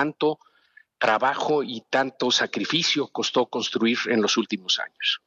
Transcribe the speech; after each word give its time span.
tanto 0.00 0.38
trabajo 0.98 1.62
y 1.62 1.82
tanto 1.90 2.30
sacrificio 2.30 3.08
costó 3.08 3.46
construir 3.46 3.98
en 4.06 4.22
los 4.22 4.38
últimos 4.38 4.78
años. 4.78 5.20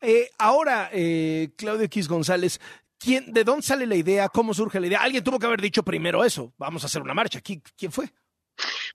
Eh, 0.00 0.30
ahora, 0.38 0.90
eh, 0.92 1.50
Claudio 1.56 1.86
X 1.86 2.06
González, 2.06 2.60
¿quién, 2.98 3.32
¿de 3.32 3.42
dónde 3.42 3.66
sale 3.66 3.86
la 3.86 3.96
idea? 3.96 4.28
¿Cómo 4.28 4.54
surge 4.54 4.78
la 4.78 4.86
idea? 4.86 5.02
Alguien 5.02 5.24
tuvo 5.24 5.40
que 5.40 5.46
haber 5.46 5.60
dicho 5.60 5.82
primero 5.82 6.24
eso, 6.24 6.52
vamos 6.56 6.84
a 6.84 6.86
hacer 6.86 7.02
una 7.02 7.14
marcha. 7.14 7.40
¿Quién, 7.40 7.62
quién 7.76 7.90
fue? 7.90 8.12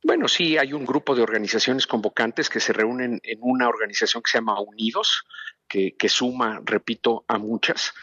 Bueno, 0.02 0.30
sí, 0.30 0.58
hay 0.58 0.72
un 0.72 0.86
grupo 0.86 1.14
de 1.14 1.24
organizaciones 1.24 1.86
convocantes 1.86 2.50
que 2.50 2.62
se 2.62 2.72
reúnen 2.72 3.20
en 3.24 3.40
una 3.42 3.68
organización 3.68 4.24
que 4.24 4.32
se 4.32 4.38
llama 4.38 4.62
Unidos, 4.62 5.26
que, 5.68 5.98
que, 5.98 6.08
suma, 6.08 6.62
repito, 6.64 7.26
a 7.28 7.38
muchas. 7.38 7.94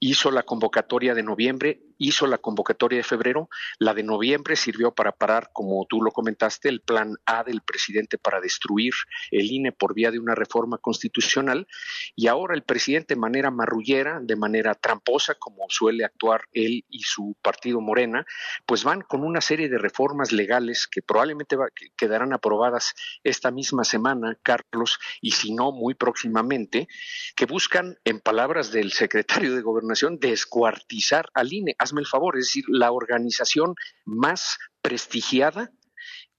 Hizo 0.00 0.32
la 0.32 0.42
convocatoria 0.42 1.14
de 1.14 1.22
noviembre 1.22 1.80
hizo 1.98 2.26
la 2.26 2.38
convocatoria 2.38 2.98
de 2.98 3.04
febrero. 3.04 3.48
La 3.78 3.94
de 3.94 4.02
noviembre 4.02 4.56
sirvió 4.56 4.92
para 4.92 5.12
parar, 5.12 5.50
como 5.52 5.86
tú 5.88 6.02
lo 6.02 6.10
comentaste, 6.10 6.68
el 6.68 6.80
plan 6.80 7.16
A 7.26 7.44
del 7.44 7.62
presidente 7.62 8.18
para 8.18 8.40
destruir 8.40 8.92
el 9.30 9.50
INE 9.50 9.72
por 9.72 9.94
vía 9.94 10.10
de 10.10 10.18
una 10.18 10.34
reforma 10.34 10.78
constitucional. 10.78 11.66
Y 12.14 12.26
ahora 12.26 12.54
el 12.54 12.62
presidente, 12.62 13.14
de 13.14 13.20
manera 13.20 13.50
marrullera, 13.50 14.20
de 14.20 14.36
manera 14.36 14.74
tramposa, 14.74 15.34
como 15.34 15.66
suele 15.68 16.04
actuar 16.04 16.48
él 16.52 16.84
y 16.88 17.00
su 17.02 17.36
partido 17.42 17.80
Morena, 17.80 18.26
pues 18.66 18.84
van 18.84 19.02
con 19.02 19.24
una 19.24 19.40
serie 19.40 19.68
de 19.68 19.78
reformas 19.78 20.32
legales 20.32 20.86
que 20.86 21.02
probablemente 21.02 21.56
quedarán 21.96 22.32
aprobadas 22.32 22.94
esta 23.22 23.50
misma 23.50 23.84
semana, 23.84 24.38
Carlos, 24.42 24.98
y 25.20 25.32
si 25.32 25.54
no, 25.54 25.72
muy 25.72 25.94
próximamente, 25.94 26.88
que 27.36 27.46
buscan, 27.46 27.98
en 28.04 28.20
palabras 28.20 28.72
del 28.72 28.92
secretario 28.92 29.54
de 29.54 29.62
Gobernación, 29.62 30.18
descuartizar 30.18 31.30
al 31.34 31.52
INE 31.52 31.76
hazme 31.84 32.00
el 32.00 32.06
favor, 32.06 32.36
es 32.36 32.46
decir, 32.46 32.64
la 32.68 32.90
organización 32.90 33.74
más 34.04 34.58
prestigiada 34.82 35.70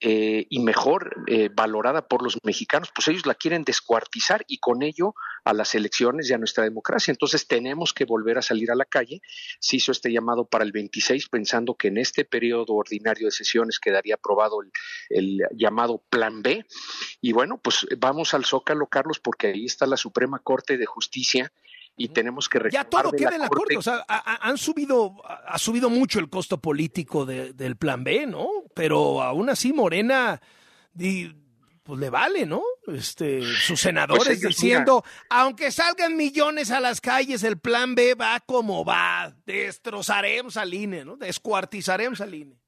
eh, 0.02 0.46
y 0.50 0.60
mejor 0.60 1.24
eh, 1.28 1.50
valorada 1.52 2.06
por 2.08 2.22
los 2.22 2.38
mexicanos, 2.44 2.90
pues 2.94 3.08
ellos 3.08 3.26
la 3.26 3.34
quieren 3.34 3.64
descuartizar 3.64 4.44
y 4.46 4.58
con 4.58 4.84
ello 4.84 5.16
a 5.46 5.54
las 5.54 5.74
elecciones 5.74 6.30
y 6.30 6.34
a 6.34 6.38
nuestra 6.38 6.66
democracia. 6.66 7.12
Entonces 7.12 7.48
tenemos 7.48 7.94
que 7.94 8.04
volver 8.04 8.38
a 8.38 8.42
salir 8.42 8.72
a 8.72 8.76
la 8.76 8.84
calle. 8.84 9.22
Se 9.60 9.78
hizo 9.78 9.94
este 9.94 10.12
llamado 10.12 10.46
para 10.46 10.66
el 10.66 10.74
26 10.74 11.30
pensando 11.30 11.76
que 11.76 11.88
en 11.88 11.98
este 11.98 12.26
periodo 12.26 12.74
ordinario 12.74 13.28
de 13.28 13.32
sesiones 13.32 13.80
quedaría 13.80 14.16
aprobado 14.16 14.62
el, 14.62 14.72
el 15.10 15.40
llamado 15.58 16.04
Plan 16.10 16.42
B. 16.42 16.66
Y 17.22 17.32
bueno, 17.32 17.62
pues 17.64 17.88
vamos 17.98 18.34
al 18.34 18.44
Zócalo, 18.44 18.88
Carlos, 18.88 19.20
porque 19.20 19.48
ahí 19.48 19.66
está 19.66 19.88
la 19.88 19.98
Suprema 19.98 20.40
Corte 20.40 20.78
de 20.78 20.86
Justicia 20.86 21.54
y 21.98 22.10
tenemos 22.10 22.50
que 22.50 22.60
Ya 22.72 22.84
todo 22.84 23.12
queda 23.12 23.36
en 23.36 23.42
la 23.42 23.48
corte, 23.48 23.78
o 23.78 23.82
sea, 23.82 24.06
han 24.08 24.58
subido, 24.58 25.16
ha 25.26 25.58
subido 25.58 25.90
mucho 25.90 26.20
el 26.20 26.30
costo 26.30 26.60
político 26.60 27.26
del 27.26 27.78
plan 27.78 28.04
B, 28.04 28.26
¿no? 28.28 28.48
Pero 28.74 29.22
aún 29.22 29.50
así 29.50 29.72
Morena, 29.72 30.42
pues 30.94 32.00
le 32.00 32.10
vale, 32.10 32.46
¿no? 32.46 32.64
Este, 32.88 33.42
sus 33.42 33.68
pues 33.68 33.80
senadores 33.80 34.42
diciendo, 34.42 35.04
aunque 35.30 35.72
salgan 35.72 36.18
millones 36.18 36.72
a 36.72 36.80
las 36.80 37.00
calles, 37.00 37.44
el 37.44 37.60
plan 37.60 37.96
B 37.96 38.16
va 38.16 38.40
como 38.46 38.84
va, 38.84 39.36
destrozaremos 39.46 40.58
al 40.58 40.74
INE, 40.74 41.06
¿no? 41.06 41.16
Descuartizaremos 41.16 42.22
al 42.22 42.34
INE. 42.34 42.65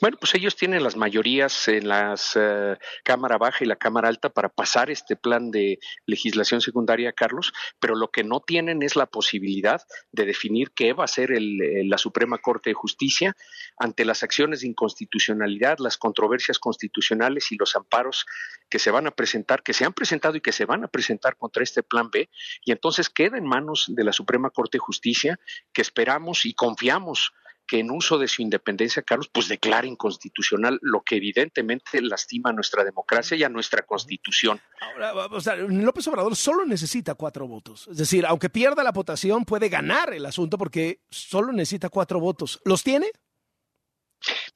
Bueno, 0.00 0.16
pues 0.20 0.34
ellos 0.34 0.56
tienen 0.56 0.82
las 0.82 0.96
mayorías 0.96 1.68
en 1.68 1.88
las 1.88 2.36
uh, 2.36 2.76
Cámara 3.04 3.38
Baja 3.38 3.64
y 3.64 3.66
la 3.66 3.76
Cámara 3.76 4.08
Alta 4.08 4.28
para 4.30 4.48
pasar 4.48 4.90
este 4.90 5.16
plan 5.16 5.50
de 5.50 5.78
legislación 6.06 6.60
secundaria, 6.60 7.12
Carlos, 7.12 7.52
pero 7.78 7.94
lo 7.94 8.10
que 8.10 8.24
no 8.24 8.40
tienen 8.40 8.82
es 8.82 8.96
la 8.96 9.06
posibilidad 9.06 9.82
de 10.12 10.24
definir 10.24 10.70
qué 10.72 10.92
va 10.92 11.04
a 11.04 11.08
ser 11.08 11.32
el, 11.32 11.60
eh, 11.60 11.84
la 11.84 11.98
Suprema 11.98 12.38
Corte 12.38 12.70
de 12.70 12.74
Justicia 12.74 13.36
ante 13.78 14.04
las 14.04 14.22
acciones 14.22 14.60
de 14.60 14.68
inconstitucionalidad, 14.68 15.78
las 15.78 15.96
controversias 15.96 16.58
constitucionales 16.58 17.52
y 17.52 17.56
los 17.56 17.76
amparos 17.76 18.26
que 18.68 18.78
se 18.78 18.90
van 18.90 19.06
a 19.06 19.10
presentar, 19.10 19.62
que 19.62 19.72
se 19.72 19.84
han 19.84 19.92
presentado 19.92 20.36
y 20.36 20.40
que 20.40 20.52
se 20.52 20.64
van 20.64 20.84
a 20.84 20.88
presentar 20.88 21.36
contra 21.36 21.62
este 21.62 21.82
plan 21.82 22.10
B, 22.10 22.28
y 22.64 22.72
entonces 22.72 23.08
queda 23.08 23.38
en 23.38 23.44
manos 23.44 23.86
de 23.88 24.04
la 24.04 24.12
Suprema 24.12 24.50
Corte 24.50 24.76
de 24.76 24.80
Justicia 24.80 25.38
que 25.72 25.82
esperamos 25.82 26.44
y 26.44 26.54
confiamos 26.54 27.32
que 27.70 27.78
en 27.78 27.92
uso 27.92 28.18
de 28.18 28.26
su 28.26 28.42
independencia, 28.42 29.00
Carlos, 29.02 29.30
pues 29.32 29.46
declara 29.46 29.86
inconstitucional 29.86 30.80
lo 30.82 31.02
que 31.02 31.14
evidentemente 31.14 32.02
lastima 32.02 32.50
a 32.50 32.52
nuestra 32.52 32.82
democracia 32.82 33.36
y 33.36 33.44
a 33.44 33.48
nuestra 33.48 33.82
constitución. 33.82 34.60
Ahora, 34.80 35.26
o 35.26 35.40
sea, 35.40 35.54
López 35.54 36.08
Obrador 36.08 36.34
solo 36.34 36.66
necesita 36.66 37.14
cuatro 37.14 37.46
votos. 37.46 37.86
Es 37.88 37.98
decir, 37.98 38.26
aunque 38.26 38.50
pierda 38.50 38.82
la 38.82 38.90
votación, 38.90 39.44
puede 39.44 39.68
ganar 39.68 40.12
el 40.12 40.26
asunto 40.26 40.58
porque 40.58 41.02
solo 41.10 41.52
necesita 41.52 41.90
cuatro 41.90 42.18
votos. 42.18 42.60
¿Los 42.64 42.82
tiene? 42.82 43.12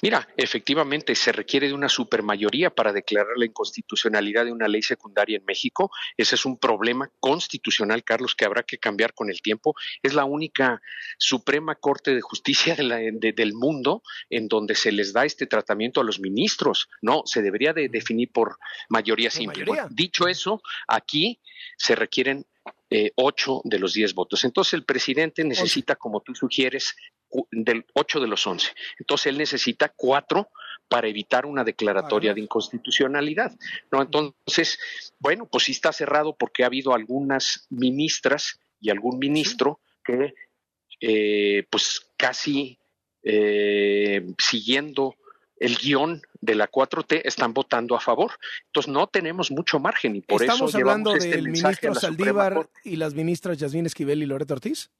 Mira, 0.04 0.28
efectivamente 0.36 1.14
se 1.14 1.32
requiere 1.32 1.66
de 1.66 1.72
una 1.72 1.88
supermayoría 1.88 2.68
para 2.68 2.92
declarar 2.92 3.38
la 3.38 3.46
inconstitucionalidad 3.46 4.44
de 4.44 4.52
una 4.52 4.68
ley 4.68 4.82
secundaria 4.82 5.38
en 5.38 5.46
México. 5.46 5.90
Ese 6.18 6.34
es 6.34 6.44
un 6.44 6.58
problema 6.58 7.10
constitucional, 7.20 8.04
Carlos, 8.04 8.34
que 8.34 8.44
habrá 8.44 8.64
que 8.64 8.76
cambiar 8.76 9.14
con 9.14 9.30
el 9.30 9.40
tiempo. 9.40 9.74
Es 10.02 10.12
la 10.12 10.26
única 10.26 10.82
Suprema 11.16 11.76
Corte 11.76 12.14
de 12.14 12.20
Justicia 12.20 12.76
del 12.76 13.54
mundo 13.54 14.02
en 14.28 14.46
donde 14.46 14.74
se 14.74 14.92
les 14.92 15.14
da 15.14 15.24
este 15.24 15.46
tratamiento 15.46 16.02
a 16.02 16.04
los 16.04 16.20
ministros. 16.20 16.90
No, 17.00 17.22
se 17.24 17.40
debería 17.40 17.72
de 17.72 17.88
definir 17.88 18.30
por 18.30 18.58
mayoría 18.90 19.30
simple. 19.30 19.64
dicho 19.88 20.28
eso, 20.28 20.60
aquí 20.86 21.40
se 21.78 21.94
requieren 21.94 22.44
eh, 22.96 23.10
ocho 23.16 23.60
de 23.64 23.80
los 23.80 23.92
diez 23.92 24.14
votos. 24.14 24.44
Entonces 24.44 24.74
el 24.74 24.84
presidente 24.84 25.42
necesita, 25.42 25.96
como 25.96 26.20
tú 26.20 26.32
sugieres, 26.32 26.94
del 27.50 27.84
ocho 27.92 28.20
de 28.20 28.28
los 28.28 28.46
once. 28.46 28.70
Entonces 29.00 29.26
él 29.26 29.38
necesita 29.38 29.92
cuatro 29.96 30.50
para 30.86 31.08
evitar 31.08 31.44
una 31.44 31.64
declaratoria 31.64 32.32
de 32.34 32.42
inconstitucionalidad. 32.42 33.52
¿no? 33.90 34.00
Entonces, 34.00 34.78
bueno, 35.18 35.48
pues 35.50 35.64
sí 35.64 35.72
está 35.72 35.92
cerrado 35.92 36.36
porque 36.36 36.62
ha 36.62 36.66
habido 36.66 36.94
algunas 36.94 37.66
ministras 37.68 38.60
y 38.80 38.90
algún 38.90 39.18
ministro 39.18 39.80
que, 40.04 40.32
eh, 41.00 41.66
pues 41.68 42.12
casi 42.16 42.78
eh, 43.24 44.24
siguiendo 44.38 45.16
el 45.64 45.76
guion 45.76 46.20
de 46.42 46.54
la 46.54 46.70
4T 46.70 47.22
están 47.24 47.54
votando 47.54 47.96
a 47.96 48.00
favor. 48.00 48.32
Entonces 48.66 48.92
no 48.92 49.06
tenemos 49.06 49.50
mucho 49.50 49.78
margen 49.78 50.14
y 50.14 50.20
por 50.20 50.42
¿Estamos 50.42 50.70
eso 50.70 50.78
hablando 50.78 51.16
este 51.16 51.30
del 51.30 51.48
ministro 51.48 51.94
Saldívar 51.94 52.68
y 52.84 52.96
las 52.96 53.14
ministras 53.14 53.56
Yasmín 53.56 53.86
Esquivel 53.86 54.22
y 54.22 54.26
Loreto 54.26 54.54
Ortiz. 54.54 54.90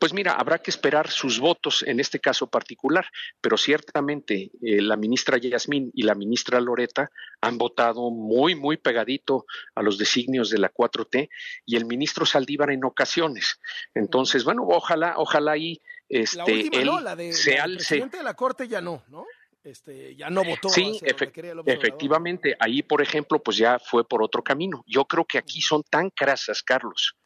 Pues 0.00 0.12
mira, 0.12 0.32
habrá 0.32 0.58
que 0.58 0.70
esperar 0.70 1.10
sus 1.10 1.38
votos 1.38 1.84
en 1.86 2.00
este 2.00 2.20
caso 2.20 2.48
particular, 2.48 3.06
pero 3.40 3.56
ciertamente 3.56 4.50
eh, 4.62 4.80
la 4.80 4.96
ministra 4.96 5.38
Yasmín 5.38 5.90
y 5.94 6.02
la 6.02 6.14
ministra 6.14 6.60
Loreta 6.60 7.10
han 7.40 7.58
votado 7.58 8.10
muy, 8.10 8.54
muy 8.54 8.76
pegadito 8.76 9.44
a 9.74 9.82
los 9.82 9.98
designios 9.98 10.50
de 10.50 10.58
la 10.58 10.72
4T 10.72 11.28
y 11.64 11.76
el 11.76 11.84
ministro 11.84 12.26
Saldívar 12.26 12.70
en 12.70 12.84
ocasiones. 12.84 13.60
Entonces, 13.94 14.44
bueno, 14.44 14.64
ojalá, 14.66 15.14
ojalá 15.16 15.52
ahí 15.52 15.80
este, 16.08 16.36
la 16.36 16.44
última, 16.44 16.76
él 16.76 16.86
no, 16.86 17.00
la 17.00 17.16
de, 17.16 17.32
se 17.32 17.56
la 17.56 17.64
alce. 17.64 17.76
presidente 17.76 18.18
de 18.18 18.22
la 18.22 18.34
Corte 18.34 18.68
ya 18.68 18.80
no, 18.80 19.04
¿no? 19.08 19.26
Este, 19.66 20.14
ya 20.14 20.30
no 20.30 20.44
votó. 20.44 20.68
Sí, 20.68 21.00
efectivamente, 21.02 22.54
ahí, 22.60 22.84
por 22.84 23.02
ejemplo, 23.02 23.42
pues 23.42 23.56
ya 23.56 23.80
fue 23.80 24.06
por 24.06 24.22
otro 24.22 24.40
camino. 24.44 24.84
Yo 24.86 25.06
creo 25.06 25.24
que 25.24 25.38
aquí 25.38 25.60
son 25.60 25.82
tan 25.82 26.10
crasas, 26.10 26.62
Carlos, 26.62 27.16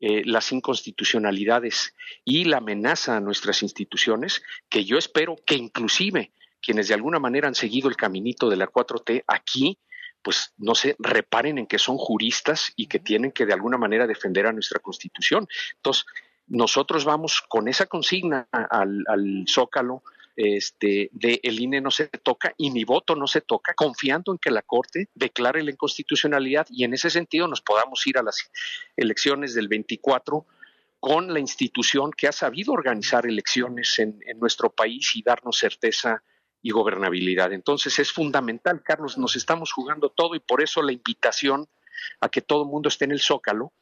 eh, 0.00 0.24
las 0.24 0.50
inconstitucionalidades 0.50 1.94
y 2.24 2.42
la 2.46 2.56
amenaza 2.56 3.16
a 3.16 3.20
nuestras 3.20 3.62
instituciones, 3.62 4.42
que 4.68 4.84
yo 4.84 4.98
espero 4.98 5.36
que 5.46 5.54
inclusive 5.54 6.32
quienes 6.60 6.88
de 6.88 6.94
alguna 6.94 7.20
manera 7.20 7.46
han 7.46 7.54
seguido 7.54 7.88
el 7.88 7.94
caminito 7.94 8.50
de 8.50 8.56
la 8.56 8.66
4T 8.66 9.22
aquí, 9.28 9.78
pues 10.22 10.52
no 10.58 10.74
se 10.74 10.96
reparen 10.98 11.56
en 11.58 11.68
que 11.68 11.78
son 11.78 11.98
juristas 11.98 12.72
y 12.74 12.88
que 12.88 12.98
tienen 12.98 13.30
que 13.30 13.46
de 13.46 13.52
alguna 13.52 13.78
manera 13.78 14.08
defender 14.08 14.44
a 14.48 14.52
nuestra 14.52 14.80
constitución. 14.80 15.46
Entonces, 15.76 16.04
nosotros 16.48 17.04
vamos 17.04 17.40
con 17.48 17.68
esa 17.68 17.86
consigna 17.86 18.48
al, 18.50 19.04
al 19.06 19.44
Zócalo 19.46 20.02
este, 20.36 21.10
de 21.12 21.40
el 21.42 21.60
INE 21.60 21.80
no 21.80 21.90
se 21.90 22.08
toca 22.08 22.54
y 22.56 22.70
mi 22.70 22.84
voto 22.84 23.14
no 23.14 23.26
se 23.26 23.40
toca, 23.40 23.74
confiando 23.74 24.32
en 24.32 24.38
que 24.38 24.50
la 24.50 24.62
Corte 24.62 25.08
declare 25.14 25.62
la 25.62 25.70
inconstitucionalidad 25.70 26.66
y 26.70 26.84
en 26.84 26.94
ese 26.94 27.10
sentido 27.10 27.48
nos 27.48 27.60
podamos 27.60 28.06
ir 28.06 28.18
a 28.18 28.22
las 28.22 28.50
elecciones 28.96 29.54
del 29.54 29.68
24 29.68 30.46
con 30.98 31.32
la 31.32 31.40
institución 31.40 32.10
que 32.10 32.28
ha 32.28 32.32
sabido 32.32 32.72
organizar 32.72 33.26
elecciones 33.26 33.98
en, 33.98 34.18
en 34.26 34.38
nuestro 34.38 34.70
país 34.70 35.12
y 35.14 35.22
darnos 35.22 35.58
certeza 35.58 36.22
y 36.62 36.70
gobernabilidad. 36.70 37.52
Entonces 37.52 37.98
es 37.98 38.12
fundamental, 38.12 38.82
Carlos, 38.82 39.16
nos 39.16 39.34
estamos 39.36 39.72
jugando 39.72 40.10
todo 40.10 40.34
y 40.34 40.40
por 40.40 40.62
eso 40.62 40.82
la 40.82 40.92
invitación 40.92 41.68
a 42.20 42.28
que 42.28 42.42
todo 42.42 42.62
el 42.62 42.68
mundo 42.68 42.88
esté 42.88 43.04
en 43.06 43.12
el 43.12 43.20
zócalo 43.20 43.72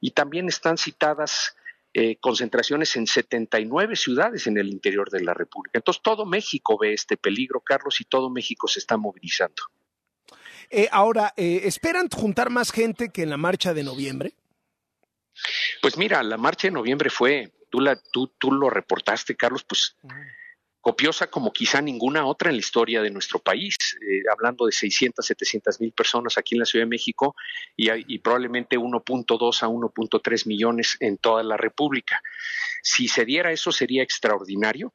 y 0.00 0.12
también 0.12 0.48
están 0.48 0.78
citadas 0.78 1.56
eh, 1.94 2.16
concentraciones 2.20 2.94
en 2.96 3.06
79 3.06 3.96
ciudades 3.96 4.46
en 4.46 4.58
el 4.58 4.68
interior 4.68 5.10
de 5.10 5.22
la 5.22 5.34
República. 5.34 5.78
Entonces 5.78 6.02
todo 6.02 6.26
México 6.26 6.78
ve 6.78 6.92
este 6.92 7.16
peligro, 7.16 7.60
Carlos, 7.60 8.00
y 8.00 8.04
todo 8.04 8.30
México 8.30 8.68
se 8.68 8.80
está 8.80 8.96
movilizando. 8.96 9.62
Eh, 10.70 10.88
ahora, 10.92 11.32
eh, 11.36 11.62
¿esperan 11.64 12.08
juntar 12.10 12.50
más 12.50 12.72
gente 12.72 13.08
que 13.08 13.22
en 13.22 13.30
la 13.30 13.38
marcha 13.38 13.72
de 13.72 13.84
noviembre? 13.84 14.34
Pues 15.80 15.96
mira, 15.96 16.22
la 16.22 16.36
marcha 16.36 16.68
de 16.68 16.72
noviembre 16.72 17.08
fue, 17.08 17.52
tú, 17.70 17.80
la, 17.80 17.96
tú, 17.96 18.34
tú 18.38 18.52
lo 18.52 18.68
reportaste, 18.68 19.34
Carlos, 19.34 19.64
pues 19.64 19.96
copiosa 20.88 21.26
como 21.26 21.52
quizá 21.52 21.82
ninguna 21.82 22.24
otra 22.24 22.48
en 22.48 22.56
la 22.56 22.60
historia 22.60 23.02
de 23.02 23.10
nuestro 23.10 23.40
país, 23.40 23.76
eh, 24.00 24.22
hablando 24.32 24.64
de 24.64 24.72
600, 24.72 25.26
700 25.26 25.82
mil 25.82 25.92
personas 25.92 26.38
aquí 26.38 26.54
en 26.54 26.60
la 26.60 26.64
Ciudad 26.64 26.86
de 26.86 26.88
México 26.88 27.36
y, 27.76 27.90
y 28.14 28.18
probablemente 28.20 28.78
1.2 28.78 29.62
a 29.62 29.68
1.3 29.68 30.46
millones 30.46 30.96
en 31.00 31.18
toda 31.18 31.42
la 31.42 31.58
República. 31.58 32.22
Si 32.82 33.06
se 33.06 33.26
diera 33.26 33.52
eso 33.52 33.70
sería 33.70 34.02
extraordinario. 34.02 34.94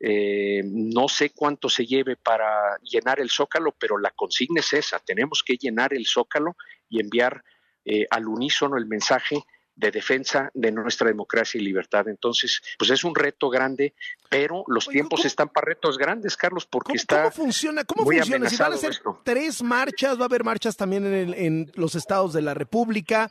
Eh, 0.00 0.62
no 0.64 1.06
sé 1.06 1.30
cuánto 1.30 1.68
se 1.68 1.86
lleve 1.86 2.16
para 2.16 2.76
llenar 2.82 3.20
el 3.20 3.30
zócalo, 3.30 3.72
pero 3.78 3.98
la 3.98 4.10
consigna 4.10 4.58
es 4.58 4.72
esa. 4.72 4.98
Tenemos 4.98 5.44
que 5.44 5.56
llenar 5.56 5.94
el 5.94 6.06
zócalo 6.06 6.56
y 6.88 6.98
enviar 6.98 7.44
eh, 7.84 8.04
al 8.10 8.26
unísono 8.26 8.76
el 8.76 8.86
mensaje 8.86 9.44
de 9.80 9.90
defensa 9.90 10.50
de 10.52 10.70
nuestra 10.70 11.08
democracia 11.08 11.58
y 11.58 11.64
libertad. 11.64 12.06
Entonces, 12.08 12.62
pues 12.78 12.90
es 12.90 13.02
un 13.02 13.14
reto 13.14 13.48
grande, 13.48 13.94
pero 14.28 14.62
los 14.68 14.86
tiempos 14.86 15.24
están 15.24 15.48
para 15.48 15.68
retos 15.68 15.96
grandes, 15.96 16.36
Carlos, 16.36 16.66
porque 16.66 16.92
está. 16.92 17.22
¿Cómo 17.22 17.32
funciona? 17.32 17.84
¿Cómo 17.84 18.04
funciona? 18.04 18.48
Si 18.48 18.56
van 18.56 18.74
a 18.74 18.76
ser 18.76 19.00
tres 19.24 19.62
marchas, 19.62 20.18
va 20.18 20.22
a 20.22 20.26
haber 20.26 20.44
marchas 20.44 20.76
también 20.76 21.06
en, 21.06 21.34
en 21.34 21.72
los 21.74 21.94
estados 21.94 22.32
de 22.34 22.42
la 22.42 22.52
República. 22.54 23.30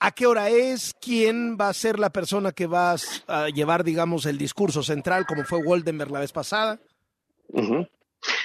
¿A 0.00 0.10
qué 0.10 0.26
hora 0.26 0.50
es? 0.50 0.94
¿Quién 1.00 1.56
va 1.58 1.68
a 1.68 1.72
ser 1.72 2.00
la 2.00 2.10
persona 2.10 2.50
que 2.50 2.66
va 2.66 2.96
a 3.28 3.48
llevar, 3.48 3.84
digamos, 3.84 4.26
el 4.26 4.36
discurso 4.36 4.82
central, 4.82 5.24
como 5.24 5.44
fue 5.44 5.62
Woldenberg 5.62 6.10
la 6.10 6.20
vez 6.20 6.32
pasada? 6.32 6.80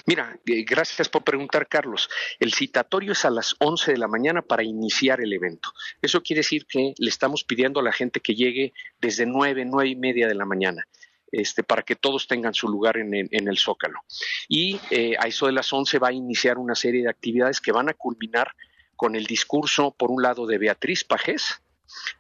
Mira, 0.05 0.39
eh, 0.45 0.63
gracias 0.63 1.09
por 1.09 1.23
preguntar, 1.23 1.67
Carlos. 1.67 2.09
El 2.39 2.53
citatorio 2.53 3.13
es 3.13 3.25
a 3.25 3.29
las 3.29 3.55
11 3.59 3.91
de 3.91 3.97
la 3.97 4.07
mañana 4.07 4.41
para 4.41 4.63
iniciar 4.63 5.21
el 5.21 5.33
evento. 5.33 5.71
Eso 6.01 6.21
quiere 6.21 6.39
decir 6.39 6.65
que 6.65 6.93
le 6.97 7.09
estamos 7.09 7.43
pidiendo 7.43 7.79
a 7.79 7.83
la 7.83 7.91
gente 7.91 8.19
que 8.19 8.35
llegue 8.35 8.73
desde 8.99 9.25
9, 9.25 9.65
nueve 9.65 9.89
y 9.89 9.95
media 9.95 10.27
de 10.27 10.35
la 10.35 10.45
mañana. 10.45 10.85
Este, 11.31 11.63
para 11.63 11.83
que 11.83 11.95
todos 11.95 12.27
tengan 12.27 12.55
su 12.55 12.67
lugar 12.67 12.97
en 12.97 13.13
el, 13.13 13.57
Zócalo. 13.59 13.99
Y 14.47 14.79
eh, 14.89 15.15
a 15.19 15.27
eso 15.27 15.45
de 15.45 15.51
las 15.51 15.71
11 15.71 15.99
va 15.99 16.07
a 16.07 16.13
iniciar 16.13 16.57
una 16.57 16.73
serie 16.73 17.03
de 17.03 17.09
actividades 17.09 17.61
que 17.61 17.71
van 17.71 17.87
a 17.87 17.93
culminar 17.93 18.55
con 18.95 19.15
el 19.15 19.27
discurso, 19.27 19.95
por 19.95 20.09
un 20.09 20.23
lado, 20.23 20.47
de 20.47 20.57
Beatriz 20.57 21.03
Pajés 21.03 21.61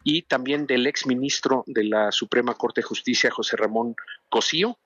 y 0.03 0.23
también 0.23 0.65
del 0.67 0.87
exministro 0.87 1.63
de 1.67 1.83
la 1.83 2.11
Suprema 2.11 2.53
Corte 2.55 2.81
de 2.81 2.87
Justicia, 2.87 3.31
José 3.31 3.57
Ramón 3.57 3.95
Cosío, 4.29 4.77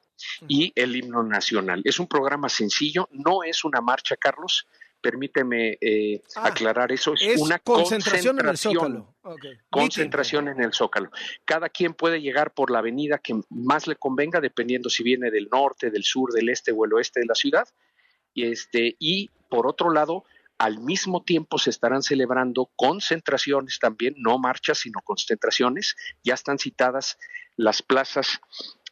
y 0.48 0.72
el 0.76 0.96
himno 0.96 1.24
nacional. 1.24 1.82
Es 1.84 2.00
un 2.00 2.08
programa 2.08 2.50
sencillo, 2.50 3.08
no 3.12 3.44
es 3.44 3.64
una 3.64 3.82
marcha, 3.82 4.16
Carlos. 4.16 4.68
Permíteme 5.02 5.78
eh, 5.82 6.24
ah, 6.38 6.48
aclarar 6.48 6.92
eso. 6.94 7.14
Es, 7.20 7.42
una 7.42 7.60
concentración, 7.60 8.40
en 8.40 8.48
el 8.48 8.58
Zócalo. 8.58 9.16
Concentración 9.70 10.48
en 10.48 10.62
el 10.62 10.74
Zócalo. 10.74 11.12
Cada 11.44 11.68
quien 11.68 11.94
puede 11.94 12.22
llegar 12.22 12.54
por 12.54 12.72
la 12.72 12.80
avenida 12.80 13.18
que 13.18 13.36
más 13.50 13.86
le 13.86 13.98
convenga, 13.98 14.40
dependiendo 14.40 14.90
si 14.90 15.04
viene 15.04 15.30
del 15.30 15.50
norte, 15.52 15.92
del 15.92 16.06
sur, 16.06 16.32
del 16.32 16.48
este 16.48 16.72
o 16.72 16.86
el 16.86 16.94
oeste 16.94 17.20
de 17.20 17.26
la 17.26 17.36
ciudad. 17.36 17.68
Este, 18.34 18.96
y 18.98 19.30
por 19.50 19.68
otro 19.68 19.92
lado, 19.92 20.24
al 20.58 20.80
mismo 20.80 21.24
tiempo 21.24 21.58
se 21.58 21.70
estarán 21.70 22.02
celebrando 22.02 22.72
concentraciones 22.78 23.80
también, 23.80 24.16
no 24.18 24.40
marchas, 24.40 24.80
sino 24.80 25.02
concentraciones. 25.02 25.98
Ya 26.24 26.36
están 26.36 26.60
citadas 26.60 27.18
las 27.58 27.82
plazas 27.82 28.40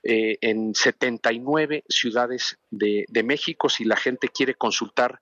eh, 0.03 0.37
en 0.41 0.73
79 0.73 1.83
ciudades 1.87 2.57
de, 2.71 3.05
México. 3.23 3.69
Si 3.69 3.83
la 3.83 3.95
gente 3.95 4.29
quiere 4.29 4.55
consultar 4.55 5.19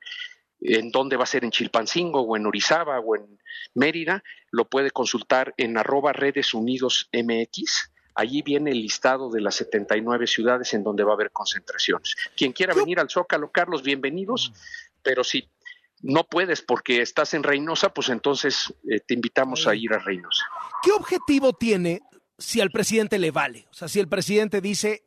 en 0.61 0.91
dónde 0.91 1.17
va 1.17 1.23
a 1.23 1.27
ser 1.27 1.43
en 1.43 1.51
Chilpancingo 1.51 2.21
o 2.21 2.37
en 2.37 2.45
Orizaba 2.45 2.99
o 2.99 3.15
en 3.15 3.39
Mérida, 3.73 4.23
lo 4.51 4.69
puede 4.69 4.91
consultar 4.91 5.53
en 5.57 5.77
arroba 5.77 6.13
redes 6.13 6.53
unidos 6.53 7.09
MX. 7.11 7.91
Allí 8.15 8.41
viene 8.41 8.71
el 8.71 8.81
listado 8.81 9.29
de 9.29 9.41
las 9.41 9.55
79 9.55 10.27
ciudades 10.27 10.73
en 10.73 10.83
donde 10.83 11.03
va 11.03 11.11
a 11.11 11.15
haber 11.15 11.31
concentraciones. 11.31 12.15
Quien 12.35 12.53
quiera 12.53 12.73
venir 12.73 12.99
al 12.99 13.09
Zócalo, 13.09 13.51
Carlos, 13.51 13.83
bienvenidos, 13.83 14.53
pero 15.03 15.23
si 15.23 15.49
no 16.01 16.23
puedes 16.23 16.61
porque 16.61 17.01
estás 17.01 17.33
en 17.33 17.43
Reynosa, 17.43 17.93
pues 17.93 18.09
entonces 18.09 18.73
eh, 18.89 19.01
te 19.01 19.13
invitamos 19.13 19.67
a 19.67 19.75
ir 19.75 19.93
a 19.93 19.99
Reynosa. 19.99 20.45
¿Qué 20.81 20.91
objetivo 20.91 21.53
tiene 21.53 22.01
si 22.39 22.61
al 22.61 22.71
presidente 22.71 23.19
le 23.19 23.31
vale? 23.31 23.67
O 23.71 23.73
sea, 23.73 23.87
si 23.87 23.99
el 23.99 24.07
presidente 24.07 24.61
dice, 24.61 25.03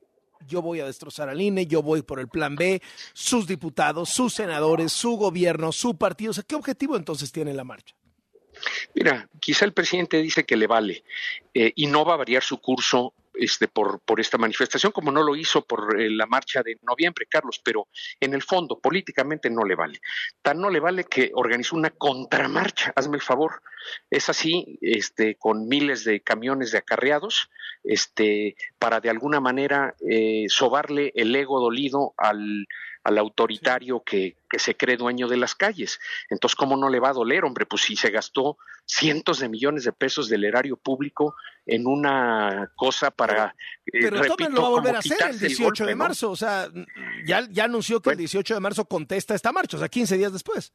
yo 0.46 0.62
voy 0.62 0.80
a 0.80 0.86
destrozar 0.86 1.28
al 1.28 1.40
INE, 1.40 1.66
yo 1.66 1.82
voy 1.82 2.02
por 2.02 2.20
el 2.20 2.28
plan 2.28 2.54
B, 2.56 2.82
sus 3.12 3.46
diputados, 3.46 4.10
sus 4.10 4.34
senadores, 4.34 4.92
su 4.92 5.16
gobierno, 5.16 5.72
su 5.72 5.96
partido, 5.96 6.30
o 6.30 6.34
sea, 6.34 6.44
¿qué 6.44 6.54
objetivo 6.54 6.96
entonces 6.96 7.32
tiene 7.32 7.54
la 7.54 7.64
marcha? 7.64 7.94
Mira, 8.94 9.28
quizá 9.40 9.64
el 9.64 9.72
presidente 9.72 10.18
dice 10.18 10.44
que 10.44 10.56
le 10.56 10.66
vale 10.66 11.04
eh, 11.54 11.72
y 11.74 11.86
no 11.86 12.04
va 12.04 12.14
a 12.14 12.18
variar 12.18 12.42
su 12.42 12.60
curso 12.60 13.14
este, 13.34 13.68
por, 13.68 14.00
por 14.00 14.20
esta 14.20 14.38
manifestación, 14.38 14.92
como 14.92 15.10
no 15.10 15.22
lo 15.22 15.36
hizo 15.36 15.64
por 15.64 16.00
eh, 16.00 16.10
la 16.10 16.26
marcha 16.26 16.62
de 16.62 16.78
noviembre, 16.82 17.26
Carlos, 17.26 17.60
pero 17.64 17.88
en 18.20 18.34
el 18.34 18.42
fondo, 18.42 18.78
políticamente 18.78 19.50
no 19.50 19.64
le 19.64 19.74
vale. 19.74 20.00
Tan 20.42 20.60
no 20.60 20.70
le 20.70 20.80
vale 20.80 21.04
que 21.04 21.30
organizó 21.34 21.76
una 21.76 21.90
contramarcha, 21.90 22.92
hazme 22.96 23.16
el 23.16 23.22
favor. 23.22 23.62
Es 24.10 24.28
así, 24.28 24.78
este, 24.80 25.36
con 25.36 25.68
miles 25.68 26.04
de 26.04 26.20
camiones 26.20 26.72
de 26.72 26.78
acarreados, 26.78 27.50
este, 27.84 28.56
para 28.78 29.00
de 29.00 29.10
alguna 29.10 29.40
manera 29.40 29.94
eh, 30.08 30.44
sobarle 30.48 31.12
el 31.14 31.34
ego 31.34 31.60
dolido 31.60 32.14
al 32.16 32.66
al 33.04 33.18
autoritario 33.18 34.02
que, 34.04 34.36
que, 34.48 34.58
se 34.58 34.76
cree 34.76 34.96
dueño 34.96 35.28
de 35.28 35.36
las 35.36 35.54
calles. 35.54 35.98
Entonces, 36.30 36.56
¿cómo 36.56 36.76
no 36.76 36.88
le 36.88 37.00
va 37.00 37.10
a 37.10 37.14
doler, 37.14 37.44
hombre? 37.44 37.66
Pues 37.66 37.82
si 37.82 37.96
se 37.96 38.10
gastó 38.10 38.58
cientos 38.86 39.40
de 39.40 39.48
millones 39.48 39.84
de 39.84 39.92
pesos 39.92 40.28
del 40.28 40.44
erario 40.44 40.76
público 40.76 41.34
en 41.66 41.86
una 41.86 42.72
cosa 42.76 43.10
para... 43.10 43.54
Eh, 43.86 44.00
pero 44.02 44.22
repito, 44.22 44.50
lo 44.50 44.62
va 44.62 44.66
a 44.66 44.70
volver 44.70 44.96
a 44.96 44.98
hacer 45.00 45.18
el 45.30 45.38
18 45.38 45.86
de 45.86 45.94
marzo, 45.94 46.30
o 46.30 46.36
sea, 46.36 46.68
ya, 47.24 47.46
ya 47.50 47.64
anunció 47.64 48.00
que 48.00 48.10
el 48.10 48.18
18 48.18 48.54
de 48.54 48.60
marzo 48.60 48.84
contesta 48.84 49.34
esta 49.34 49.52
marcha, 49.52 49.76
o 49.76 49.80
sea, 49.80 49.88
15 49.88 50.16
días 50.16 50.32
después. 50.32 50.72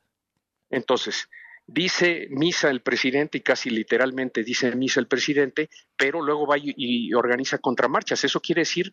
Entonces, 0.69 1.29
dice 1.67 2.27
misa 2.29 2.69
el 2.69 2.81
presidente 2.81 3.37
y 3.37 3.41
casi 3.41 3.69
literalmente 3.69 4.41
dice 4.41 4.73
misa 4.73 5.01
el 5.01 5.07
presidente, 5.07 5.69
pero 5.97 6.21
luego 6.21 6.47
va 6.47 6.55
y, 6.57 7.13
organiza 7.13 7.57
contramarchas. 7.57 8.23
Eso 8.23 8.39
quiere 8.39 8.61
decir 8.61 8.89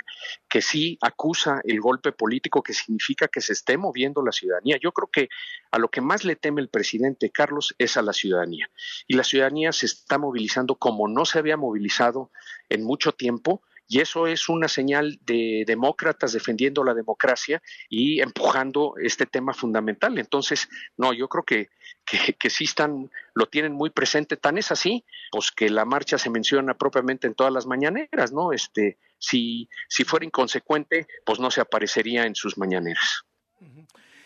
que 0.48 0.60
sí 0.60 0.98
acusa 1.00 1.60
el 1.64 1.80
golpe 1.80 2.10
político, 2.10 2.62
que 2.62 2.74
significa 2.74 3.28
que 3.28 3.40
se 3.40 3.52
esté 3.52 3.78
moviendo 3.78 4.22
la 4.22 4.32
ciudadanía. 4.32 4.78
Yo 4.82 4.90
creo 4.92 5.08
que 5.08 5.28
a 5.70 5.78
lo 5.78 5.88
que 5.88 6.00
más 6.00 6.24
le 6.24 6.34
teme 6.34 6.60
el 6.60 6.68
presidente 6.68 7.30
Carlos 7.30 7.74
es 7.78 7.96
a 7.96 8.02
la 8.02 8.12
ciudadanía. 8.12 8.68
Y 9.06 9.14
la 9.14 9.24
ciudadanía 9.24 9.72
se 9.72 9.86
está 9.86 10.18
movilizando 10.18 10.74
como 10.74 11.06
no 11.06 11.24
se 11.24 11.38
había 11.38 11.56
movilizado 11.56 12.32
en 12.68 12.82
mucho 12.82 13.12
tiempo 13.12 13.62
y 13.86 14.00
eso 14.00 14.26
es 14.26 14.48
una 14.48 14.68
señal 14.68 15.18
de 15.22 15.64
demócratas 15.66 16.32
defendiendo 16.32 16.84
la 16.84 16.94
democracia 16.94 17.62
y 17.88 18.20
empujando 18.20 18.94
este 19.02 19.26
tema 19.26 19.52
fundamental. 19.52 20.18
Entonces, 20.18 20.68
no, 20.96 21.12
yo 21.12 21.28
creo 21.28 21.44
que, 21.44 21.68
que, 22.04 22.50
sí 22.50 22.64
están, 22.64 23.10
lo 23.34 23.46
tienen 23.46 23.72
muy 23.72 23.90
presente. 23.90 24.36
Tan 24.36 24.56
es 24.56 24.72
así, 24.72 25.04
pues 25.30 25.50
que 25.50 25.68
la 25.68 25.84
marcha 25.84 26.16
se 26.16 26.30
menciona 26.30 26.74
propiamente 26.74 27.26
en 27.26 27.34
todas 27.34 27.52
las 27.52 27.66
mañaneras, 27.66 28.32
¿no? 28.32 28.52
Este, 28.52 28.98
si, 29.18 29.68
si 29.88 30.04
fuera 30.04 30.24
inconsecuente, 30.24 31.06
pues 31.26 31.38
no 31.38 31.50
se 31.50 31.60
aparecería 31.60 32.24
en 32.24 32.34
sus 32.34 32.56
mañaneras. 32.56 33.24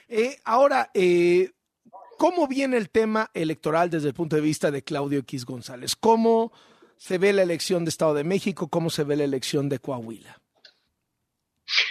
Eh, 0.09 0.38
ahora, 0.45 0.91
eh, 0.95 1.50
¿cómo 2.17 2.47
viene 2.47 2.77
el 2.77 2.91
tema 2.91 3.31
electoral 3.35 3.91
desde 3.91 4.09
el 4.09 4.15
punto 4.15 4.37
de 4.37 4.43
vista 4.43 4.71
de 4.71 4.85
Claudio 4.85 5.19
X 5.21 5.45
González? 5.45 5.97
¿Cómo 5.97 6.53
se 6.99 7.19
ve 7.19 7.33
la 7.33 7.43
elección 7.43 7.85
de 7.85 7.90
Estado 7.90 8.14
de 8.14 8.25
México? 8.25 8.69
¿Cómo 8.69 8.90
se 8.90 9.05
ve 9.05 9.17
la 9.17 9.25
elección 9.25 9.69
de 9.69 9.78
Coahuila? 9.78 10.40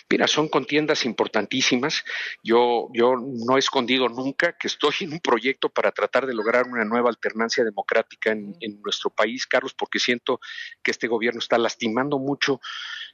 Mira, 0.09 0.27
son 0.27 0.47
contiendas 0.47 1.05
importantísimas. 1.05 2.03
Yo, 2.43 2.89
yo 2.93 3.15
no 3.17 3.57
he 3.57 3.59
escondido 3.59 4.09
nunca 4.09 4.57
que 4.57 4.67
estoy 4.67 4.93
en 5.01 5.13
un 5.13 5.19
proyecto 5.19 5.69
para 5.69 5.91
tratar 5.91 6.25
de 6.25 6.33
lograr 6.33 6.65
una 6.67 6.83
nueva 6.83 7.09
alternancia 7.09 7.63
democrática 7.63 8.31
en, 8.31 8.81
nuestro 8.81 9.09
país, 9.09 9.45
Carlos, 9.45 9.75
porque 9.75 9.99
siento 9.99 10.39
que 10.81 10.91
este 10.91 11.07
gobierno 11.07 11.39
está 11.39 11.57
lastimando 11.57 12.17
mucho 12.19 12.59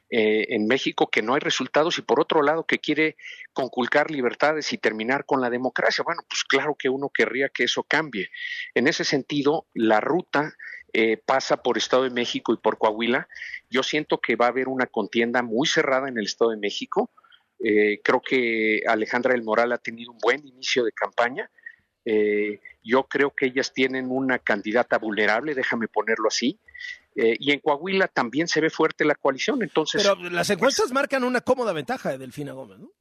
eh, 0.10 0.46
en 0.50 0.68
México, 0.68 1.10
que 1.10 1.22
no 1.22 1.34
hay 1.34 1.40
resultados 1.40 1.98
y 1.98 2.04
por 2.04 2.20
otro 2.20 2.44
lado 2.44 2.66
que 2.66 2.80
quiere 2.80 3.18
conculcar 3.52 4.12
libertades 4.12 4.72
y 4.72 4.78
terminar 4.78 5.26
con 5.26 5.42
la 5.42 5.50
democracia. 5.50 6.04
Bueno, 6.04 6.22
pues 6.30 6.44
claro 6.44 6.76
que 6.78 6.90
uno 6.90 7.10
querría 7.10 7.50
que 7.50 7.64
eso 7.64 7.84
cambie. 7.84 8.30
En 8.74 8.88
ese 8.88 9.04
sentido, 9.04 9.68
la 9.74 10.00
ruta 10.00 10.56
eh, 10.96 11.18
pasa 11.18 11.58
por 11.58 11.80
Estado 11.80 12.04
de 12.04 12.12
México 12.12 12.54
y 12.54 12.58
por 12.58 12.78
Coahuila. 12.78 13.28
Yo 13.68 13.82
siento 13.82 14.20
que 14.20 14.36
va 14.36 14.46
a 14.46 14.50
haber 14.50 14.68
una 14.68 14.86
contienda 14.86 15.42
muy 15.42 15.68
cerrada 15.68 16.08
en 16.08 16.20
el 16.20 16.26
Estado 16.26 16.52
de 16.52 16.58
México. 16.58 17.10
Eh, 17.60 18.00
creo 18.04 18.22
que 18.22 18.84
Alejandra 18.88 19.34
del 19.34 19.42
Moral 19.42 19.72
ha 19.72 19.80
tenido 19.80 20.12
un 20.12 20.20
buen 20.20 20.46
inicio 20.46 20.84
de 20.84 20.92
campaña. 20.92 21.50
Eh, 22.06 22.60
yo 22.84 23.08
creo 23.08 23.32
que 23.32 23.48
ellas 23.48 23.74
tienen 23.74 24.12
una 24.12 24.38
candidata 24.38 25.00
vulnerable, 25.00 25.56
déjame 25.56 25.88
ponerlo 25.88 26.28
así. 26.28 26.60
y 27.16 27.52
en 27.52 27.60
Coahuila 27.60 28.08
también 28.08 28.48
se 28.48 28.60
ve 28.60 28.70
fuerte 28.72 29.06
la 29.06 29.16
coalición. 29.16 29.62
Entonces, 29.62 30.04
pero 30.04 30.30
las 30.30 30.50
encuestas 30.50 30.92
marcan 30.92 31.24
una 31.24 31.42
cómoda 31.42 31.72
ventaja 31.72 32.10
de 32.10 32.18
Delfina 32.18 32.54
Gómez, 32.54 32.80
¿no? 32.80 32.92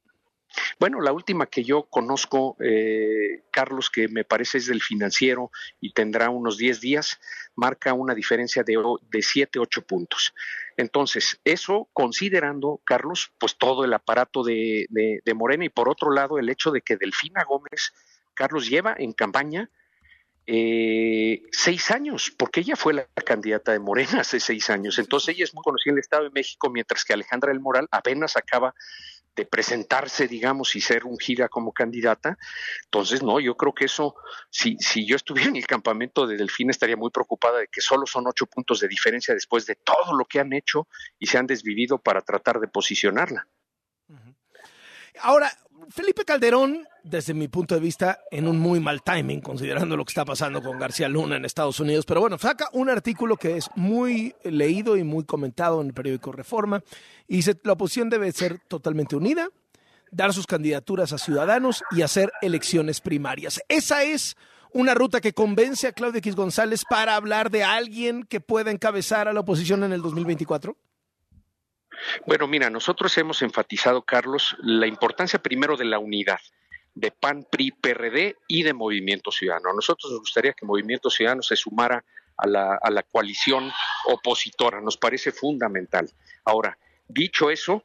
Bueno, 0.79 1.01
la 1.01 1.11
última 1.11 1.47
que 1.47 1.63
yo 1.63 1.83
conozco, 1.83 2.55
eh, 2.59 3.43
Carlos, 3.51 3.89
que 3.89 4.07
me 4.07 4.23
parece 4.23 4.59
es 4.59 4.67
del 4.67 4.81
financiero 4.81 5.51
y 5.79 5.93
tendrá 5.93 6.29
unos 6.29 6.57
10 6.57 6.81
días, 6.81 7.19
marca 7.55 7.93
una 7.93 8.13
diferencia 8.13 8.63
de, 8.63 8.77
de 9.09 9.21
7, 9.21 9.59
8 9.59 9.81
puntos. 9.85 10.33
Entonces, 10.77 11.39
eso 11.43 11.89
considerando, 11.93 12.81
Carlos, 12.83 13.31
pues 13.39 13.57
todo 13.57 13.85
el 13.85 13.93
aparato 13.93 14.43
de, 14.43 14.87
de, 14.89 15.33
Morena 15.33 15.65
y 15.65 15.69
por 15.69 15.89
otro 15.89 16.11
lado 16.11 16.37
el 16.37 16.49
hecho 16.49 16.71
de 16.71 16.81
que 16.81 16.97
Delfina 16.97 17.43
Gómez, 17.43 17.93
Carlos, 18.33 18.69
lleva 18.69 18.95
en 18.97 19.13
campaña 19.13 19.69
eh, 20.45 21.43
seis 21.51 21.89
años, 21.91 22.33
porque 22.37 22.61
ella 22.61 22.75
fue 22.75 22.93
la 22.93 23.05
candidata 23.25 23.71
de 23.71 23.79
Morena 23.79 24.21
hace 24.21 24.39
seis 24.39 24.69
años. 24.69 24.99
Entonces 24.99 25.35
ella 25.35 25.45
es 25.45 25.53
muy 25.53 25.63
conocida 25.63 25.91
en 25.91 25.97
el 25.97 26.01
Estado 26.01 26.23
de 26.23 26.31
México, 26.31 26.69
mientras 26.69 27.05
que 27.05 27.13
Alejandra 27.13 27.51
del 27.51 27.61
Moral 27.61 27.87
apenas 27.91 28.35
acaba 28.35 28.75
de 29.35 29.45
presentarse, 29.45 30.27
digamos, 30.27 30.75
y 30.75 30.81
ser 30.81 31.05
un 31.05 31.17
gira 31.17 31.49
como 31.49 31.71
candidata. 31.71 32.37
Entonces, 32.85 33.23
no, 33.23 33.39
yo 33.39 33.55
creo 33.55 33.73
que 33.73 33.85
eso, 33.85 34.15
si, 34.49 34.77
si 34.79 35.05
yo 35.05 35.15
estuviera 35.15 35.49
en 35.49 35.55
el 35.55 35.67
campamento 35.67 36.27
de 36.27 36.37
Delfín, 36.37 36.69
estaría 36.69 36.97
muy 36.97 37.09
preocupada 37.09 37.59
de 37.59 37.67
que 37.67 37.81
solo 37.81 38.05
son 38.05 38.27
ocho 38.27 38.45
puntos 38.45 38.79
de 38.79 38.87
diferencia 38.87 39.33
después 39.33 39.65
de 39.65 39.75
todo 39.75 40.15
lo 40.15 40.25
que 40.25 40.39
han 40.39 40.53
hecho 40.53 40.87
y 41.17 41.27
se 41.27 41.37
han 41.37 41.47
desvivido 41.47 41.97
para 41.97 42.21
tratar 42.21 42.59
de 42.59 42.67
posicionarla. 42.67 43.47
Ahora, 45.21 45.51
Felipe 45.89 46.25
Calderón, 46.25 46.87
desde 47.03 47.33
mi 47.33 47.47
punto 47.47 47.75
de 47.75 47.81
vista, 47.81 48.19
en 48.31 48.47
un 48.47 48.59
muy 48.59 48.79
mal 48.79 49.01
timing, 49.01 49.41
considerando 49.41 49.97
lo 49.97 50.05
que 50.05 50.11
está 50.11 50.25
pasando 50.25 50.61
con 50.61 50.77
García 50.77 51.09
Luna 51.09 51.37
en 51.37 51.45
Estados 51.45 51.79
Unidos. 51.79 52.05
Pero 52.05 52.21
bueno, 52.21 52.37
saca 52.37 52.69
un 52.73 52.89
artículo 52.89 53.37
que 53.37 53.57
es 53.57 53.69
muy 53.75 54.35
leído 54.43 54.97
y 54.97 55.03
muy 55.03 55.25
comentado 55.25 55.81
en 55.81 55.87
el 55.87 55.93
periódico 55.93 56.31
Reforma. 56.31 56.83
Y 57.27 57.37
dice, 57.37 57.59
la 57.63 57.73
oposición 57.73 58.09
debe 58.09 58.31
ser 58.31 58.59
totalmente 58.67 59.15
unida, 59.15 59.49
dar 60.11 60.33
sus 60.33 60.47
candidaturas 60.47 61.13
a 61.13 61.17
ciudadanos 61.17 61.83
y 61.91 62.01
hacer 62.01 62.31
elecciones 62.41 63.01
primarias. 63.01 63.61
Esa 63.67 64.03
es 64.03 64.37
una 64.71 64.93
ruta 64.93 65.21
que 65.21 65.33
convence 65.33 65.87
a 65.87 65.93
Claudio 65.93 66.19
X 66.19 66.35
González 66.35 66.83
para 66.89 67.15
hablar 67.15 67.51
de 67.51 67.63
alguien 67.63 68.23
que 68.23 68.41
pueda 68.41 68.71
encabezar 68.71 69.27
a 69.27 69.33
la 69.33 69.41
oposición 69.41 69.83
en 69.83 69.93
el 69.93 70.01
2024. 70.01 70.75
Bueno, 72.25 72.47
mira, 72.47 72.69
nosotros 72.69 73.17
hemos 73.17 73.41
enfatizado, 73.41 74.01
Carlos, 74.03 74.55
la 74.61 74.87
importancia 74.87 75.41
primero 75.41 75.77
de 75.77 75.85
la 75.85 75.99
unidad 75.99 76.39
de 76.95 77.11
PAN, 77.11 77.45
PRI, 77.49 77.71
PRD 77.71 78.35
y 78.47 78.63
de 78.63 78.73
Movimiento 78.73 79.31
Ciudadano. 79.31 79.71
A 79.71 79.75
nosotros 79.75 80.11
nos 80.11 80.21
gustaría 80.21 80.53
que 80.53 80.65
Movimiento 80.65 81.09
Ciudadano 81.09 81.41
se 81.41 81.55
sumara 81.55 82.03
a 82.37 82.47
la, 82.47 82.79
a 82.81 82.89
la 82.89 83.03
coalición 83.03 83.71
opositora, 84.05 84.81
nos 84.81 84.97
parece 84.97 85.31
fundamental. 85.31 86.09
Ahora, 86.45 86.77
dicho 87.07 87.49
eso, 87.49 87.83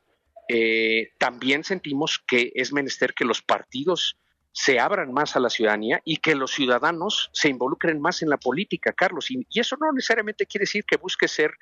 eh, 0.49 1.13
también 1.19 1.65
sentimos 1.65 2.19
que 2.27 2.53
es 2.55 2.73
menester 2.73 3.15
que 3.15 3.25
los 3.25 3.43
partidos 3.43 4.17
se 4.53 4.81
abran 4.81 5.13
más 5.13 5.37
a 5.37 5.41
la 5.41 5.51
ciudadanía 5.51 6.01
y 6.05 6.17
que 6.17 6.35
los 6.35 6.53
ciudadanos 6.53 7.31
se 7.33 7.49
involucren 7.49 8.01
más 8.01 8.23
en 8.23 8.31
la 8.31 8.39
política, 8.39 8.93
Carlos. 8.93 9.31
Y, 9.31 9.47
y 9.51 9.61
eso 9.61 9.77
no 9.79 9.93
necesariamente 9.93 10.47
quiere 10.47 10.63
decir 10.63 10.85
que 10.85 10.97
busque 10.97 11.29
ser 11.29 11.53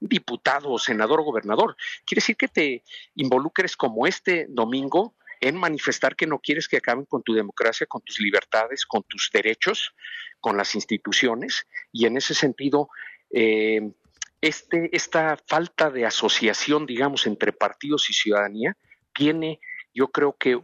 diputado, 0.00 0.78
senador 0.78 1.22
gobernador. 1.22 1.76
Quiere 2.04 2.20
decir 2.20 2.36
que 2.36 2.48
te 2.48 2.82
involucres 3.14 3.76
como 3.76 4.06
este 4.06 4.46
domingo 4.48 5.14
en 5.40 5.56
manifestar 5.56 6.16
que 6.16 6.26
no 6.26 6.38
quieres 6.38 6.68
que 6.68 6.78
acaben 6.78 7.04
con 7.04 7.22
tu 7.22 7.32
democracia, 7.32 7.86
con 7.86 8.02
tus 8.02 8.20
libertades, 8.20 8.84
con 8.84 9.02
tus 9.04 9.30
derechos, 9.32 9.94
con 10.40 10.56
las 10.56 10.74
instituciones. 10.74 11.66
Y 11.92 12.06
en 12.06 12.16
ese 12.16 12.34
sentido, 12.34 12.88
eh, 13.30 13.92
este, 14.40 14.94
esta 14.94 15.38
falta 15.46 15.90
de 15.90 16.06
asociación, 16.06 16.86
digamos, 16.86 17.26
entre 17.26 17.52
partidos 17.52 18.10
y 18.10 18.14
ciudadanía 18.14 18.76
tiene, 19.14 19.60
yo 19.94 20.08
creo 20.08 20.36
que 20.36 20.60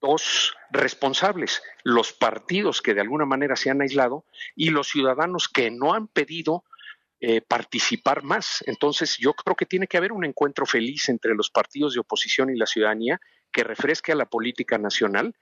dos 0.00 0.56
responsables, 0.70 1.62
los 1.82 2.12
partidos 2.12 2.82
que 2.82 2.94
de 2.94 3.00
alguna 3.00 3.24
manera 3.24 3.56
se 3.56 3.70
han 3.70 3.80
aislado 3.80 4.24
y 4.54 4.70
los 4.70 4.88
ciudadanos 4.88 5.48
que 5.48 5.70
no 5.70 5.92
han 5.92 6.06
pedido 6.06 6.64
eh, 7.20 7.40
participar 7.40 8.22
más. 8.22 8.62
Entonces, 8.66 9.16
yo 9.18 9.34
creo 9.34 9.56
que 9.56 9.66
tiene 9.66 9.86
que 9.88 9.96
haber 9.96 10.12
un 10.12 10.24
encuentro 10.24 10.66
feliz 10.66 11.08
entre 11.08 11.34
los 11.34 11.50
partidos 11.50 11.94
de 11.94 12.00
oposición 12.00 12.48
y 12.50 12.56
la 12.56 12.66
ciudadanía 12.66 13.20
que 13.50 13.64
refresque 13.64 14.12
a 14.12 14.14
la 14.14 14.26
política 14.26 14.78
nacional. 14.78 15.34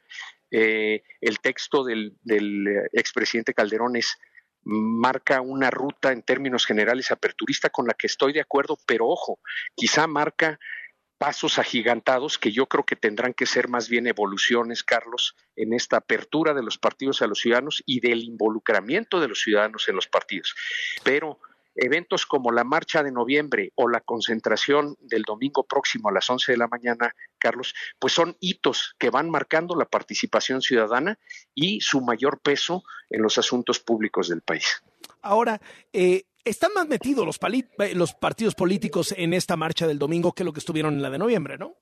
Eh, 0.51 1.03
el 1.21 1.41
texto 1.41 1.85
del, 1.85 2.17
del 2.23 2.67
eh, 2.67 2.89
expresidente 2.93 3.53
Calderón 3.53 3.97
es 3.97 4.17
marca 4.63 5.41
una 5.41 5.71
ruta 5.71 6.13
en 6.13 6.23
términos 6.23 6.65
generales 6.67 7.11
aperturista 7.11 7.69
con 7.71 7.87
la 7.87 7.95
que 7.95 8.07
estoy 8.07 8.33
de 8.33 8.41
acuerdo, 8.41 8.79
pero 8.87 9.07
ojo, 9.07 9.39
quizá 9.75 10.07
marca 10.07 10.59
pasos 11.19 11.59
agigantados 11.59 12.39
que 12.39 12.53
yo 12.53 12.67
creo 12.67 12.85
que 12.85 12.97
tendrán 12.97 13.35
que 13.35 13.47
ser 13.47 13.69
más 13.69 13.89
bien 13.89 14.07
evoluciones, 14.07 14.83
Carlos, 14.83 15.35
en 15.57 15.73
esta 15.73 15.99
apertura 15.99 16.55
de 16.55 16.63
los 16.63 16.79
partidos 16.79 17.23
a 17.23 17.27
los 17.27 17.41
ciudadanos 17.41 17.83
y 17.87 18.01
del 18.01 18.25
involucramiento 18.25 19.21
de 19.21 19.29
los 19.29 19.41
ciudadanos 19.41 19.89
en 19.89 19.97
los 19.97 20.09
partidos. 20.09 20.55
Pero 21.05 21.39
eventos 21.77 22.27
como 22.27 22.51
la 22.53 22.65
marcha 22.65 23.03
de 23.03 23.13
noviembre 23.13 23.73
o 23.75 23.89
la 23.89 24.01
concentración 24.01 24.97
del 25.01 25.23
domingo 25.23 25.65
próximo 25.65 26.09
a 26.09 26.13
las 26.13 26.29
11 26.29 26.53
de 26.53 26.59
la 26.59 26.69
mañana, 26.69 27.15
Carlos, 27.39 27.75
pues 27.99 28.13
son 28.13 28.37
hitos 28.41 28.95
que 28.99 29.11
van 29.11 29.31
marcando 29.31 29.77
la 29.77 29.85
participación 29.85 30.63
ciudadana 30.63 31.19
y 31.55 31.81
su 31.81 32.01
mayor 32.01 32.41
peso 32.41 32.83
en 33.11 33.23
los 33.23 33.39
asuntos 33.39 33.81
públicos 33.81 34.29
del 34.29 34.43
país. 34.43 34.83
Ahora, 35.23 35.61
eh, 35.93 36.25
están 36.45 36.73
más 36.75 36.87
metidos 36.87 37.27
los, 37.27 37.39
eh, 37.43 37.95
los 37.95 38.15
partidos 38.15 38.55
políticos 38.55 39.15
en 39.17 39.35
esta 39.35 39.57
marcha 39.57 39.87
del 39.87 39.99
domingo 39.99 40.33
que 40.33 40.45
lo 40.45 40.53
que 40.53 40.61
estuvieron 40.61 40.95
en 40.95 41.03
la 41.03 41.11
de 41.11 41.19
noviembre, 41.19 41.59
¿no? 41.59 41.75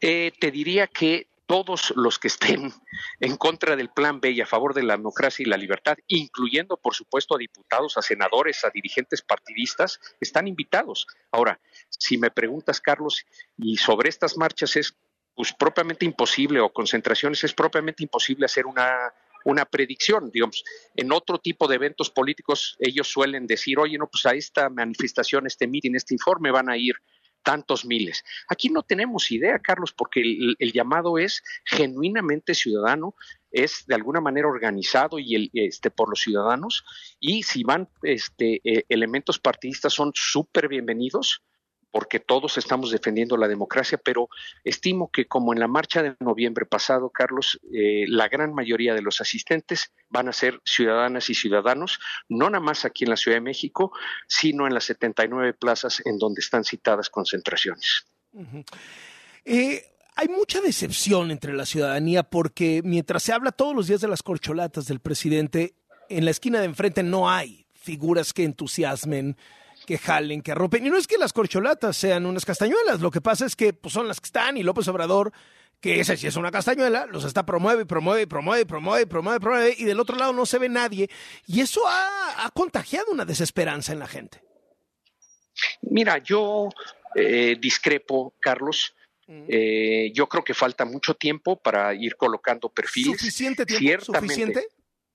Eh, 0.00 0.32
te 0.38 0.50
diría 0.50 0.86
que 0.86 1.28
todos 1.52 1.92
los 1.96 2.18
que 2.18 2.28
estén 2.28 2.72
en 3.20 3.36
contra 3.36 3.76
del 3.76 3.90
plan 3.90 4.22
B 4.22 4.30
y 4.30 4.40
a 4.40 4.46
favor 4.46 4.72
de 4.72 4.84
la 4.84 4.96
democracia 4.96 5.42
y 5.42 5.50
la 5.50 5.58
libertad, 5.58 5.98
incluyendo, 6.06 6.78
por 6.78 6.94
supuesto, 6.94 7.34
a 7.34 7.38
diputados, 7.38 7.98
a 7.98 8.02
senadores, 8.02 8.64
a 8.64 8.70
dirigentes 8.70 9.20
partidistas, 9.20 10.00
están 10.18 10.48
invitados. 10.48 11.06
Ahora, 11.30 11.60
si 11.90 12.16
me 12.16 12.30
preguntas, 12.30 12.80
Carlos, 12.80 13.26
y 13.58 13.76
sobre 13.76 14.08
estas 14.08 14.38
marchas 14.38 14.76
es 14.76 14.96
pues 15.34 15.52
propiamente 15.52 16.06
imposible 16.06 16.58
o 16.58 16.72
concentraciones 16.72 17.44
es 17.44 17.52
propiamente 17.52 18.02
imposible 18.02 18.46
hacer 18.46 18.64
una 18.64 19.12
una 19.44 19.64
predicción, 19.64 20.30
digamos, 20.30 20.62
en 20.94 21.10
otro 21.10 21.38
tipo 21.38 21.66
de 21.66 21.74
eventos 21.74 22.10
políticos 22.10 22.76
ellos 22.78 23.08
suelen 23.08 23.48
decir, 23.48 23.76
oye, 23.76 23.98
no, 23.98 24.06
pues 24.06 24.24
a 24.24 24.34
esta 24.34 24.70
manifestación, 24.70 25.48
este 25.48 25.66
meeting, 25.66 25.96
este 25.96 26.14
informe 26.14 26.52
van 26.52 26.70
a 26.70 26.76
ir 26.76 26.94
tantos 27.42 27.84
miles. 27.84 28.24
Aquí 28.48 28.68
no 28.68 28.82
tenemos 28.82 29.30
idea, 29.30 29.58
Carlos, 29.58 29.92
porque 29.92 30.20
el, 30.20 30.72
llamado 30.72 31.18
es 31.18 31.42
genuinamente 31.64 32.54
ciudadano, 32.54 33.14
es 33.50 33.84
de 33.86 33.94
alguna 33.94 34.20
manera 34.20 34.48
organizado 34.48 35.18
y 35.18 35.34
el, 35.34 35.50
este, 35.52 35.90
por 35.90 36.08
los 36.08 36.20
ciudadanos, 36.20 36.84
y 37.20 37.42
si 37.42 37.62
van 37.64 37.88
este, 38.02 38.60
eh, 38.64 38.84
elementos 38.88 39.38
partidistas 39.38 39.92
son 39.92 40.12
súper 40.14 40.68
bienvenidos 40.68 41.42
porque 41.92 42.18
todos 42.18 42.58
estamos 42.58 42.90
defendiendo 42.90 43.36
la 43.36 43.46
democracia, 43.46 44.00
pero 44.02 44.28
estimo 44.64 45.10
que 45.12 45.26
como 45.26 45.52
en 45.52 45.60
la 45.60 45.68
marcha 45.68 46.02
de 46.02 46.16
noviembre 46.18 46.66
pasado, 46.66 47.10
Carlos, 47.10 47.60
eh, 47.72 48.06
la 48.08 48.28
gran 48.28 48.54
mayoría 48.54 48.94
de 48.94 49.02
los 49.02 49.20
asistentes 49.20 49.92
van 50.08 50.28
a 50.28 50.32
ser 50.32 50.60
ciudadanas 50.64 51.30
y 51.30 51.34
ciudadanos, 51.34 52.00
no 52.28 52.50
nada 52.50 52.64
más 52.64 52.84
aquí 52.84 53.04
en 53.04 53.10
la 53.10 53.16
Ciudad 53.16 53.36
de 53.36 53.42
México, 53.42 53.92
sino 54.26 54.66
en 54.66 54.74
las 54.74 54.84
79 54.84 55.52
plazas 55.52 56.02
en 56.04 56.18
donde 56.18 56.40
están 56.40 56.64
citadas 56.64 57.10
concentraciones. 57.10 58.06
Eh, 59.44 59.84
hay 60.16 60.28
mucha 60.28 60.60
decepción 60.62 61.30
entre 61.30 61.52
la 61.52 61.66
ciudadanía 61.66 62.22
porque 62.22 62.80
mientras 62.84 63.22
se 63.22 63.32
habla 63.32 63.52
todos 63.52 63.76
los 63.76 63.86
días 63.86 64.00
de 64.00 64.08
las 64.08 64.22
corcholatas 64.22 64.86
del 64.86 65.00
presidente, 65.00 65.74
en 66.08 66.24
la 66.24 66.30
esquina 66.30 66.60
de 66.60 66.66
enfrente 66.66 67.02
no 67.02 67.30
hay 67.30 67.66
figuras 67.74 68.32
que 68.32 68.44
entusiasmen, 68.44 69.36
que 69.92 69.98
jalen, 69.98 70.40
que 70.40 70.52
arropen. 70.52 70.86
Y 70.86 70.88
no 70.88 70.96
es 70.96 71.06
que 71.06 71.18
las 71.18 71.34
corcholatas 71.34 71.98
sean 71.98 72.24
unas 72.24 72.46
castañuelas, 72.46 73.00
lo 73.00 73.10
que 73.10 73.20
pasa 73.20 73.44
es 73.44 73.54
que 73.54 73.74
pues, 73.74 73.92
son 73.92 74.08
las 74.08 74.22
que 74.22 74.26
están 74.26 74.56
y 74.56 74.62
López 74.62 74.88
Obrador, 74.88 75.32
que 75.82 76.00
ese 76.00 76.16
sí 76.16 76.26
es 76.26 76.36
una 76.36 76.50
castañuela, 76.50 77.04
los 77.04 77.26
está 77.26 77.44
promueve, 77.44 77.84
promueve, 77.84 78.26
promueve, 78.26 78.64
promueve, 78.64 79.06
promueve, 79.06 79.40
promueve, 79.40 79.74
y 79.76 79.84
del 79.84 80.00
otro 80.00 80.16
lado 80.16 80.32
no 80.32 80.46
se 80.46 80.58
ve 80.58 80.70
nadie. 80.70 81.10
Y 81.46 81.60
eso 81.60 81.82
ha, 81.86 82.50
contagiado 82.54 83.12
una 83.12 83.26
desesperanza 83.26 83.92
en 83.92 83.98
la 83.98 84.06
gente. 84.06 84.42
Mira, 85.82 86.16
yo 86.16 86.70
eh, 87.14 87.58
discrepo, 87.60 88.32
Carlos. 88.40 88.94
Eh, 89.28 90.10
yo 90.14 90.26
creo 90.26 90.42
que 90.42 90.54
falta 90.54 90.86
mucho 90.86 91.14
tiempo 91.14 91.56
para 91.56 91.94
ir 91.94 92.16
colocando 92.16 92.70
perfiles. 92.70 93.18
¿Suficiente 93.18 93.66
tiempo? 93.66 94.06
¿Suficiente? 94.06 94.68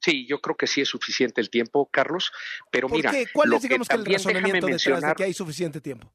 Sí, 0.07 0.25
yo 0.25 0.39
creo 0.39 0.55
que 0.55 0.67
sí 0.67 0.79
es 0.79 0.87
suficiente 0.87 1.41
el 1.41 1.49
tiempo, 1.49 1.85
Carlos, 1.91 2.31
pero 2.71 2.87
mira, 2.87 3.11
¿cuál 3.33 3.51
es 3.51 3.61
digamos 3.61 3.89
que, 3.89 3.95
el 3.97 4.05
razonamiento 4.05 4.67
detrás 4.67 5.01
de 5.03 5.13
que 5.15 5.23
hay 5.25 5.33
suficiente 5.33 5.81
tiempo? 5.81 6.09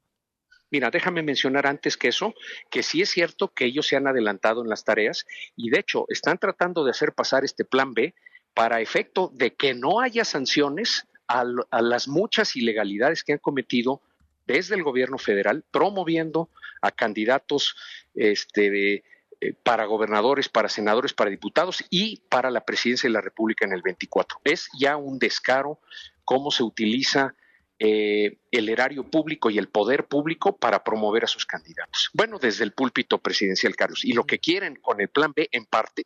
Mira, 0.71 0.89
déjame 0.89 1.21
mencionar 1.21 1.67
antes 1.67 1.95
que 1.95 2.07
eso, 2.07 2.33
que 2.71 2.81
sí 2.81 3.03
es 3.03 3.11
cierto 3.11 3.53
que 3.53 3.65
ellos 3.65 3.85
se 3.85 3.95
han 3.95 4.07
adelantado 4.07 4.63
en 4.63 4.69
las 4.69 4.83
tareas 4.83 5.27
y 5.55 5.69
de 5.69 5.77
hecho 5.81 6.05
están 6.09 6.39
tratando 6.39 6.83
de 6.83 6.89
hacer 6.89 7.13
pasar 7.13 7.45
este 7.45 7.65
plan 7.65 7.93
B 7.93 8.15
para 8.55 8.81
efecto 8.81 9.29
de 9.31 9.53
que 9.53 9.75
no 9.75 10.01
haya 10.01 10.25
sanciones 10.25 11.05
a, 11.27 11.43
a 11.69 11.81
las 11.83 12.07
muchas 12.07 12.55
ilegalidades 12.55 13.23
que 13.23 13.33
han 13.33 13.39
cometido 13.39 14.01
desde 14.47 14.73
el 14.73 14.81
gobierno 14.81 15.19
federal, 15.19 15.63
promoviendo 15.69 16.49
a 16.81 16.89
candidatos 16.89 17.75
este, 18.15 19.03
eh, 19.43 19.53
para 19.61 19.85
gobernadores, 19.85 20.47
para 20.47 20.69
senadores, 20.69 21.13
para 21.13 21.29
diputados 21.29 21.83
y 21.89 22.21
para 22.29 22.49
la 22.49 22.63
presidencia 22.63 23.09
de 23.09 23.13
la 23.13 23.21
República 23.21 23.65
en 23.65 23.73
el 23.73 23.81
24. 23.81 24.39
Es 24.45 24.69
ya 24.79 24.95
un 24.95 25.19
descaro 25.19 25.79
cómo 26.23 26.49
se 26.49 26.63
utiliza 26.63 27.35
eh, 27.77 28.37
el 28.51 28.69
erario 28.69 29.03
público 29.09 29.49
y 29.49 29.57
el 29.57 29.67
poder 29.67 30.05
público 30.05 30.55
para 30.55 30.83
promover 30.85 31.25
a 31.25 31.27
sus 31.27 31.45
candidatos. 31.45 32.09
Bueno, 32.13 32.39
desde 32.39 32.63
el 32.63 32.71
púlpito 32.71 33.17
presidencial, 33.17 33.75
Carlos. 33.75 34.05
Y 34.05 34.13
lo 34.13 34.23
que 34.23 34.39
quieren 34.39 34.77
con 34.77 35.01
el 35.01 35.09
plan 35.09 35.33
B, 35.35 35.49
en 35.51 35.65
parte, 35.65 36.03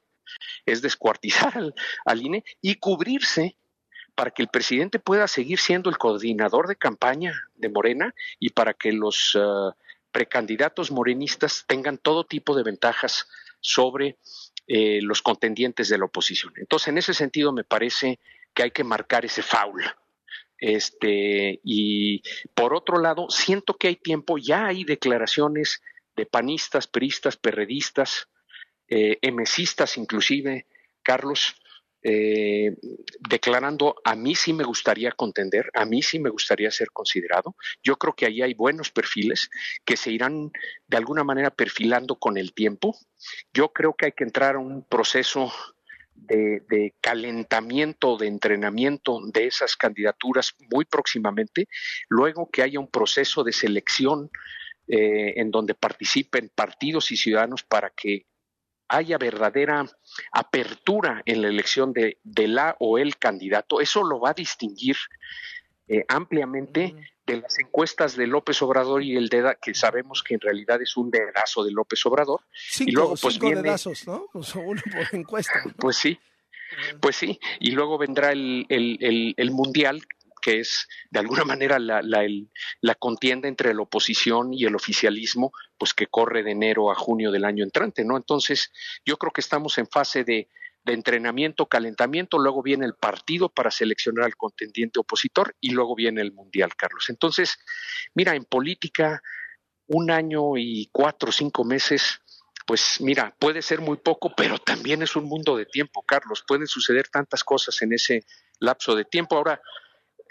es 0.66 0.82
descuartizar 0.82 1.54
al, 2.06 2.22
INE 2.22 2.44
y 2.62 2.76
cubrirse 2.76 3.56
para 4.16 4.32
que 4.32 4.42
el 4.42 4.48
presidente 4.48 4.98
pueda 4.98 5.28
seguir 5.28 5.60
siendo 5.60 5.92
el 5.92 6.00
coordinador 6.00 6.68
de 6.68 6.76
campaña 6.76 7.34
de 7.54 7.70
Morena 7.70 8.16
y 8.40 8.50
para 8.50 8.74
que 8.74 8.92
los 8.92 9.36
uh, 9.36 9.72
precandidatos 10.18 10.90
morenistas 10.90 11.64
tengan 11.68 12.00
todo 12.00 12.26
tipo 12.26 12.56
de 12.56 12.64
ventajas 12.64 13.28
sobre 13.60 14.18
eh, 14.66 15.00
los 15.04 15.22
contendientes 15.22 15.90
de 15.90 16.00
la 16.00 16.06
oposición. 16.06 16.54
Entonces, 16.58 16.88
en 16.88 16.98
ese 16.98 17.14
sentido, 17.14 17.54
me 17.54 17.64
parece 17.64 18.20
que 18.52 18.64
hay 18.64 18.72
que 18.72 18.84
marcar 18.84 19.26
ese 19.26 19.44
foul. 19.44 19.84
Este, 20.58 21.60
y 21.64 22.24
por 22.56 22.74
otro 22.74 23.00
lado, 23.00 23.30
siento 23.30 23.76
que 23.76 23.90
hay 23.90 23.96
tiempo, 23.96 24.40
ya 24.40 24.66
hay 24.66 24.86
declaraciones 24.86 25.84
de 26.16 26.26
panistas, 26.26 26.88
peristas, 26.88 27.38
perredistas, 27.38 28.28
eh, 28.88 29.20
emesistas 29.22 29.98
inclusive, 29.98 30.66
Carlos, 31.04 31.62
eh, 32.04 32.76
declarando 33.30 33.96
a 34.04 34.16
mí 34.16 34.36
sí 34.36 34.54
me 34.54 34.64
gustaría 34.64 35.12
contender, 35.12 35.70
a 35.74 35.86
mí 35.86 36.02
sí 36.02 36.20
me 36.20 36.30
gustaría 36.30 36.72
ser 36.72 36.90
considerado. 36.92 37.56
Yo 37.84 37.98
creo 37.98 38.14
que 38.14 38.26
ahí 38.26 38.42
hay 38.42 38.54
buenos 38.54 38.92
perfiles 38.92 39.50
que 39.84 39.98
se 39.98 40.12
irán 40.12 40.52
de 40.88 40.98
alguna 40.98 41.24
manera 41.24 41.50
perfilando 41.50 42.16
con 42.18 42.38
el 42.38 42.54
tiempo. 42.54 42.96
Yo 43.54 43.74
creo 43.74 43.96
que 43.96 44.08
hay 44.08 44.12
que 44.12 44.24
entrar 44.24 44.56
a 44.56 44.60
un 44.60 44.84
proceso 44.84 45.52
de, 46.16 46.94
calentamiento, 47.02 48.18
de 48.18 48.28
entrenamiento 48.28 49.20
de 49.32 49.48
esas 49.48 49.76
candidaturas 49.76 50.56
muy 50.72 50.86
próximamente, 50.86 51.68
luego 52.10 52.50
que 52.50 52.64
haya 52.64 52.80
un 52.80 52.90
proceso 52.90 53.44
de 53.44 53.54
selección 53.54 54.30
eh, 54.88 55.34
en 55.38 55.52
donde 55.52 55.74
participen 55.74 56.52
partidos 56.54 57.12
y 57.12 57.18
ciudadanos 57.18 57.64
para 57.64 57.90
que 57.90 58.26
haya 58.88 59.18
verdadera 59.18 59.86
apertura 60.32 61.22
en 61.26 61.42
la 61.42 61.50
elección 61.50 61.94
de, 61.94 62.18
la 62.48 62.76
o 62.80 62.98
el 62.98 63.18
candidato, 63.18 63.82
eso 63.82 64.04
lo 64.04 64.20
va 64.20 64.32
a 64.32 64.34
distinguir 64.34 64.98
eh, 65.88 66.06
ampliamente 66.08 66.96
de 67.26 67.38
las 67.38 67.60
encuestas 67.60 68.16
de 68.16 68.26
López 68.26 68.62
Obrador 68.62 69.04
y 69.04 69.16
el 69.18 69.28
DEDA, 69.30 69.56
que 69.56 69.74
sabemos 69.74 70.24
que 70.24 70.34
en 70.34 70.40
realidad 70.40 70.82
es 70.82 70.96
un 70.96 71.12
dedazo 71.12 71.64
de 71.64 71.72
López 71.72 72.06
Obrador. 72.06 72.42
y 72.80 72.92
luego, 72.92 73.16
pues, 73.22 73.38
viene, 73.38 73.62
dedazos, 73.62 74.08
¿no? 74.08 74.26
Pues 74.34 74.56
uno 74.56 74.82
por 74.92 75.16
encuesta. 75.16 75.64
Pues 75.78 75.98
sí, 75.98 76.18
pues 77.02 77.16
sí. 77.18 77.40
Y 77.60 77.72
luego 77.72 77.98
vendrá 77.98 78.32
el, 78.32 78.66
el, 78.70 79.34
el, 79.38 79.52
Mundial, 79.52 80.02
que 80.48 80.62
es 80.62 80.88
de 81.12 81.20
alguna 81.20 81.44
manera 81.46 81.78
la, 81.78 82.02
la, 82.02 82.96
contienda 82.96 83.50
entre 83.50 83.74
la 83.74 83.82
oposición 83.82 84.54
y 84.54 84.64
el 84.64 84.76
oficialismo, 84.76 85.52
pues 85.78 85.94
que 85.94 86.08
corre 86.08 86.42
de 86.42 86.52
enero 86.52 86.90
a 86.90 86.96
junio 86.96 87.32
del 87.32 87.44
año 87.44 87.66
entrante, 87.66 88.06
¿no? 88.06 88.16
Entonces, 88.16 88.72
yo 89.06 89.18
creo 89.18 89.34
que 89.34 89.42
estamos 89.42 89.78
en 89.78 89.88
fase 89.88 90.24
de, 90.24 90.48
de 90.86 90.94
entrenamiento, 90.94 91.66
calentamiento, 91.66 92.40
luego 92.40 92.64
viene 92.64 92.86
el 92.86 92.96
partido 92.96 93.50
para 93.50 93.72
seleccionar 93.72 94.24
al 94.24 94.38
contendiente 94.38 95.02
opositor 95.02 95.54
y 95.60 95.72
luego 95.72 95.96
viene 95.96 96.22
el 96.22 96.32
mundial, 96.32 96.78
Carlos. 96.78 97.10
Entonces, 97.10 97.60
mira, 98.16 98.34
en 98.34 98.46
política, 98.46 99.22
un 99.88 100.12
año 100.12 100.56
y 100.56 100.90
cuatro 100.94 101.28
o 101.28 101.34
cinco 101.34 101.66
meses, 101.66 102.22
pues 102.66 103.02
mira, 103.02 103.36
puede 103.38 103.62
ser 103.62 103.82
muy 103.82 103.98
poco, 103.98 104.34
pero 104.34 104.60
también 104.60 105.02
es 105.02 105.18
un 105.18 105.26
mundo 105.26 105.58
de 105.58 105.66
tiempo, 105.66 106.04
Carlos. 106.04 106.46
Pueden 106.48 106.68
suceder 106.68 107.10
tantas 107.10 107.44
cosas 107.44 107.82
en 107.82 107.92
ese 107.92 108.24
lapso 108.60 108.96
de 108.96 109.04
tiempo. 109.04 109.36
Ahora, 109.36 109.62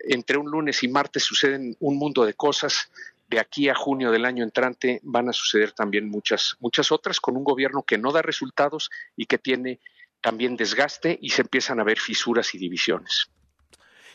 entre 0.00 0.38
un 0.38 0.50
lunes 0.50 0.83
y 0.83 0.88
martes 0.88 1.23
suceden 1.23 1.76
un 1.81 1.97
mundo 1.97 2.25
de 2.25 2.35
cosas. 2.35 2.91
De 3.29 3.41
aquí 3.41 3.69
a 3.69 3.75
junio 3.75 4.11
del 4.11 4.25
año 4.25 4.45
entrante 4.45 5.00
van 5.03 5.29
a 5.29 5.33
suceder 5.33 5.73
también 5.73 6.09
muchas, 6.09 6.57
muchas 6.61 6.93
otras 6.93 7.21
con 7.21 7.37
un 7.37 7.45
gobierno 7.45 7.83
que 7.83 7.99
no 7.99 8.12
da 8.12 8.23
resultados 8.23 8.91
y 9.17 9.26
que 9.26 9.38
tiene 9.38 9.81
también 10.21 10.57
desgaste 10.57 11.19
y 11.21 11.31
se 11.31 11.43
empiezan 11.43 11.81
a 11.81 11.85
ver 11.85 11.99
fisuras 11.99 12.55
y 12.55 12.59
divisiones. 12.59 13.31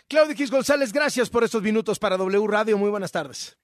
Claudio 0.07 0.33
X 0.33 0.51
González, 0.51 0.91
gracias 0.91 1.29
por 1.29 1.43
estos 1.43 1.61
minutos 1.61 1.99
para 1.99 2.17
W 2.17 2.47
Radio. 2.47 2.77
Muy 2.77 2.89
buenas 2.89 3.11
tardes. 3.11 3.57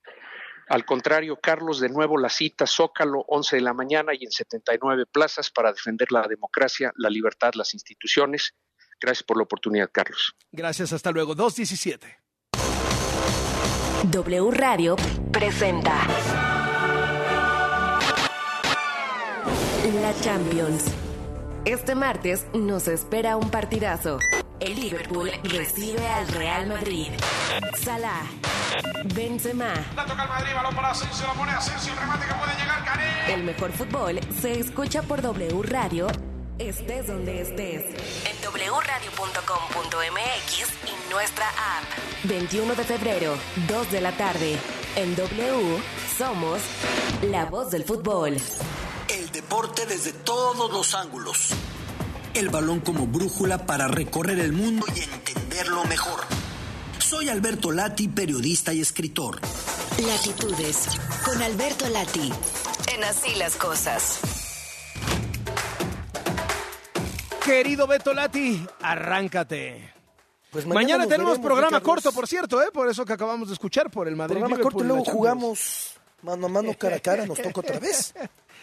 Al 0.70 0.86
contrario, 0.86 1.38
Carlos, 1.42 1.80
de 1.80 1.90
nuevo 1.90 2.18
la 2.18 2.30
cita 2.30 2.68
Zócalo, 2.68 3.24
11 3.28 3.58
de 3.58 3.62
la 3.62 3.74
mañana 3.74 4.14
y 4.14 4.26
en 4.26 4.32
79 4.32 5.06
plazas 5.06 5.50
para 5.50 5.72
defender 5.72 6.12
la 6.12 6.28
democracia, 6.28 6.92
la 6.98 7.10
libertad, 7.10 7.54
las 7.54 7.74
instituciones. 7.74 8.54
Gracias 9.00 9.24
por 9.24 9.38
la 9.38 9.44
oportunidad, 9.44 9.90
Carlos. 9.92 10.36
Gracias, 10.52 10.94
hasta 10.94 11.12
luego. 11.12 11.36
217. 11.36 12.20
W 14.12 14.52
Radio 14.52 14.96
presenta 15.32 16.08
La 20.02 20.14
Champions. 20.22 20.86
Este 21.66 21.96
martes 21.96 22.46
nos 22.54 22.88
espera 22.88 23.38
un 23.38 23.50
partidazo. 23.50 24.20
El 24.60 24.76
Liverpool 24.76 25.32
recibe 25.44 26.06
al 26.08 26.28
Real 26.30 26.68
Madrid. 26.68 27.08
Salah, 27.78 28.24
Benzema. 29.16 29.74
La 29.96 30.06
toca 30.06 30.24
el 30.24 30.30
Madrid, 30.30 30.52
balón 30.56 30.76
para 30.76 30.92
Asensio, 30.92 31.28
la 31.28 31.34
pone 31.34 31.52
Asensio, 31.52 31.94
el 31.94 32.00
remate 32.00 32.26
que 32.26 32.34
puede 32.34 32.54
llegar, 32.60 32.86
Karim. 32.86 33.34
El 33.34 33.44
mejor 33.44 33.72
fútbol 33.72 34.20
se 34.42 34.60
escucha 34.60 35.02
por 35.04 35.22
W 35.22 35.62
Radio, 35.64 36.08
estés 36.60 37.08
donde 37.08 37.42
estés. 37.42 37.86
En 38.26 38.38
wradio.com.mx 38.52 39.10
y 40.86 41.12
nuestra 41.12 41.48
app. 41.50 41.84
21 42.24 42.76
de 42.76 42.84
febrero, 42.84 43.38
2 43.68 43.92
de 43.92 44.02
la 44.02 44.12
tarde. 44.18 44.58
En 44.96 45.16
W 45.16 45.80
somos 46.18 46.62
la 47.22 47.46
voz 47.46 47.72
del 47.72 47.84
fútbol 47.84 48.38
el 49.10 49.32
deporte 49.32 49.86
desde 49.86 50.12
todos 50.12 50.72
los 50.72 50.94
ángulos. 50.94 51.50
El 52.34 52.50
balón 52.50 52.82
como 52.82 53.08
brújula 53.08 53.66
para 53.66 53.88
recorrer 53.88 54.40
el 54.40 54.52
mundo 54.52 54.86
y 54.96 55.02
entenderlo 55.02 55.86
mejor. 55.86 56.22
Soy 57.00 57.30
Alberto 57.30 57.72
Lati, 57.72 58.10
periodista 58.10 58.74
y 58.74 58.82
escritor. 58.82 59.40
Latitudes, 60.06 60.90
con 61.24 61.42
Alberto 61.42 61.88
Lati, 61.90 62.32
en 62.94 63.04
Así 63.06 63.34
las 63.36 63.56
Cosas. 63.56 64.37
Querido 67.48 67.88
Beto 67.88 68.14
Lati, 68.14 68.62
arráncate. 68.82 69.94
Pues 70.52 70.66
mañana, 70.66 71.08
tenemos 71.08 71.40
programa 71.40 71.80
corto, 71.80 72.12
por 72.12 72.28
cierto, 72.28 72.62
¿eh? 72.62 72.72
por 72.74 72.90
eso 72.90 73.06
que 73.06 73.14
acabamos 73.14 73.48
de 73.48 73.54
escuchar 73.54 73.90
por 73.90 74.10
el 74.10 74.18
Madrid. 74.18 74.40
Programa 74.40 74.62
corto 74.62 74.84
y 74.84 74.88
luego 74.88 75.06
jugamos 75.06 75.94
mano 76.24 76.48
a 76.48 76.50
mano, 76.50 76.74
cara 76.78 76.98
a 76.98 77.00
cara, 77.00 77.26
nos 77.26 77.42
toca 77.42 77.62
otra 77.62 77.80
vez. 77.80 78.14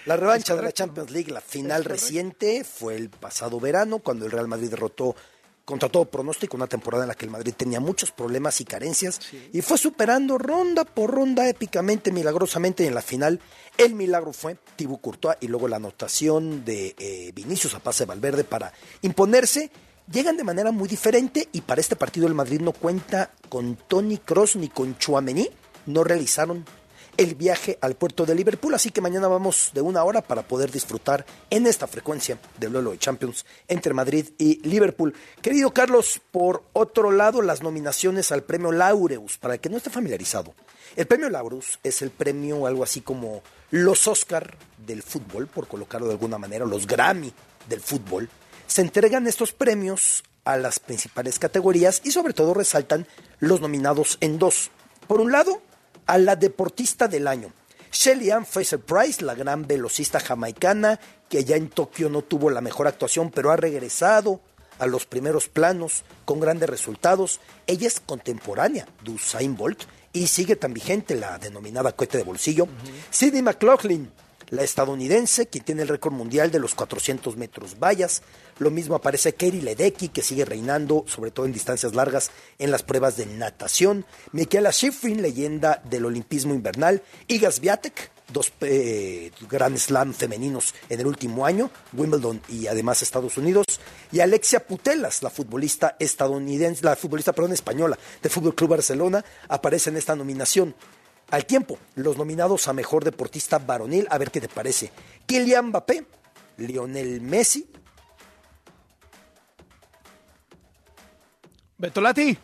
La 0.05 0.19
revancha 0.19 0.55
de 0.55 0.61
la 0.61 0.71
Champions 0.71 1.11
League, 1.11 1.33
la 1.33 1.41
final 1.41 1.83
reciente, 1.87 2.63
fue 2.63 2.97
el 2.97 3.09
pasado 3.09 3.59
verano, 3.59 4.01
cuando 4.01 4.27
el 4.27 4.31
Real 4.31 4.49
Madrid 4.49 4.69
derrotó 4.69 5.17
contra 5.65 5.89
todo 5.89 6.05
pronóstico, 6.05 6.55
una 6.55 6.67
temporada 6.67 7.05
en 7.05 7.09
la 7.09 7.15
que 7.15 7.25
el 7.25 7.31
Madrid 7.31 7.55
tenía 7.57 7.81
muchos 7.81 8.11
problemas 8.13 8.61
y 8.61 8.67
carencias, 8.67 9.19
y 9.51 9.63
fue 9.63 9.79
superando 9.79 10.37
ronda 10.37 10.85
por 10.85 11.11
ronda 11.11 11.49
épicamente, 11.49 12.13
milagrosamente, 12.13 12.85
y 12.85 12.89
en 12.89 12.95
la 12.95 13.01
final 13.01 13.41
el 13.79 13.95
milagro 13.95 14.33
fue 14.33 14.57
Thibaut 14.77 15.01
Courtois 15.01 15.37
y 15.41 15.49
luego 15.49 15.69
la 15.69 15.77
anotación 15.77 16.65
de 16.65 16.95
eh, 16.99 17.33
Vinicius 17.35 17.75
a 17.75 17.81
pase 17.81 18.05
Valverde 18.05 18.45
para 18.45 18.73
imponerse. 19.03 19.71
Llegan 20.11 20.37
de 20.37 20.45
manera 20.45 20.71
muy 20.71 20.89
diferente 20.89 21.49
y 21.53 21.63
para 21.63 21.81
este 21.81 21.97
partido 21.97 22.27
el 22.27 22.35
Madrid 22.35 22.61
no 22.61 22.73
cuenta 22.73 23.33
con 23.49 23.77
Tony 23.89 24.19
Cross 24.19 24.57
ni 24.57 24.69
con 24.69 24.99
Chouameni, 24.99 25.49
no 25.87 26.05
realizaron 26.05 26.65
el 27.17 27.35
viaje 27.35 27.79
al 27.81 27.95
puerto 27.95 28.27
de 28.27 28.35
Liverpool. 28.35 28.75
Así 28.75 28.91
que 28.91 29.01
mañana 29.01 29.29
vamos 29.29 29.71
de 29.73 29.81
una 29.81 30.05
hora 30.05 30.21
para 30.21 30.43
poder 30.43 30.71
disfrutar 30.71 31.25
en 31.51 31.67
esta 31.67 31.87
frecuencia 31.87 32.39
del 32.59 32.73
duelo 32.73 32.91
de 32.91 32.99
Champions 32.99 33.47
entre 33.69 33.95
Madrid 33.95 34.31
y 34.39 34.67
Liverpool. 34.69 35.15
Querido 35.41 35.73
Carlos, 35.73 36.21
por 36.31 36.65
otro 36.73 37.11
lado, 37.11 37.43
las 37.43 37.63
nominaciones 37.63 38.31
al 38.33 38.43
premio 38.43 38.73
Laureus, 38.73 39.39
para 39.39 39.55
el 39.55 39.61
que 39.61 39.69
no 39.69 39.77
esté 39.77 39.91
familiarizado. 39.91 40.55
El 40.97 41.07
premio 41.07 41.29
Laureus 41.29 41.81
es 41.83 42.03
el 42.03 42.11
premio 42.11 42.67
algo 42.67 42.85
así 42.85 43.01
como 43.01 43.43
los 43.73 44.07
Oscar 44.07 44.57
del 44.79 45.03
fútbol, 45.03 45.49
por 45.49 45.67
colocarlo 45.67 46.07
de 46.07 46.13
alguna 46.13 46.39
manera, 46.39 46.65
los 46.65 46.87
Grammy 46.87 47.33
del 47.69 47.81
fútbol. 47.81 48.29
Se 48.69 48.81
entregan 48.81 49.27
estos 49.27 49.53
premios 49.53 50.23
a 50.45 50.57
las 50.57 50.79
principales 50.79 51.41
categorías 51.41 52.01
y 52.05 52.13
sobre 52.13 52.33
todo 52.33 52.55
resaltan 52.55 53.09
los 53.41 53.61
nominados 53.61 54.19
en 54.21 54.39
dos. 54.39 54.71
Por 55.09 55.21
un 55.21 55.33
lado, 55.33 55.61
a 56.07 56.17
la 56.19 56.37
deportista 56.37 57.09
del 57.09 57.27
año. 57.27 57.53
Shelly 57.91 58.31
Ann 58.31 58.47
Fraser 58.47 58.79
Price, 58.79 59.25
la 59.25 59.35
gran 59.35 59.67
velocista 59.67 60.21
jamaicana, 60.21 61.01
que 61.29 61.45
ya 61.45 61.57
en 61.57 61.71
Tokio 61.71 62.09
no 62.09 62.23
tuvo 62.23 62.51
la 62.51 62.61
mejor 62.61 62.87
actuación, 62.87 63.33
pero 63.33 63.51
ha 63.51 63.57
regresado 63.57 64.41
a 64.79 64.87
los 64.87 65.07
primeros 65.07 65.49
planos 65.49 66.05
con 66.25 66.39
grandes 66.39 66.69
resultados. 66.69 67.41
Ella 67.67 67.89
es 67.89 67.99
contemporánea 67.99 68.87
de 69.03 69.11
Usain 69.13 69.57
Bolt 69.57 69.83
y 70.15 70.29
sigue 70.29 70.57
tan 70.57 70.73
vigente 70.73 71.15
la 71.17 71.39
denominada 71.39 71.93
cohete 71.93 72.17
de 72.17 72.25
bolsillo. 72.25 72.69
Sidney 73.11 73.43
McLaughlin, 73.43 74.11
la 74.55 74.63
estadounidense, 74.63 75.47
quien 75.47 75.65
tiene 75.65 75.83
el 75.83 75.89
récord 75.89 76.13
mundial 76.13 76.51
de 76.51 76.59
los 76.59 76.75
400 76.75 77.37
metros 77.37 77.79
vallas. 77.79 78.23
Lo 78.59 78.71
mismo 78.71 78.95
aparece 78.95 79.33
Katie 79.33 79.63
Ledecky, 79.63 80.09
que 80.09 80.23
sigue 80.23 80.45
reinando, 80.45 81.05
sobre 81.07 81.31
todo 81.31 81.47
en 81.47 81.53
distancias 81.53 81.95
largas, 81.95 82.31
en 82.59 82.71
las 82.71 82.83
pruebas 82.83 83.17
de 83.17 83.27
natación. 83.27 84.07
Michaela 84.33 84.73
Schifrin, 84.73 85.23
leyenda 85.23 85.83
del 85.85 86.07
olimpismo 86.07 86.55
invernal. 86.55 87.03
Igas 87.27 87.61
Viatek, 87.61 88.11
dos 88.33 88.53
eh, 88.61 89.31
Grand 89.51 89.77
Slam 89.77 90.15
femeninos 90.15 90.75
en 90.89 91.01
el 91.01 91.07
último 91.07 91.47
año, 91.47 91.71
Wimbledon 91.93 92.41
y 92.49 92.67
además 92.67 93.03
Estados 93.03 93.37
Unidos. 93.37 93.67
Y 94.13 94.21
Alexia 94.21 94.67
Putelas, 94.67 95.23
la 95.23 95.31
futbolista 95.31 95.97
estadounidense, 95.99 96.85
la 96.85 96.97
futbolista, 96.97 97.33
perdón, 97.33 97.53
española 97.53 97.99
del 98.23 98.31
Fútbol 98.31 98.55
Club 98.55 98.71
Barcelona, 98.71 99.25
aparece 99.49 99.91
en 99.91 99.97
esta 99.97 100.15
nominación. 100.15 100.75
Al 101.31 101.47
tiempo, 101.47 101.79
los 101.97 102.17
nominados 102.17 102.69
a 102.69 102.73
mejor 102.73 103.05
deportista 103.05 103.59
varonil, 103.59 104.07
a 104.11 104.19
ver 104.19 104.31
qué 104.31 104.41
te 104.41 104.49
parece. 104.49 104.93
Kylian 105.27 105.69
Mbappé, 105.69 106.07
Lionel 106.59 107.21
Messi. 107.21 107.67
Betolati. 111.79 112.37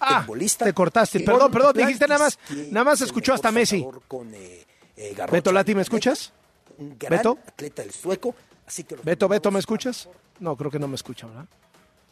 Ah, 0.00 0.20
futbolista, 0.22 0.64
te 0.64 0.72
cortaste. 0.72 1.20
Perdón, 1.20 1.50
perdón, 1.50 1.72
dijiste 1.74 2.06
nada 2.06 2.24
más. 2.24 2.38
Nada 2.70 2.84
más 2.84 3.00
escuchó 3.00 3.32
hasta 3.32 3.50
Messi. 3.50 3.84
Con, 4.08 4.34
eh, 4.34 4.66
eh, 4.96 5.14
Garrocha. 5.14 5.32
Beto 5.32 5.52
Lati, 5.52 5.74
¿me 5.74 5.82
escuchas? 5.82 6.32
Un 6.78 6.96
gran 6.98 7.18
Beto. 7.18 7.38
atleta 7.46 7.82
del 7.82 7.92
sueco. 7.92 8.34
Así 8.66 8.84
que 8.84 8.96
los 8.96 9.04
Beto, 9.04 9.28
Beto, 9.28 9.50
¿me 9.50 9.58
escuchas? 9.58 10.08
No, 10.40 10.56
creo 10.56 10.70
que 10.70 10.78
no 10.78 10.88
me 10.88 10.96
escucha, 10.96 11.26
¿verdad? 11.26 11.46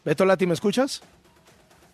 Beto 0.03 0.25
Lati, 0.25 0.47
¿me 0.47 0.53
escuchas? 0.53 1.01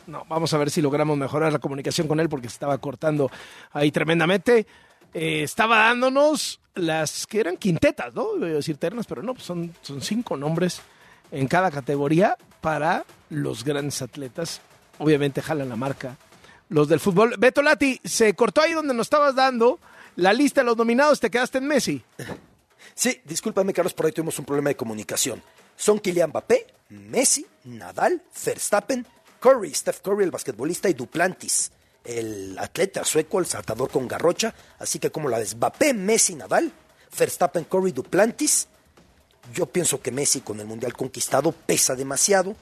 No, 0.08 0.26
vamos 0.28 0.54
a 0.54 0.58
ver 0.58 0.70
si 0.70 0.82
logramos 0.82 1.18
mejorar 1.18 1.52
la 1.52 1.60
comunicación 1.60 2.08
con 2.08 2.20
él 2.20 2.30
porque 2.30 2.50
se 2.50 2.54
estaba 2.54 2.78
cortando 2.78 3.30
ahí 3.72 3.92
tremendamente. 3.92 4.66
Eh, 5.14 5.44
estaba 5.44 5.78
dándonos 5.80 6.60
las 6.76 7.28
que 7.28 7.40
eran 7.40 7.58
quintetas, 7.58 8.14
¿no? 8.14 8.38
Iba 8.38 8.48
a 8.48 8.50
decir 8.52 8.78
ternas, 8.78 9.06
pero 9.06 9.22
no, 9.22 9.34
pues 9.34 9.46
son, 9.46 9.74
son 9.82 10.02
cinco 10.02 10.38
nombres 10.38 10.82
en 11.32 11.48
cada 11.48 11.72
categoría 11.72 12.38
para 12.62 13.06
los 13.30 13.64
grandes 13.64 14.02
atletas. 14.02 14.62
Obviamente 15.00 15.42
jalan 15.42 15.70
la 15.70 15.76
marca 15.76 16.18
los 16.72 16.88
del 16.88 17.00
fútbol. 17.00 17.36
Beto 17.38 17.62
Lati, 17.62 18.00
se 18.04 18.34
cortó 18.34 18.62
ahí 18.62 18.74
donde 18.74 18.94
nos 18.94 19.06
estabas 19.06 19.36
dando 19.36 19.80
la 20.16 20.34
lista 20.34 20.62
de 20.62 20.66
los 20.66 20.78
nominados, 20.78 21.20
te 21.20 21.30
quedaste 21.30 21.60
en 21.60 21.68
Messi. 21.68 22.02
Sí, 22.96 23.22
discúlpame, 23.26 23.74
Carlos, 23.74 23.94
por 23.94 24.06
ahí 24.06 24.12
tuvimos 24.12 24.40
un 24.40 24.46
problema 24.46 24.70
de 24.70 24.76
comunicación. 24.76 25.42
Son 25.76 26.00
Kylian 26.00 26.30
Mbappé, 26.30 26.68
Messi, 26.90 27.46
Nadal, 27.66 28.22
Verstappen, 28.46 29.06
Curry, 29.41 29.73
Steph 29.73 30.01
Curry, 30.01 30.23
el 30.23 30.32
basquetbolista, 30.32 30.88
y 30.88 30.93
Duplantis, 30.93 31.71
el 32.06 32.56
atleta 32.60 33.04
sueco, 33.04 33.39
el 33.39 33.47
saltador 33.47 33.89
con 33.89 34.08
garrocha. 34.08 34.54
Así 34.77 34.99
que, 34.99 35.12
como 35.12 35.27
la 35.30 35.39
ves? 35.39 35.56
Mbappé, 35.56 35.93
Messi, 35.93 36.36
Nadal, 36.36 36.71
Verstappen, 37.17 37.65
Curry, 37.65 37.91
Duplantis. 37.91 38.67
Yo 39.54 39.65
pienso 39.65 39.99
que 39.99 40.12
Messi, 40.12 40.41
con 40.41 40.60
el 40.60 40.67
mundial 40.67 40.93
conquistado, 40.93 41.51
pesa 41.51 41.95
demasiado. 41.95 42.56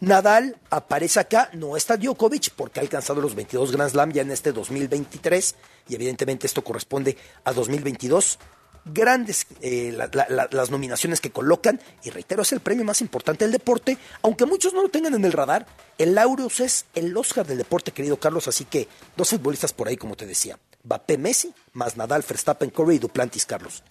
Nadal 0.00 0.58
aparece 0.68 1.20
acá, 1.20 1.48
no 1.54 1.74
está 1.74 1.96
Djokovic 1.96 2.50
porque 2.50 2.80
ha 2.80 2.82
alcanzado 2.82 3.22
los 3.22 3.34
22 3.34 3.72
Grand 3.72 3.90
Slam 3.90 4.12
ya 4.12 4.20
en 4.20 4.30
este 4.30 4.52
2023 4.52 5.54
y 5.88 5.94
evidentemente 5.94 6.46
esto 6.46 6.62
corresponde 6.62 7.16
a 7.44 7.54
2022 7.54 8.38
grandes 8.86 9.46
eh, 9.60 9.92
la- 9.96 10.08
la- 10.12 10.26
la- 10.28 10.48
las 10.50 10.70
nominaciones 10.70 11.20
que 11.20 11.30
colocan, 11.30 11.80
y 12.04 12.10
reitero, 12.10 12.42
es 12.42 12.52
el 12.52 12.60
premio 12.60 12.84
más 12.84 13.00
importante 13.00 13.44
del 13.44 13.52
deporte, 13.52 13.98
aunque 14.22 14.46
muchos 14.46 14.72
no 14.72 14.82
lo 14.82 14.88
tengan 14.88 15.14
en 15.14 15.24
el 15.24 15.32
radar, 15.32 15.66
el 15.98 16.14
Laureus 16.14 16.60
es 16.60 16.86
el 16.94 17.16
Oscar 17.16 17.46
del 17.46 17.58
deporte, 17.58 17.90
querido 17.92 18.18
Carlos, 18.18 18.48
así 18.48 18.64
que 18.64 18.88
dos 19.16 19.30
futbolistas 19.30 19.72
por 19.72 19.88
ahí, 19.88 19.96
como 19.96 20.16
te 20.16 20.24
decía, 20.26 20.58
Mbappé, 20.84 21.18
Messi, 21.18 21.52
más 21.72 21.96
Nadal, 21.96 22.24
Verstappen, 22.26 22.70
Curry 22.70 22.94
y 22.96 22.98
Duplantis, 23.00 23.44
Carlos. 23.44 23.82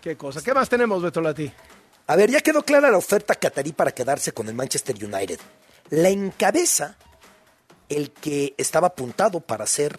Qué 0.00 0.16
cosa. 0.16 0.42
¿Qué 0.42 0.52
más 0.54 0.68
tenemos, 0.68 1.02
Beto 1.02 1.20
Lati? 1.20 1.50
A 2.08 2.16
ver, 2.16 2.30
ya 2.30 2.40
quedó 2.40 2.62
clara 2.62 2.90
la 2.90 2.98
oferta 2.98 3.34
catarí 3.34 3.72
para 3.72 3.92
quedarse 3.92 4.32
con 4.32 4.48
el 4.48 4.54
Manchester 4.54 4.94
United. 5.02 5.40
La 5.90 6.08
encabeza 6.08 6.96
el 7.88 8.10
que 8.12 8.54
estaba 8.58 8.88
apuntado 8.88 9.40
para 9.40 9.66
ser 9.66 9.96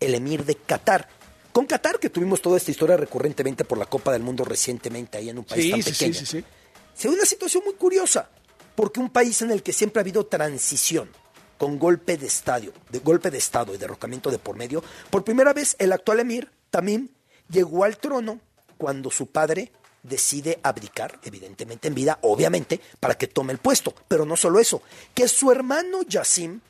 el 0.00 0.14
emir 0.14 0.44
de 0.44 0.56
Qatar. 0.56 1.08
Con 1.52 1.66
Qatar, 1.66 1.98
que 1.98 2.08
tuvimos 2.10 2.40
toda 2.40 2.56
esta 2.56 2.70
historia 2.70 2.96
recurrentemente 2.96 3.64
por 3.64 3.76
la 3.78 3.86
Copa 3.86 4.12
del 4.12 4.22
Mundo 4.22 4.44
recientemente 4.44 5.18
ahí 5.18 5.28
en 5.28 5.38
un 5.38 5.44
país 5.44 5.64
Sí, 5.64 5.70
tan 5.70 5.82
sí, 5.82 5.90
pequeño. 5.92 6.14
sí, 6.14 6.26
sí, 6.26 6.38
sí. 6.40 6.44
Se 6.94 7.08
ve 7.08 7.14
una 7.14 7.26
situación 7.26 7.62
muy 7.64 7.74
curiosa, 7.74 8.30
porque 8.74 9.00
un 9.00 9.10
país 9.10 9.42
en 9.42 9.50
el 9.50 9.62
que 9.62 9.72
siempre 9.72 10.00
ha 10.00 10.02
habido 10.02 10.24
transición, 10.26 11.10
con 11.58 11.78
golpe 11.78 12.16
de 12.16 12.26
estadio, 12.26 12.72
de 12.90 12.98
golpe 13.00 13.30
de 13.30 13.38
estado 13.38 13.74
y 13.74 13.78
derrocamiento 13.78 14.30
de 14.30 14.38
por 14.38 14.56
medio, 14.56 14.82
por 15.10 15.24
primera 15.24 15.52
vez 15.52 15.76
el 15.78 15.92
actual 15.92 16.20
emir, 16.20 16.50
Tamim, 16.70 17.08
llegó 17.50 17.84
al 17.84 17.98
trono 17.98 18.40
cuando 18.78 19.10
su 19.10 19.26
padre 19.26 19.72
decide 20.02 20.58
abdicar, 20.62 21.20
evidentemente 21.22 21.86
en 21.88 21.94
vida, 21.94 22.18
obviamente, 22.22 22.80
para 22.98 23.14
que 23.16 23.28
tome 23.28 23.52
el 23.52 23.58
puesto. 23.58 23.94
Pero 24.08 24.24
no 24.24 24.36
solo 24.36 24.58
eso, 24.58 24.82
que 25.14 25.28
su 25.28 25.52
hermano 25.52 26.02
Yassim 26.02 26.60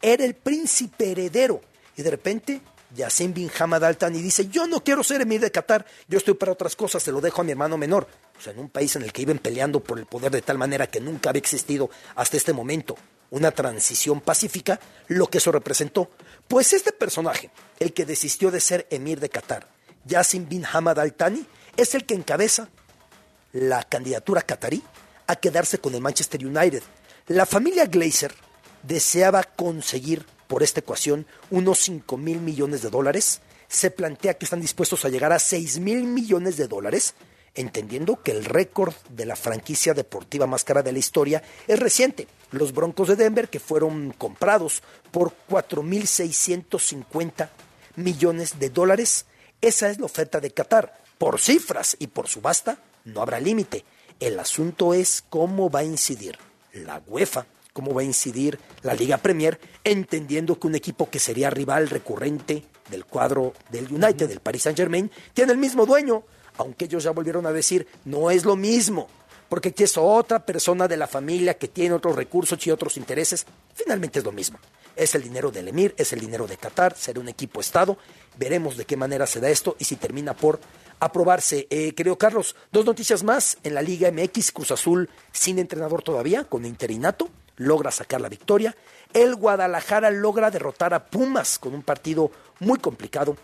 era 0.00 0.24
el 0.24 0.34
príncipe 0.34 1.10
heredero. 1.10 1.60
Y 1.96 2.02
de 2.02 2.10
repente, 2.10 2.60
Yassim 2.94 3.32
bin 3.32 3.50
Hamad 3.58 3.84
Al 3.84 3.96
Thani 3.96 4.20
dice, 4.20 4.48
yo 4.48 4.66
no 4.66 4.82
quiero 4.82 5.04
ser 5.04 5.20
emir 5.20 5.40
de 5.40 5.50
Qatar, 5.50 5.86
yo 6.08 6.18
estoy 6.18 6.34
para 6.34 6.52
otras 6.52 6.74
cosas, 6.76 7.02
se 7.02 7.12
lo 7.12 7.20
dejo 7.20 7.40
a 7.40 7.44
mi 7.44 7.52
hermano 7.52 7.76
menor. 7.76 8.08
O 8.38 8.40
sea, 8.42 8.52
en 8.52 8.58
un 8.58 8.68
país 8.68 8.96
en 8.96 9.02
el 9.02 9.12
que 9.12 9.22
iban 9.22 9.38
peleando 9.38 9.80
por 9.80 9.98
el 9.98 10.06
poder 10.06 10.32
de 10.32 10.42
tal 10.42 10.58
manera 10.58 10.88
que 10.88 11.00
nunca 11.00 11.30
había 11.30 11.40
existido 11.40 11.90
hasta 12.16 12.36
este 12.36 12.52
momento 12.52 12.96
una 13.30 13.52
transición 13.52 14.20
pacífica, 14.20 14.80
lo 15.06 15.28
que 15.28 15.38
eso 15.38 15.52
representó. 15.52 16.10
Pues 16.48 16.72
este 16.72 16.92
personaje, 16.92 17.50
el 17.78 17.92
que 17.92 18.04
desistió 18.04 18.50
de 18.50 18.60
ser 18.60 18.86
emir 18.90 19.20
de 19.20 19.28
Qatar, 19.28 19.68
Yassim 20.04 20.48
bin 20.48 20.64
Hamad 20.64 20.98
Al 20.98 21.14
Thani, 21.14 21.46
es 21.76 21.94
el 21.94 22.04
que 22.04 22.14
encabeza 22.14 22.68
la 23.52 23.82
candidatura 23.84 24.42
catarí 24.42 24.82
a 25.26 25.36
quedarse 25.36 25.78
con 25.78 25.94
el 25.94 26.00
Manchester 26.00 26.44
United. 26.44 26.82
La 27.28 27.46
familia 27.46 27.86
Glazer 27.86 28.34
deseaba 28.82 29.42
conseguir 29.44 30.26
por 30.50 30.62
esta 30.64 30.80
ecuación 30.80 31.26
unos 31.52 31.78
5 31.78 32.16
mil 32.16 32.40
millones 32.40 32.82
de 32.82 32.90
dólares. 32.90 33.40
Se 33.68 33.92
plantea 33.92 34.34
que 34.34 34.46
están 34.46 34.60
dispuestos 34.60 35.04
a 35.04 35.08
llegar 35.08 35.32
a 35.32 35.38
6 35.38 35.78
mil 35.78 36.02
millones 36.02 36.56
de 36.56 36.66
dólares, 36.66 37.14
entendiendo 37.54 38.20
que 38.20 38.32
el 38.32 38.44
récord 38.44 38.92
de 39.10 39.26
la 39.26 39.36
franquicia 39.36 39.94
deportiva 39.94 40.48
más 40.48 40.64
cara 40.64 40.82
de 40.82 40.90
la 40.90 40.98
historia 40.98 41.40
es 41.68 41.78
reciente. 41.78 42.26
Los 42.50 42.74
Broncos 42.74 43.06
de 43.06 43.14
Denver, 43.14 43.48
que 43.48 43.60
fueron 43.60 44.10
comprados 44.10 44.82
por 45.12 45.32
4.650 45.48 47.48
millones 47.94 48.58
de 48.58 48.70
dólares. 48.70 49.26
Esa 49.60 49.88
es 49.88 50.00
la 50.00 50.06
oferta 50.06 50.40
de 50.40 50.50
Qatar. 50.50 51.00
Por 51.16 51.38
cifras 51.38 51.96
y 52.00 52.08
por 52.08 52.26
subasta, 52.26 52.82
no 53.04 53.22
habrá 53.22 53.38
límite. 53.38 53.84
El 54.18 54.40
asunto 54.40 54.94
es 54.94 55.22
cómo 55.30 55.70
va 55.70 55.80
a 55.80 55.84
incidir 55.84 56.36
la 56.72 57.00
UEFA, 57.06 57.46
cómo 57.72 57.94
va 57.94 58.02
a 58.02 58.04
incidir 58.04 58.58
la 58.82 58.94
Liga 58.94 59.18
Premier, 59.18 59.60
entendiendo 59.84 60.58
que 60.58 60.66
un 60.66 60.74
equipo 60.74 61.08
que 61.10 61.18
sería 61.18 61.50
rival 61.50 61.88
recurrente 61.88 62.64
del 62.90 63.04
cuadro 63.04 63.54
del 63.70 63.92
United, 63.92 64.28
del 64.28 64.40
Paris 64.40 64.62
Saint 64.62 64.76
Germain, 64.76 65.10
tiene 65.32 65.52
el 65.52 65.58
mismo 65.58 65.86
dueño, 65.86 66.24
aunque 66.58 66.86
ellos 66.86 67.04
ya 67.04 67.10
volvieron 67.12 67.46
a 67.46 67.52
decir, 67.52 67.86
no 68.04 68.30
es 68.30 68.44
lo 68.44 68.56
mismo, 68.56 69.08
porque 69.48 69.70
aquí 69.70 69.82
es 69.84 69.96
otra 69.96 70.44
persona 70.46 70.86
de 70.88 70.96
la 70.96 71.06
familia 71.06 71.54
que 71.54 71.68
tiene 71.68 71.94
otros 71.94 72.16
recursos 72.16 72.64
y 72.66 72.70
otros 72.70 72.96
intereses, 72.96 73.46
finalmente 73.74 74.18
es 74.18 74.24
lo 74.24 74.32
mismo. 74.32 74.58
Es 74.96 75.14
el 75.14 75.22
dinero 75.22 75.50
del 75.50 75.68
Emir, 75.68 75.94
es 75.96 76.12
el 76.12 76.20
dinero 76.20 76.46
de 76.46 76.56
Qatar, 76.56 76.96
será 76.96 77.20
un 77.20 77.28
equipo 77.28 77.60
Estado, 77.60 77.96
veremos 78.38 78.76
de 78.76 78.84
qué 78.84 78.96
manera 78.96 79.26
se 79.26 79.40
da 79.40 79.48
esto 79.48 79.76
y 79.78 79.84
si 79.84 79.96
termina 79.96 80.34
por 80.34 80.60
aprobarse. 81.00 81.66
Eh, 81.70 81.94
querido 81.94 82.16
Carlos, 82.16 82.54
dos 82.70 82.84
noticias 82.84 83.24
más. 83.24 83.58
En 83.64 83.74
la 83.74 83.82
Liga 83.82 84.10
MX, 84.12 84.52
Cruz 84.52 84.70
Azul 84.70 85.08
sin 85.32 85.58
entrenador 85.58 86.02
todavía, 86.02 86.44
con 86.44 86.64
interinato, 86.64 87.28
logra 87.60 87.90
sacar 87.90 88.20
la 88.20 88.28
victoria. 88.28 88.74
El 89.12 89.36
Guadalajara 89.36 90.10
logra 90.10 90.50
derrotar 90.50 90.94
a 90.94 91.04
Pumas 91.04 91.58
con 91.58 91.74
un 91.74 91.82
partido 91.82 92.30
muy 92.58 92.78
complicado. 92.78 93.36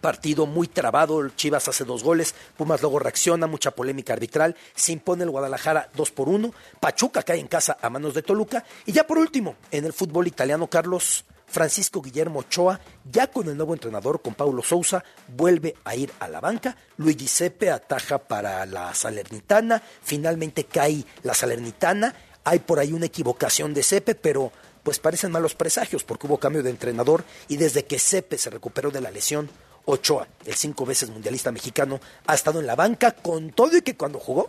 Partido 0.00 0.46
muy 0.46 0.68
trabado, 0.68 1.20
el 1.20 1.34
Chivas 1.34 1.66
hace 1.68 1.84
dos 1.84 2.04
goles, 2.04 2.34
Pumas 2.56 2.82
luego 2.82 2.98
reacciona, 2.98 3.46
mucha 3.46 3.70
polémica 3.70 4.12
arbitral, 4.12 4.54
se 4.74 4.92
impone 4.92 5.24
el 5.24 5.30
Guadalajara 5.30 5.88
2 5.94 6.10
por 6.10 6.28
1, 6.28 6.52
Pachuca 6.78 7.22
cae 7.22 7.40
en 7.40 7.48
casa 7.48 7.78
a 7.80 7.88
manos 7.88 8.12
de 8.12 8.22
Toluca 8.22 8.62
y 8.84 8.92
ya 8.92 9.06
por 9.06 9.16
último, 9.16 9.56
en 9.70 9.86
el 9.86 9.94
fútbol 9.94 10.26
italiano, 10.26 10.68
Carlos 10.68 11.24
Francisco 11.46 12.02
Guillermo 12.02 12.40
Ochoa, 12.40 12.78
ya 13.10 13.28
con 13.28 13.48
el 13.48 13.56
nuevo 13.56 13.72
entrenador, 13.72 14.20
con 14.20 14.34
Paulo 14.34 14.62
Sousa, 14.62 15.02
vuelve 15.28 15.74
a 15.84 15.96
ir 15.96 16.12
a 16.20 16.28
la 16.28 16.40
banca. 16.40 16.76
Luigi 16.98 17.26
Sepe 17.26 17.70
ataja 17.70 18.18
para 18.18 18.66
la 18.66 18.92
Salernitana. 18.94 19.82
Finalmente 20.02 20.64
cae 20.64 21.04
la 21.22 21.34
Salernitana. 21.34 22.14
Hay 22.46 22.60
por 22.60 22.78
ahí 22.78 22.92
una 22.92 23.06
equivocación 23.06 23.74
de 23.74 23.82
Sepe, 23.82 24.14
pero 24.14 24.52
pues 24.82 24.98
parecen 25.00 25.32
malos 25.32 25.54
presagios 25.54 26.04
porque 26.04 26.26
hubo 26.28 26.38
cambio 26.38 26.62
de 26.62 26.70
entrenador 26.70 27.24
y 27.48 27.56
desde 27.56 27.84
que 27.84 27.98
Sepe 27.98 28.38
se 28.38 28.50
recuperó 28.50 28.90
de 28.90 29.00
la 29.00 29.10
lesión, 29.10 29.50
Ochoa, 29.84 30.28
el 30.44 30.54
cinco 30.54 30.86
veces 30.86 31.10
mundialista 31.10 31.50
mexicano, 31.52 32.00
ha 32.26 32.34
estado 32.34 32.60
en 32.60 32.66
la 32.66 32.76
banca 32.76 33.10
con 33.12 33.50
todo 33.50 33.76
y 33.76 33.82
que 33.82 33.96
cuando 33.96 34.18
jugó 34.20 34.48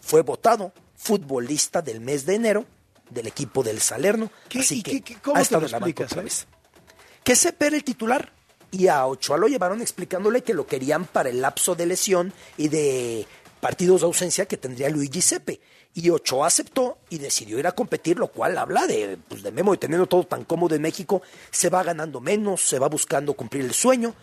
fue 0.00 0.20
votado 0.22 0.72
futbolista 0.96 1.80
del 1.82 2.00
mes 2.00 2.26
de 2.26 2.34
enero 2.34 2.66
del 3.10 3.26
equipo 3.26 3.62
del 3.62 3.80
Salerno. 3.80 4.30
¿Qué- 4.48 4.60
Así 4.60 4.82
que 4.82 4.90
qué- 4.92 5.00
qué- 5.02 5.16
cómo 5.22 5.36
ha 5.36 5.38
te 5.38 5.42
estado 5.44 5.60
lo 5.62 5.66
en 5.66 5.72
la 5.72 5.78
banca 5.78 5.88
explicas, 6.04 6.12
otra 6.12 6.20
eh? 6.20 6.24
vez. 6.24 6.46
Que 7.24 7.34
Sepe 7.36 7.66
era 7.68 7.76
el 7.76 7.84
titular 7.84 8.30
y 8.70 8.88
a 8.88 9.06
Ochoa 9.06 9.38
lo 9.38 9.48
llevaron 9.48 9.80
explicándole 9.80 10.42
que 10.42 10.52
lo 10.52 10.66
querían 10.66 11.06
para 11.06 11.30
el 11.30 11.40
lapso 11.40 11.74
de 11.74 11.86
lesión 11.86 12.34
y 12.58 12.68
de 12.68 13.26
partidos 13.60 14.02
de 14.02 14.06
ausencia 14.06 14.44
que 14.46 14.58
tendría 14.58 14.90
Luigi 14.90 15.22
Sepe. 15.22 15.60
Y 15.94 16.10
Ochoa 16.10 16.46
aceptó 16.46 16.98
y 17.08 17.18
decidió 17.18 17.58
ir 17.58 17.66
a 17.66 17.72
competir, 17.72 18.18
lo 18.18 18.28
cual 18.28 18.56
habla 18.56 18.86
de, 18.86 19.18
pues, 19.28 19.42
de 19.42 19.50
Memo 19.50 19.74
y 19.74 19.78
teniendo 19.78 20.06
todo 20.06 20.24
tan 20.24 20.44
cómodo 20.44 20.74
en 20.74 20.82
México, 20.82 21.22
se 21.50 21.70
va 21.70 21.82
ganando 21.82 22.20
menos, 22.20 22.62
se 22.62 22.78
va 22.78 22.88
buscando 22.88 23.34
cumplir 23.34 23.64
el 23.64 23.74
sueño 23.74 24.14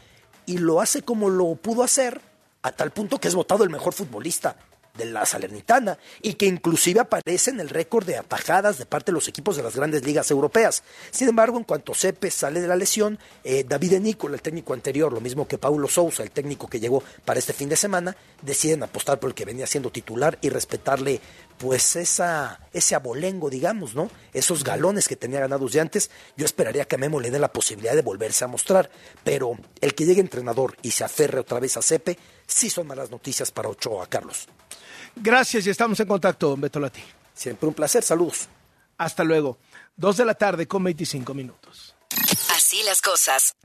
y 0.45 0.57
lo 0.59 0.79
hace 0.79 1.01
como 1.01 1.29
lo 1.29 1.55
pudo 1.55 1.83
hacer, 1.83 2.21
a 2.61 2.71
tal 2.71 2.91
punto 2.91 3.19
que 3.19 3.27
es 3.27 3.35
votado 3.35 3.63
el 3.63 3.69
mejor 3.69 3.93
futbolista 3.93 4.55
de 4.97 5.05
la 5.05 5.25
Salernitana 5.25 5.97
y 6.21 6.33
que 6.33 6.45
inclusive 6.45 7.01
aparece 7.01 7.51
en 7.51 7.59
el 7.59 7.69
récord 7.69 8.05
de 8.05 8.17
atajadas 8.17 8.77
de 8.77 8.85
parte 8.85 9.11
de 9.11 9.15
los 9.15 9.27
equipos 9.27 9.55
de 9.55 9.63
las 9.63 9.75
grandes 9.75 10.05
ligas 10.05 10.31
europeas. 10.31 10.83
Sin 11.11 11.29
embargo, 11.29 11.57
en 11.57 11.63
cuanto 11.63 11.93
Cepe 11.93 12.31
sale 12.31 12.61
de 12.61 12.67
la 12.67 12.75
lesión, 12.75 13.19
eh, 13.43 13.63
David 13.67 13.93
Enícola, 13.93 14.35
el 14.35 14.41
técnico 14.41 14.73
anterior, 14.73 15.11
lo 15.11 15.21
mismo 15.21 15.47
que 15.47 15.57
Paulo 15.57 15.87
Sousa, 15.87 16.23
el 16.23 16.31
técnico 16.31 16.67
que 16.67 16.79
llegó 16.79 17.03
para 17.25 17.39
este 17.39 17.53
fin 17.53 17.69
de 17.69 17.75
semana, 17.75 18.15
deciden 18.41 18.83
apostar 18.83 19.19
por 19.19 19.29
el 19.29 19.35
que 19.35 19.45
venía 19.45 19.67
siendo 19.67 19.91
titular 19.91 20.37
y 20.41 20.49
respetarle 20.49 21.21
pues 21.57 21.95
esa, 21.95 22.59
ese 22.73 22.95
abolengo, 22.95 23.49
digamos, 23.49 23.95
¿no? 23.95 24.09
Esos 24.33 24.63
galones 24.63 25.07
que 25.07 25.15
tenía 25.15 25.39
ganados 25.39 25.71
de 25.71 25.79
antes, 25.79 26.11
yo 26.35 26.45
esperaría 26.45 26.85
que 26.85 26.95
a 26.95 26.97
Memo 26.97 27.19
le 27.19 27.31
dé 27.31 27.39
la 27.39 27.51
posibilidad 27.51 27.95
de 27.95 28.01
volverse 28.01 28.43
a 28.43 28.47
mostrar, 28.47 28.89
pero 29.23 29.57
el 29.81 29.95
que 29.95 30.05
llegue 30.05 30.21
entrenador 30.21 30.75
y 30.81 30.91
se 30.91 31.03
aferre 31.03 31.39
otra 31.39 31.59
vez 31.59 31.77
a 31.77 31.81
Cepe, 31.81 32.17
sí 32.45 32.69
son 32.69 32.87
malas 32.87 33.09
noticias 33.09 33.51
para 33.51 33.69
Ochoa, 33.69 34.07
Carlos. 34.07 34.47
Gracias 35.15 35.65
y 35.65 35.69
estamos 35.69 35.99
en 35.99 36.07
contacto, 36.07 36.55
Beto 36.57 36.79
Lati. 36.79 37.01
Siempre 37.33 37.67
un 37.67 37.73
placer, 37.73 38.03
saludos. 38.03 38.47
Hasta 38.97 39.23
luego. 39.23 39.57
Dos 39.95 40.17
de 40.17 40.25
la 40.25 40.33
tarde 40.33 40.67
con 40.67 40.83
25 40.83 41.33
minutos. 41.33 41.95
Así 42.55 42.83
las 42.83 43.01
cosas. 43.01 43.55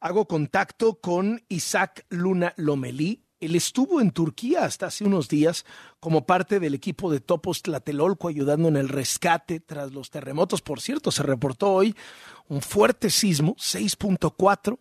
Hago 0.00 0.26
contacto 0.26 0.94
con 1.00 1.42
Isaac 1.48 2.04
Luna 2.08 2.52
Lomelí. 2.56 3.22
Él 3.40 3.56
estuvo 3.56 4.00
en 4.00 4.10
Turquía 4.10 4.64
hasta 4.64 4.86
hace 4.86 5.04
unos 5.04 5.28
días 5.28 5.66
como 6.00 6.26
parte 6.26 6.60
del 6.60 6.74
equipo 6.74 7.10
de 7.10 7.20
Topos 7.20 7.62
Tlatelolco 7.62 8.28
ayudando 8.28 8.68
en 8.68 8.76
el 8.76 8.88
rescate 8.88 9.60
tras 9.60 9.92
los 9.92 10.10
terremotos. 10.10 10.62
Por 10.62 10.80
cierto, 10.80 11.10
se 11.10 11.22
reportó 11.22 11.72
hoy 11.72 11.94
un 12.48 12.62
fuerte 12.62 13.10
sismo, 13.10 13.54
6.4 13.56 14.78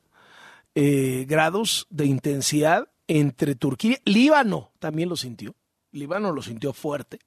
eh, 0.76 1.26
grados 1.28 1.88
de 1.90 2.06
intensidad 2.06 2.90
entre 3.08 3.56
Turquía. 3.56 3.98
Líbano 4.06 4.72
también 4.80 5.10
lo 5.10 5.18
sintió. 5.18 5.56
Líbano 5.94 6.32
lo 6.32 6.42
sintió 6.42 6.74
fuerte. 6.74 7.20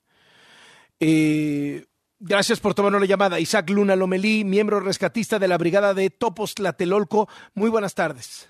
Eh, 1.01 1.87
gracias 2.19 2.61
por 2.61 2.75
tomarnos 2.75 3.01
la 3.01 3.07
llamada. 3.07 3.41
Isaac 3.41 3.71
Luna 3.71 3.97
Lomelí, 3.97 4.45
miembro 4.45 4.81
rescatista 4.81 5.39
de 5.39 5.49
la 5.49 5.57
Brigada 5.57 5.95
de 5.95 6.11
Topos 6.11 6.55
Tlatelolco. 6.55 7.29
Muy 7.55 7.71
buenas 7.71 7.95
tardes. 7.95 8.49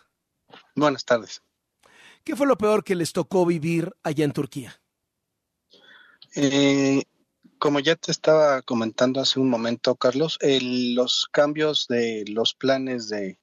Buenas 0.75 1.05
tardes. 1.05 1.43
¿Qué 2.25 2.35
fue 2.35 2.47
lo 2.47 2.57
peor 2.59 2.83
que 2.83 2.95
les 2.95 3.13
tocó 3.13 3.47
vivir 3.47 3.95
allá 4.03 4.25
en 4.25 4.33
Turquía? 4.33 4.81
Eh, 6.35 7.03
como 7.59 7.79
ya 7.81 7.95
te 7.95 8.11
estaba 8.11 8.63
comentando 8.63 9.21
hace 9.21 9.39
un 9.39 9.49
momento, 9.49 9.95
Carlos, 9.97 10.39
los 10.43 11.29
cambios 11.31 11.87
de 11.89 12.25
los 12.29 12.55
planes 12.55 13.09
de, 13.09 13.39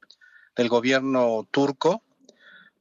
del 0.56 0.70
gobierno 0.70 1.48
turco 1.52 2.04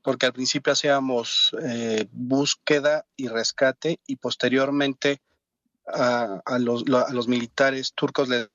porque 0.02 0.26
al 0.26 0.32
principio 0.32 0.72
hacíamos 0.72 1.54
eh, 1.62 2.06
búsqueda 2.10 3.06
y 3.16 3.28
rescate 3.28 4.00
y 4.06 4.16
posteriormente 4.16 5.22
a, 5.86 6.42
los, 6.58 7.28
militares 7.28 7.92
turcos 7.94 8.28
les 8.28 8.48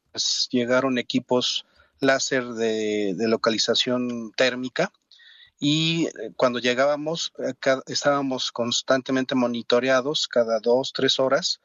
llegaron 0.50 0.98
equipos 0.98 1.66
láser 2.00 2.46
de, 2.54 3.16
localización 3.18 4.32
térmica 4.36 4.92
y 5.60 6.06
eh, 6.06 6.32
cuando 6.36 6.60
llegábamos 6.60 7.34
eh, 7.40 7.54
estábamos 7.88 8.52
constantemente 8.52 9.36
monitoreados 9.36 10.28
cada 10.28 10.60
dos, 10.60 10.94
tres 10.94 11.20
horas 11.20 11.62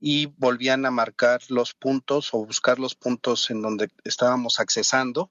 y 0.00 0.26
volvían 0.26 0.84
a 0.86 0.90
marcar 0.90 1.40
los 1.48 1.74
puntos 1.74 2.32
o 2.32 2.44
buscar 2.44 2.78
los 2.78 2.94
puntos 2.94 3.50
en 3.50 3.62
donde 3.62 3.90
estábamos 4.04 4.60
accesando 4.60 5.30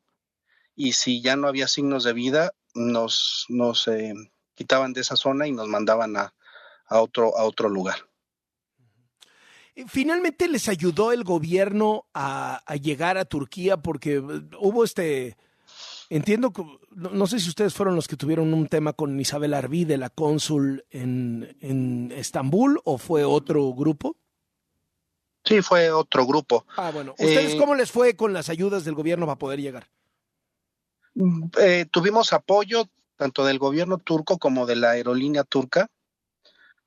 y 0.76 0.94
si 0.94 1.22
ya 1.22 1.36
no 1.36 1.48
había 1.48 1.68
signos 1.68 2.04
de 2.04 2.14
vida, 2.14 2.54
nos, 2.74 3.46
nos 3.50 3.88
eh, 3.88 4.14
quitaban 4.56 4.94
de 4.94 5.02
esa 5.02 5.16
zona 5.16 5.48
y 5.48 5.52
nos 5.52 5.68
mandaban 5.68 6.16
a, 6.18 6.34
a, 6.88 7.02
otro, 7.02 7.38
a 7.38 7.44
otro 7.44 7.70
lugar. 7.70 7.98
Finalmente 9.88 10.48
les 10.48 10.70
ayudó 10.70 11.12
el 11.12 11.24
gobierno 11.24 12.06
a, 12.14 12.62
a 12.66 12.76
llegar 12.76 13.18
a 13.18 13.26
Turquía 13.26 13.78
porque 13.78 14.16
eh, 14.16 14.42
hubo 14.60 14.84
este, 14.84 15.36
entiendo, 16.10 16.54
no, 16.92 17.10
no, 17.10 17.28
sé 17.28 17.40
si 17.40 17.50
ustedes 17.50 17.74
fueron 17.74 17.96
los 17.96 18.08
que 18.08 18.18
tuvieron 18.18 18.54
un 18.54 18.68
tema 18.68 18.94
con 18.94 19.20
Isabel 19.20 19.54
Arvide, 19.54 19.98
la 19.98 20.10
cónsul 20.10 20.86
en, 20.92 21.58
en 21.60 22.12
Estambul, 22.12 22.80
o 22.84 22.98
fue 22.98 23.24
otro 23.24 23.74
grupo. 23.74 24.16
Sí, 25.44 25.62
fue 25.62 25.92
otro 25.92 26.26
grupo. 26.26 26.66
Ah, 26.78 26.92
bueno. 26.94 27.14
¿Ustedes 27.14 27.56
eh, 27.56 27.58
cómo 27.58 27.76
les 27.76 27.92
fue 27.92 28.16
con 28.16 28.32
las 28.32 28.50
ayudas 28.50 28.86
del 28.86 28.96
gobierno 28.96 29.26
para 29.26 29.40
poder 29.40 29.60
llegar? 29.60 29.90
Eh, 31.60 31.86
tuvimos 31.92 32.34
apoyo 32.34 32.90
tanto 33.18 33.46
del 33.46 33.60
gobierno 33.60 33.98
turco 34.00 34.38
como 34.38 34.66
de 34.66 34.76
la 34.76 34.92
aerolínea 34.92 35.44
turca 35.44 35.88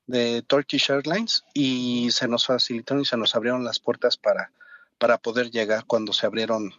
de 0.05 0.41
Turkish 0.41 0.91
Airlines 0.91 1.43
y 1.53 2.09
se 2.11 2.27
nos 2.27 2.45
facilitaron 2.45 3.01
y 3.01 3.05
se 3.05 3.17
nos 3.17 3.35
abrieron 3.35 3.63
las 3.63 3.79
puertas 3.79 4.17
para, 4.17 4.51
para 4.97 5.17
poder 5.17 5.51
llegar 5.51 5.85
cuando 5.85 6.13
se 6.13 6.25
abrieron 6.25 6.73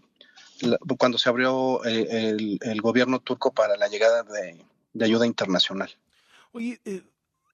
cuando 0.99 1.19
se 1.19 1.29
abrió 1.29 1.85
eh, 1.85 2.59
el, 2.61 2.81
gobierno 2.83 3.21
turco 3.21 3.53
para 3.53 3.77
la 3.77 3.87
llegada 3.87 4.25
de, 4.25 5.05
ayuda 5.05 5.25
internacional. 5.25 5.91
Oye, 6.51 6.81
eh, 6.85 7.03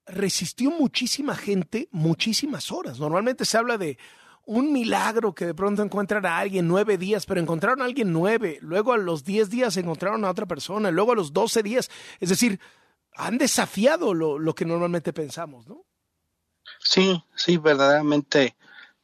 resistió 0.07 0.70
muchísima 0.70 1.35
gente 1.35 1.88
muchísimas 1.90 2.72
horas. 2.72 2.98
Normalmente 2.98 3.44
se 3.44 3.59
habla 3.59 3.76
de 3.76 3.98
un 4.46 4.72
milagro 4.72 5.35
que 5.35 5.46
de 5.46 5.54
pronto 5.54 5.83
encuentran 5.83 6.26
a 6.26 6.38
alguien 6.38 6.68
nueve 6.68 6.98
días, 6.98 7.26
pero 7.26 7.40
encontraron 7.40 7.83
a 7.83 7.85
alguien 7.85 8.12
nueve, 8.12 8.59
luego 8.61 8.92
a 8.92 8.98
los 8.98 9.24
diez 9.24 9.50
días 9.50 9.76
encontraron 9.76 10.24
a 10.24 10.30
otra 10.30 10.46
persona, 10.46 10.90
luego 10.90 11.12
a 11.12 11.16
los 11.16 11.33
doce 11.33 11.62
días, 11.62 11.90
es 12.20 12.28
decir, 12.28 12.61
han 13.14 13.38
desafiado 13.38 14.12
lo, 14.12 14.38
lo 14.38 14.54
que 14.54 14.64
normalmente 14.64 15.12
pensamos, 15.12 15.66
¿no? 15.66 15.85
Sí, 16.80 17.22
sí, 17.35 17.57
verdaderamente 17.57 18.57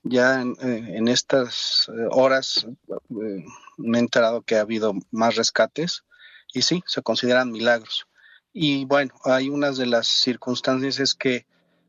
ya 0.03 0.41
en, 0.41 0.57
eh, 0.63 1.13
estas 1.13 1.89
eh, 1.89 2.07
horas 2.11 2.67
eh, 2.89 3.45
me 3.77 3.99
he 3.99 4.01
enterado 4.01 4.43
que 4.43 4.57
ha 4.57 4.63
habido 4.63 4.95
más 5.11 5.37
rescates 5.37 6.05
y 6.53 6.63
sí, 6.63 6.83
se 6.87 7.03
consideran 7.03 7.53
milagros. 7.53 8.07
Y 8.53 8.85
bueno, 8.85 9.15
hay 9.25 9.49
unas 9.49 9.77
de 9.77 9.87
las 9.87 10.09
circunstancias 10.09 10.99
es 10.99 11.15
que 11.15 11.47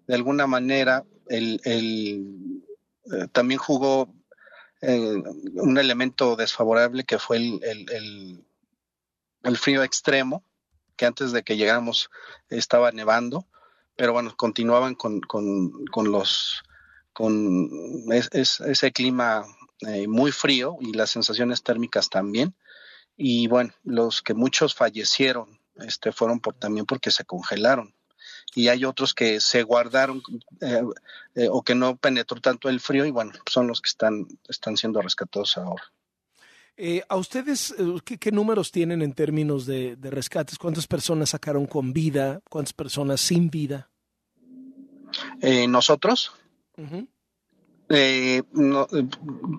de 0.07 0.15
alguna 0.15 0.45
manera 0.45 1.03
el, 1.27 1.59
el 1.63 2.63
eh, 3.05 3.27
también 3.31 3.59
jugó 3.59 4.13
eh, 4.81 5.21
un 5.55 5.77
elemento 5.77 6.35
desfavorable 6.35 7.03
que 7.03 7.19
fue 7.19 7.37
el, 7.37 8.43
el, 9.43 9.57
frío 9.57 9.83
extremo, 9.83 10.43
que 10.95 11.05
antes 11.05 11.31
de 11.31 11.43
que 11.43 11.57
llegáramos 11.57 12.09
estaba 12.49 12.91
nevando, 12.91 13.47
pero 13.95 14.13
bueno, 14.13 14.35
continuaban 14.35 14.95
con, 14.95 15.21
con, 15.21 15.85
con 15.85 16.11
los 16.11 16.63
con 17.13 17.69
ese 18.11 18.91
clima 18.91 19.43
eh, 19.81 20.07
muy 20.07 20.31
frío 20.31 20.77
y 20.79 20.93
las 20.93 21.09
sensaciones 21.09 21.63
térmicas 21.63 22.09
también. 22.09 22.55
Y 23.17 23.47
bueno, 23.47 23.73
los 23.83 24.21
que 24.21 24.33
muchos 24.33 24.73
fallecieron 24.73 25.59
este, 25.75 26.11
fueron 26.11 26.39
por, 26.39 26.53
también 26.55 26.85
porque 26.85 27.11
se 27.11 27.25
congelaron 27.25 27.93
y 28.53 28.67
hay 28.67 28.85
otros 28.85 29.13
que 29.13 29.39
se 29.39 29.63
guardaron 29.63 30.21
eh, 30.61 30.83
eh, 31.35 31.47
o 31.49 31.61
que 31.61 31.75
no 31.75 31.95
penetró 31.95 32.39
tanto 32.41 32.69
el 32.69 32.79
frío 32.79 33.05
y 33.05 33.11
bueno, 33.11 33.31
son 33.49 33.67
los 33.67 33.81
que 33.81 33.87
están, 33.87 34.27
están 34.47 34.77
siendo 34.77 35.01
rescatados 35.01 35.57
ahora. 35.57 35.83
Eh, 36.77 37.03
¿A 37.07 37.17
ustedes 37.17 37.75
¿qué, 38.03 38.31
números 38.31 38.71
tienen 38.71 39.01
en 39.01 39.13
términos 39.13 39.65
de, 39.65 39.97
rescates? 40.01 40.57
¿Cuántas 40.57 40.87
personas 40.87 41.29
sacaron 41.29 41.65
con 41.65 41.93
vida? 41.93 42.41
¿Cuántas 42.49 42.73
personas 42.73 43.21
sin 43.21 43.49
vida? 43.49 43.89
Nosotros 45.67 46.31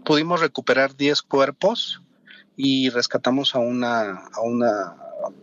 pudimos 0.04 0.40
recuperar 0.40 0.96
10 0.96 1.22
cuerpos 1.22 2.02
y 2.56 2.88
rescatamos 2.88 3.54
a 3.54 3.58
una, 3.58 4.26
a 4.32 4.40
una 4.40 4.96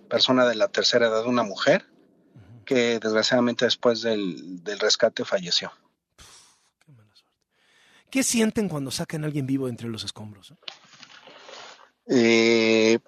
persona 0.09 0.47
de 0.47 0.55
la 0.55 0.67
tercera 0.67 1.07
edad, 1.07 1.25
una 1.25 1.43
mujer 1.43 1.85
que 2.69 2.99
desgraciadamente 2.99 3.65
después 3.65 4.03
del, 4.03 4.61
rescate 4.79 5.25
falleció. 5.25 5.71
qué 6.85 6.91
mala 6.91 7.15
suerte. 7.15 7.39
¿Qué 8.11 8.21
sienten 8.21 8.69
cuando 8.69 8.91
sacan 8.91 9.23
a 9.23 9.25
alguien 9.25 9.47
vivo 9.47 9.67
entre 9.67 9.89
los 9.89 10.03
escombros? 10.03 10.53
Eh, 12.05 12.99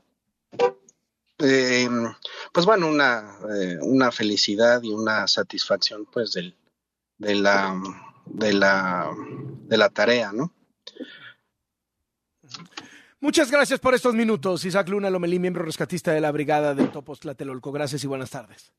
eh, 1.37 1.89
pues 2.51 2.65
bueno, 2.65 2.87
una, 2.87 3.37
eh, 3.55 3.77
una 3.81 4.11
felicidad 4.11 4.81
y 4.81 4.89
una 4.89 5.27
satisfacción 5.27 6.07
pues 6.11 6.31
del, 6.31 6.57
de 7.19 7.35
la 7.35 7.79
de 8.25 8.53
la 8.53 9.11
de 9.15 9.77
la 9.77 9.89
tarea, 9.89 10.31
¿no? 10.31 10.51
Muchas 13.19 13.51
gracias 13.51 13.79
por 13.79 13.93
estos 13.93 14.15
minutos. 14.15 14.65
Isaac 14.65 14.89
Luna 14.89 15.11
Lomelí, 15.11 15.37
miembro 15.37 15.63
rescatista 15.63 16.13
de 16.13 16.21
la 16.21 16.31
Brigada 16.31 16.73
de 16.73 16.87
Topos 16.87 17.19
Tlatelolco. 17.19 17.71
Gracias 17.71 18.03
y 18.03 18.07
buenas 18.07 18.31
tardes. 18.31 18.73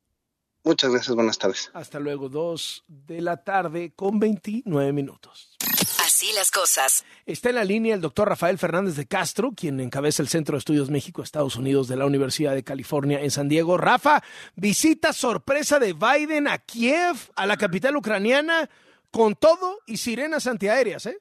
Muchas 0.64 0.92
gracias, 0.92 1.14
buenas 1.16 1.38
tardes. 1.38 1.70
Hasta 1.74 1.98
luego, 1.98 2.28
dos 2.28 2.84
de 2.86 3.20
la 3.20 3.38
tarde 3.38 3.92
con 3.96 4.20
29 4.20 4.92
minutos. 4.92 5.56
Así 6.04 6.32
las 6.34 6.52
cosas. 6.52 7.04
Está 7.26 7.48
en 7.48 7.56
la 7.56 7.64
línea 7.64 7.94
el 7.94 8.00
doctor 8.00 8.28
Rafael 8.28 8.58
Fernández 8.58 8.94
de 8.94 9.06
Castro, 9.06 9.52
quien 9.56 9.80
encabeza 9.80 10.22
el 10.22 10.28
Centro 10.28 10.54
de 10.54 10.60
Estudios 10.60 10.88
México-Estados 10.88 11.56
Unidos 11.56 11.88
de 11.88 11.96
la 11.96 12.06
Universidad 12.06 12.54
de 12.54 12.62
California 12.62 13.20
en 13.22 13.32
San 13.32 13.48
Diego. 13.48 13.76
Rafa, 13.76 14.22
visita 14.54 15.12
sorpresa 15.12 15.80
de 15.80 15.94
Biden 15.94 16.46
a 16.46 16.58
Kiev, 16.58 17.16
a 17.34 17.46
la 17.46 17.56
capital 17.56 17.96
ucraniana, 17.96 18.70
con 19.10 19.34
todo 19.34 19.80
y 19.86 19.96
sirenas 19.96 20.46
antiaéreas, 20.46 21.06
¿eh? 21.06 21.18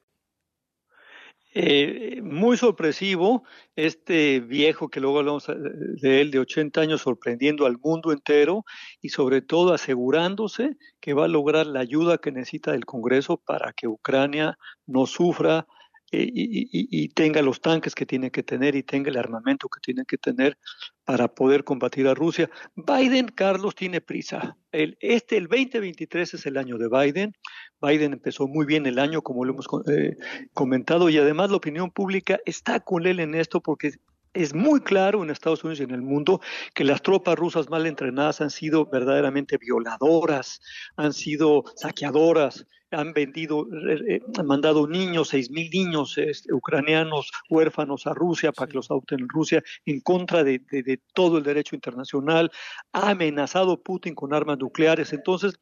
Eh, 1.54 2.22
muy 2.22 2.56
sorpresivo, 2.56 3.44
este 3.76 4.40
viejo 4.40 4.88
que 4.88 5.00
luego 5.00 5.18
hablamos 5.18 5.46
de 5.46 6.22
él 6.22 6.30
de 6.30 6.38
80 6.38 6.80
años 6.80 7.02
sorprendiendo 7.02 7.66
al 7.66 7.76
mundo 7.78 8.10
entero 8.10 8.64
y 9.02 9.10
sobre 9.10 9.42
todo 9.42 9.74
asegurándose 9.74 10.78
que 10.98 11.12
va 11.12 11.26
a 11.26 11.28
lograr 11.28 11.66
la 11.66 11.80
ayuda 11.80 12.16
que 12.16 12.32
necesita 12.32 12.74
el 12.74 12.86
Congreso 12.86 13.36
para 13.36 13.74
que 13.74 13.86
Ucrania 13.86 14.56
no 14.86 15.04
sufra 15.04 15.66
eh, 16.14 16.30
y, 16.34 17.08
tenga 17.08 17.40
los 17.40 17.62
tanques 17.62 17.94
que 17.94 18.04
tiene 18.04 18.30
que 18.30 18.42
tener 18.42 18.74
y 18.76 18.82
tenga 18.82 19.10
el 19.10 19.16
armamento 19.16 19.68
que 19.70 19.80
tiene 19.80 20.04
que 20.04 20.18
tener 20.18 20.58
para 21.04 21.28
poder 21.28 21.64
combatir 21.64 22.06
a 22.06 22.14
Rusia. 22.14 22.50
Biden, 22.76 23.28
Carlos, 23.28 23.74
tiene 23.74 24.02
prisa. 24.02 24.58
El, 24.72 24.98
este, 25.00 25.38
el 25.38 25.48
2023 25.48 26.34
es 26.34 26.44
el 26.44 26.58
año 26.58 26.76
de 26.76 26.88
Biden. 26.88 27.34
Biden 27.80 28.12
empezó 28.12 28.46
muy 28.46 28.66
bien 28.66 28.84
el 28.84 28.98
año, 28.98 29.22
como 29.22 29.46
lo 29.46 29.54
hemos 29.54 29.66
eh, 29.88 30.18
comentado, 30.52 31.08
y 31.08 31.16
además 31.16 31.50
la 31.50 31.56
opinión 31.56 31.90
pública 31.90 32.38
está 32.44 32.80
con 32.80 33.06
él 33.06 33.18
en 33.18 33.34
esto 33.34 33.62
porque 33.62 33.92
es 34.34 34.54
muy 34.54 34.80
claro 34.80 35.22
en 35.22 35.30
Estados 35.30 35.62
Unidos 35.64 35.80
y 35.80 35.84
en 35.84 35.90
el 35.90 36.02
mundo 36.02 36.40
que 36.74 36.84
las 36.84 37.02
tropas 37.02 37.38
rusas 37.38 37.68
mal 37.68 37.86
entrenadas 37.86 38.40
han 38.40 38.50
sido 38.50 38.86
verdaderamente 38.86 39.58
violadoras, 39.58 40.60
han 40.96 41.12
sido 41.12 41.64
saqueadoras, 41.76 42.66
han 42.90 43.12
vendido, 43.12 43.66
eh, 43.88 44.00
eh, 44.08 44.20
han 44.38 44.46
mandado 44.46 44.86
niños, 44.86 45.28
seis 45.28 45.50
mil 45.50 45.70
niños 45.70 46.16
este, 46.18 46.52
ucranianos 46.52 47.30
huérfanos 47.48 48.06
a 48.06 48.14
Rusia 48.14 48.52
para 48.52 48.68
que 48.68 48.76
los 48.76 48.90
adopten 48.90 49.20
en 49.20 49.28
Rusia 49.28 49.62
en 49.86 50.00
contra 50.00 50.44
de, 50.44 50.60
de, 50.70 51.00
todo 51.14 51.38
el 51.38 51.44
derecho 51.44 51.74
internacional, 51.74 52.50
ha 52.92 53.10
amenazado 53.10 53.82
Putin 53.82 54.14
con 54.14 54.34
armas 54.34 54.58
nucleares. 54.58 55.12
Entonces, 55.12 55.54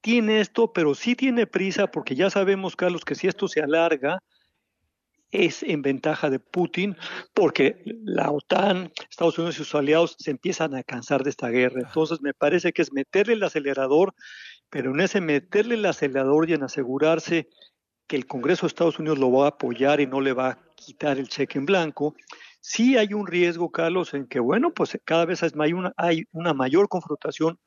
tiene 0.00 0.40
esto, 0.40 0.72
pero 0.72 0.94
sí 0.94 1.16
tiene 1.16 1.46
prisa 1.46 1.88
porque 1.88 2.14
ya 2.14 2.30
sabemos, 2.30 2.76
Carlos, 2.76 3.04
que 3.04 3.14
si 3.14 3.26
esto 3.26 3.48
se 3.48 3.60
alarga, 3.60 4.20
es 5.30 5.62
en 5.62 5.82
ventaja 5.82 6.30
de 6.30 6.38
Putin 6.38 6.96
porque 7.34 7.82
la 7.84 8.30
OTAN, 8.30 8.92
Estados 9.10 9.38
Unidos 9.38 9.56
y 9.56 9.58
sus 9.58 9.74
aliados 9.74 10.16
se 10.18 10.30
empiezan 10.30 10.74
a 10.74 10.82
cansar 10.82 11.22
de 11.24 11.30
esta 11.30 11.48
guerra. 11.48 11.82
Entonces 11.82 12.20
me 12.20 12.34
parece 12.34 12.72
que 12.72 12.82
es 12.82 12.92
meterle 12.92 13.34
el 13.34 13.42
acelerador, 13.42 14.14
pero 14.70 14.92
en 14.92 15.00
ese 15.00 15.20
meterle 15.20 15.74
el 15.74 15.86
acelerador 15.86 16.48
y 16.48 16.54
en 16.54 16.62
asegurarse 16.62 17.48
que 18.06 18.16
el 18.16 18.26
Congreso 18.26 18.62
de 18.62 18.68
Estados 18.68 18.98
Unidos 18.98 19.18
lo 19.18 19.32
va 19.32 19.46
a 19.46 19.50
apoyar 19.50 20.00
y 20.00 20.06
no 20.06 20.20
le 20.20 20.32
va 20.32 20.48
a 20.50 20.58
quitar 20.76 21.18
el 21.18 21.28
cheque 21.28 21.58
en 21.58 21.66
blanco, 21.66 22.14
sí 22.60 22.96
hay 22.96 23.12
un 23.14 23.26
riesgo, 23.26 23.70
Carlos, 23.70 24.14
en 24.14 24.26
que, 24.26 24.38
bueno, 24.38 24.72
pues 24.72 24.98
cada 25.04 25.24
vez 25.24 25.42
hay 25.42 25.72
una, 25.72 25.92
hay 25.96 26.24
una 26.32 26.54
mayor 26.54 26.88
confrontación 26.88 27.58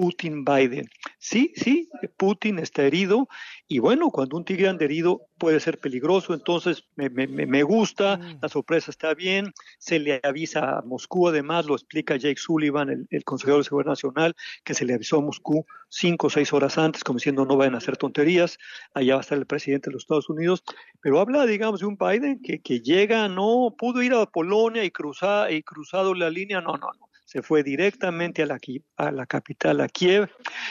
Putin-Biden. 0.00 0.88
Sí, 1.18 1.52
sí, 1.54 1.90
Putin 2.16 2.58
está 2.58 2.84
herido 2.84 3.28
y 3.68 3.80
bueno, 3.80 4.08
cuando 4.10 4.38
un 4.38 4.46
tigre 4.46 4.66
anda 4.66 4.86
herido 4.86 5.26
puede 5.36 5.60
ser 5.60 5.78
peligroso, 5.78 6.32
entonces 6.32 6.84
me, 6.96 7.62
gusta, 7.64 8.16
mm. 8.16 8.38
la 8.40 8.48
sorpresa 8.48 8.90
está 8.90 9.12
bien, 9.12 9.52
se 9.78 9.98
le 9.98 10.18
avisa 10.22 10.78
a 10.78 10.82
Moscú, 10.82 11.28
además 11.28 11.66
lo 11.66 11.74
explica 11.74 12.16
Jake 12.16 12.40
Sullivan, 12.40 13.06
el, 13.10 13.24
consejero 13.24 13.58
de 13.58 13.64
Seguridad 13.64 13.90
Nacional, 13.90 14.34
que 14.64 14.72
se 14.72 14.86
le 14.86 14.94
avisó 14.94 15.18
a 15.18 15.20
Moscú 15.20 15.66
cinco 15.90 16.28
o 16.28 16.30
seis 16.30 16.50
horas 16.54 16.78
antes, 16.78 17.04
como 17.04 17.18
diciendo 17.18 17.44
no 17.44 17.58
vayan 17.58 17.74
a 17.74 17.78
hacer 17.78 17.98
tonterías, 17.98 18.56
allá 18.94 19.16
va 19.16 19.20
a 19.20 19.22
estar 19.22 19.36
el 19.36 19.46
presidente 19.46 19.90
de 19.90 19.94
los 19.94 20.04
Estados 20.04 20.30
Unidos, 20.30 20.64
pero 21.02 21.20
habla, 21.20 21.44
digamos, 21.44 21.80
de 21.80 21.86
un 21.86 21.98
Biden 21.98 22.40
que, 22.42 22.62
que 22.62 22.80
llega, 22.80 23.28
no 23.28 23.74
pudo 23.76 24.02
ir 24.02 24.14
a 24.14 24.24
Polonia 24.24 24.82
y 24.82 24.90
cruzar 24.90 25.52
y 25.52 25.62
cruzado 25.62 26.14
la 26.14 26.30
línea, 26.30 26.62
no, 26.62 26.72
no, 26.78 26.88
no 26.98 27.09
se 27.30 27.42
fue 27.42 27.62
directamente 27.62 28.42
a 28.42 28.46
la, 28.46 28.58
a 28.96 29.12
la 29.12 29.24
capital, 29.24 29.80
a 29.80 29.86
Kiev, 29.86 30.28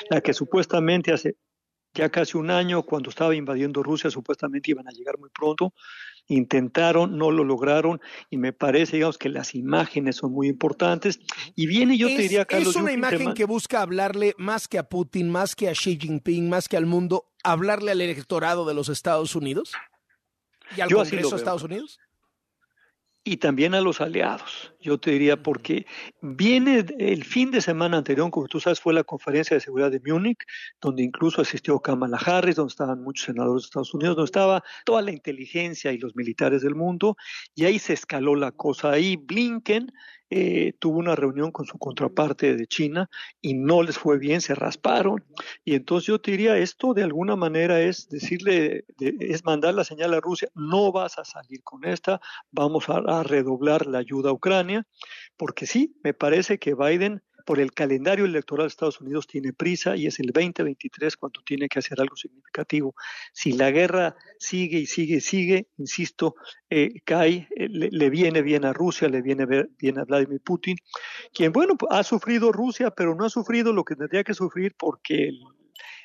la 0.10 0.20
que 0.20 0.34
supuestamente 0.34 1.14
hace 1.14 1.38
ya 1.94 2.10
casi 2.10 2.38
un 2.38 2.52
año, 2.52 2.84
cuando 2.84 3.10
estaba 3.10 3.34
invadiendo 3.34 3.82
Rusia, 3.82 4.12
supuestamente 4.12 4.72
iban 4.72 4.86
a 4.86 4.92
llegar 4.92 5.18
muy 5.18 5.30
pronto. 5.30 5.74
Intentaron, 6.28 7.18
no 7.18 7.32
lo 7.32 7.46
lograron, 7.46 8.02
y 8.30 8.36
me 8.36 8.52
parece, 8.52 8.98
digamos, 8.98 9.18
que 9.18 9.30
las 9.30 9.56
imágenes 9.56 10.18
son 10.18 10.34
muy 10.34 10.50
importantes. 10.50 11.22
Y 11.56 11.66
viene, 11.66 11.98
yo 11.98 12.08
te 12.08 12.24
diría, 12.24 12.44
Carlos. 12.44 12.76
Es 12.76 12.82
una 12.82 12.92
imagen 12.92 13.34
que 13.34 13.46
busca 13.46 13.82
hablarle 13.82 14.36
más 14.38 14.68
que 14.68 14.80
a 14.80 14.90
Putin, 14.90 15.32
más 15.32 15.56
que 15.56 15.70
a 15.70 15.72
Xi 15.72 15.98
Jinping, 15.98 16.50
más 16.50 16.68
que 16.68 16.76
al 16.76 16.86
mundo, 16.86 17.32
hablarle 17.42 17.92
al 17.92 18.02
electorado 18.02 18.66
de 18.68 18.74
los 18.74 18.90
Estados 18.90 19.34
Unidos 19.34 19.72
y 20.76 20.82
al 20.82 20.90
Congreso 20.90 21.30
de 21.30 21.36
Estados 21.38 21.64
Unidos 21.64 22.00
y 23.30 23.38
también 23.38 23.76
a 23.76 23.82
los 23.82 24.02
aliados. 24.02 24.74
Yo 24.82 24.98
te 24.98 25.12
diría, 25.12 25.38
porque 25.38 25.86
viene 26.20 26.84
el 26.98 27.24
fin 27.24 27.52
de 27.52 27.62
semana 27.62 27.98
anterior, 27.98 28.32
como 28.32 28.48
tú 28.48 28.60
sabes, 28.60 28.80
fue 28.80 28.92
la 28.92 29.04
conferencia 29.04 29.56
de 29.56 29.62
seguridad 29.62 29.92
de 29.92 30.02
Múnich, 30.04 30.40
donde 30.82 31.04
incluso 31.04 31.44
asistió 31.44 31.80
Kamala 31.80 32.18
Harris, 32.18 32.56
donde 32.56 32.72
estaban 32.72 33.04
muchos 33.04 33.26
senadores 33.26 33.62
de 33.62 33.66
Estados 33.68 33.94
Unidos, 33.94 34.16
donde 34.16 34.30
estaba 34.30 34.64
toda 34.84 35.04
la 35.04 35.12
inteligencia 35.12 35.92
y 35.92 36.00
los 36.00 36.16
militares 36.16 36.64
del 36.64 36.74
mundo, 36.74 37.18
y 37.54 37.66
ahí 37.66 37.78
se 37.78 37.94
escaló 37.94 38.36
la 38.36 38.52
cosa. 38.52 38.94
Ahí 38.94 39.16
Blinken 39.16 39.92
eh, 40.30 40.74
tuvo 40.80 41.00
una 41.00 41.16
reunión 41.16 41.52
con 41.52 41.66
su 41.66 41.78
contraparte 41.78 42.56
de 42.56 42.68
China 42.68 43.10
y 43.42 43.56
no 43.56 43.82
les 43.84 43.98
fue 43.98 44.18
bien, 44.20 44.42
se 44.42 44.56
rasparon. 44.56 45.24
Y 45.66 45.76
entonces 45.76 46.08
yo 46.08 46.22
te 46.22 46.32
diría, 46.32 46.58
esto 46.58 46.94
de 46.94 47.04
alguna 47.04 47.36
manera 47.36 47.82
es 47.82 48.10
decirle, 48.10 48.86
es 49.00 49.44
mandar 49.44 49.74
la 49.74 49.84
señal 49.84 50.14
a 50.14 50.20
Rusia, 50.20 50.50
no 50.56 50.92
vas 50.92 51.18
a 51.18 51.26
salir 51.26 51.64
con 51.64 51.86
esta, 51.86 52.22
vamos 52.52 52.90
a, 52.90 52.98
a 52.98 53.24
redoblar 53.24 53.88
la 53.88 54.00
ayuda 54.00 54.30
a 54.30 54.34
Ucrania, 54.34 54.86
porque 55.38 55.66
sí, 55.66 55.96
me 56.04 56.14
parece 56.14 56.60
que 56.60 56.76
Biden 56.76 57.24
por 57.50 57.60
el 57.60 57.72
calendario 57.72 58.26
electoral 58.26 58.66
de 58.66 58.68
Estados 58.68 59.02
Unidos 59.02 59.26
tiene 59.26 59.54
prisa 59.54 59.96
y 59.96 60.06
es 60.06 60.20
el 60.20 60.28
2023 60.28 61.18
cuando 61.18 61.42
tiene 61.42 61.68
que 61.68 61.80
hacer 61.80 62.00
algo 62.00 62.16
significativo. 62.16 62.94
Si 63.34 63.54
la 63.54 63.72
guerra 63.72 64.16
sigue 64.38 64.78
y 64.78 64.86
sigue 64.86 65.16
y 65.16 65.22
sigue, 65.22 65.68
insisto, 65.80 66.36
eh, 66.70 67.02
cae, 67.04 67.48
eh, 67.56 67.68
le, 67.68 68.10
viene 68.12 68.44
bien 68.44 68.66
a 68.66 68.72
Rusia, 68.72 69.10
le 69.10 69.24
viene 69.24 69.48
bien 69.80 69.98
a 69.98 70.04
Vladimir 70.04 70.42
Putin, 70.42 70.78
quien, 71.34 71.52
bueno, 71.52 71.74
ha 71.90 72.04
sufrido 72.04 72.52
Rusia, 72.52 72.92
pero 72.92 73.16
no 73.16 73.26
ha 73.26 73.32
sufrido 73.32 73.74
lo 73.74 73.84
que 73.84 73.96
tendría 73.96 74.24
que 74.24 74.36
sufrir 74.36 74.76
porque 74.78 75.30
el 75.30 75.40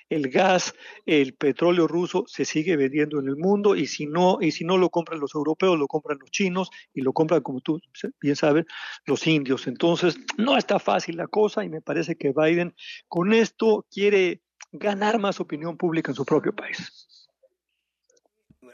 el 0.09 0.31
gas, 0.31 0.75
el 1.07 1.35
petróleo 1.35 1.87
ruso 1.87 2.25
se 2.27 2.45
sigue 2.45 2.77
vendiendo 2.77 3.21
en 3.21 3.27
el 3.27 3.37
mundo 3.37 3.75
y 3.75 3.87
si 3.87 4.07
no 4.07 4.39
y 4.41 4.53
si 4.53 4.65
no 4.65 4.77
lo 4.77 4.91
compran 4.91 5.21
los 5.21 5.35
europeos, 5.35 5.79
lo 5.79 5.87
compran 5.87 6.19
los 6.19 6.31
chinos 6.31 6.71
y 6.93 7.01
lo 7.01 7.13
compran 7.13 7.43
como 7.43 7.61
tú 7.61 7.81
bien 8.21 8.37
sabes 8.37 8.67
los 9.07 9.27
indios. 9.27 9.67
Entonces, 9.67 10.17
no 10.37 10.57
está 10.57 10.79
fácil 10.79 11.17
la 11.17 11.27
cosa 11.27 11.65
y 11.65 11.69
me 11.69 11.81
parece 11.81 12.17
que 12.17 12.33
Biden 12.33 12.75
con 13.09 13.33
esto 13.33 13.87
quiere 13.91 14.43
ganar 14.73 15.19
más 15.19 15.41
opinión 15.41 15.77
pública 15.77 16.11
en 16.11 16.17
su 16.17 16.25
propio 16.25 16.55
país. 16.55 17.29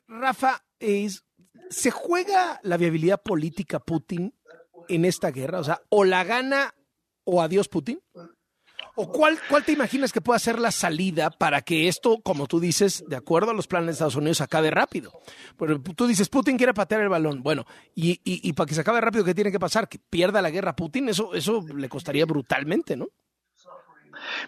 Rafa, 0.08 0.64
¿se 1.70 1.90
juega 1.90 2.58
la 2.62 2.76
viabilidad 2.76 3.22
política 3.22 3.78
Putin 3.78 4.34
en 4.88 5.04
esta 5.04 5.30
guerra? 5.30 5.60
O 5.60 5.64
sea, 5.64 5.80
o 5.88 6.04
la 6.04 6.24
gana 6.24 6.74
o 7.24 7.40
adiós 7.40 7.68
Putin. 7.68 8.00
¿O 8.96 9.10
cuál, 9.10 9.38
cuál 9.48 9.64
te 9.64 9.72
imaginas 9.72 10.12
que 10.12 10.20
pueda 10.20 10.38
ser 10.38 10.58
la 10.58 10.70
salida 10.70 11.30
para 11.30 11.62
que 11.62 11.88
esto, 11.88 12.20
como 12.22 12.46
tú 12.46 12.60
dices, 12.60 13.04
de 13.06 13.16
acuerdo 13.16 13.50
a 13.50 13.54
los 13.54 13.66
planes 13.66 13.86
de 13.86 13.92
Estados 13.92 14.16
Unidos, 14.16 14.40
acabe 14.40 14.70
rápido? 14.70 15.12
Pero 15.56 15.80
tú 15.80 16.06
dices, 16.06 16.28
Putin 16.28 16.56
quiere 16.56 16.74
patear 16.74 17.00
el 17.02 17.08
balón. 17.08 17.42
Bueno, 17.42 17.66
y, 17.94 18.20
y, 18.24 18.52
para 18.52 18.66
que 18.66 18.74
se 18.74 18.80
acabe 18.80 19.00
rápido, 19.00 19.24
¿qué 19.24 19.34
tiene 19.34 19.52
que 19.52 19.60
pasar? 19.60 19.88
¿Que 19.88 19.98
pierda 19.98 20.42
la 20.42 20.50
guerra 20.50 20.76
Putin? 20.76 21.08
Eso, 21.08 21.34
eso 21.34 21.64
le 21.74 21.88
costaría 21.88 22.26
brutalmente, 22.26 22.96
¿no? 22.96 23.08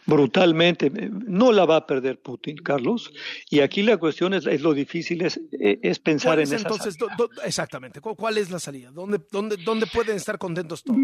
brutalmente. 0.06 0.90
No 0.90 1.52
la 1.52 1.64
va 1.64 1.76
a 1.76 1.86
perder 1.86 2.20
Putin, 2.20 2.56
Carlos. 2.56 3.12
Y 3.50 3.60
aquí 3.60 3.82
la 3.82 3.96
cuestión 3.96 4.34
es, 4.34 4.46
es 4.46 4.60
lo 4.60 4.74
difícil, 4.74 5.22
es, 5.22 5.40
es 5.50 5.98
pensar 5.98 6.38
en 6.38 6.44
esa 6.44 6.56
entonces, 6.56 6.96
exactamente, 7.44 8.00
¿cuál 8.00 8.38
es 8.38 8.50
la 8.50 8.58
salida? 8.58 8.90
¿Dónde, 8.90 9.20
dónde, 9.30 9.56
¿Dónde 9.56 9.86
pueden 9.86 10.16
estar 10.16 10.38
contentos 10.38 10.82
todos? 10.82 10.98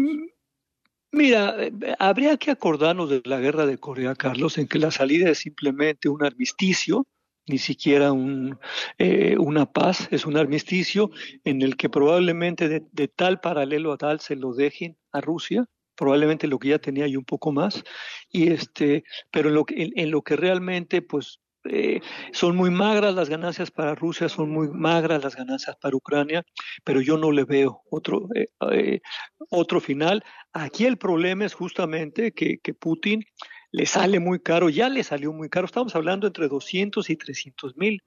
Mira, 1.11 1.55
eh, 1.57 1.71
habría 1.97 2.37
que 2.37 2.51
acordarnos 2.51 3.09
de 3.09 3.21
la 3.25 3.39
guerra 3.39 3.65
de 3.65 3.79
Corea, 3.79 4.15
Carlos, 4.15 4.57
en 4.57 4.67
que 4.67 4.77
la 4.77 4.91
salida 4.91 5.29
es 5.29 5.39
simplemente 5.39 6.07
un 6.07 6.23
armisticio, 6.23 7.07
ni 7.47 7.57
siquiera 7.57 8.11
un, 8.11 8.59
eh, 8.99 9.35
una 9.39 9.65
paz, 9.65 10.07
es 10.11 10.25
un 10.27 10.37
armisticio 10.37 11.09
en 11.43 11.63
el 11.63 11.77
que 11.77 11.89
probablemente 11.89 12.69
de, 12.69 13.07
tal 13.07 13.39
paralelo 13.41 13.91
a 13.91 13.97
tal 13.97 14.19
se 14.19 14.35
lo 14.35 14.53
dejen 14.53 14.97
a 15.11 15.19
Rusia, 15.19 15.65
probablemente 15.95 16.47
lo 16.47 16.59
que 16.59 16.69
ya 16.69 16.79
tenía 16.79 17.07
y 17.07 17.15
un 17.15 17.25
poco 17.25 17.51
más, 17.51 17.83
y 18.29 18.51
este, 18.51 19.03
pero 19.31 19.49
en 19.49 19.55
lo 19.55 19.65
que, 19.65 19.91
en, 19.95 20.11
lo 20.11 20.21
que 20.21 20.35
realmente 20.35 21.01
pues 21.01 21.39
eh, 21.65 21.99
son 22.31 22.55
muy 22.55 22.71
magras 22.71 23.13
las 23.13 23.29
ganancias 23.29 23.69
para 23.71 23.95
Rusia, 23.95 24.29
son 24.29 24.49
muy 24.49 24.69
magras 24.69 25.23
las 25.23 25.35
ganancias 25.35 25.75
para 25.75 25.95
Ucrania, 25.95 26.45
pero 26.83 27.01
yo 27.01 27.17
no 27.17 27.31
le 27.31 27.43
veo 27.43 27.81
otro, 27.89 28.29
eh, 28.35 28.47
eh, 28.71 29.01
otro 29.49 29.81
final. 29.81 30.23
Aquí 30.53 30.85
el 30.85 30.97
problema 30.97 31.45
es 31.45 31.53
justamente 31.53 32.31
que, 32.31 32.59
que, 32.59 32.73
Putin 32.73 33.25
le 33.71 33.85
sale 33.85 34.19
muy 34.19 34.39
caro, 34.39 34.69
ya 34.69 34.89
le 34.89 35.03
salió 35.03 35.33
muy 35.33 35.49
caro, 35.49 35.65
estamos 35.65 35.95
hablando 35.95 36.27
entre 36.27 36.47
200 36.47 37.09
y 37.09 37.15
300 37.15 37.75
mil. 37.77 38.01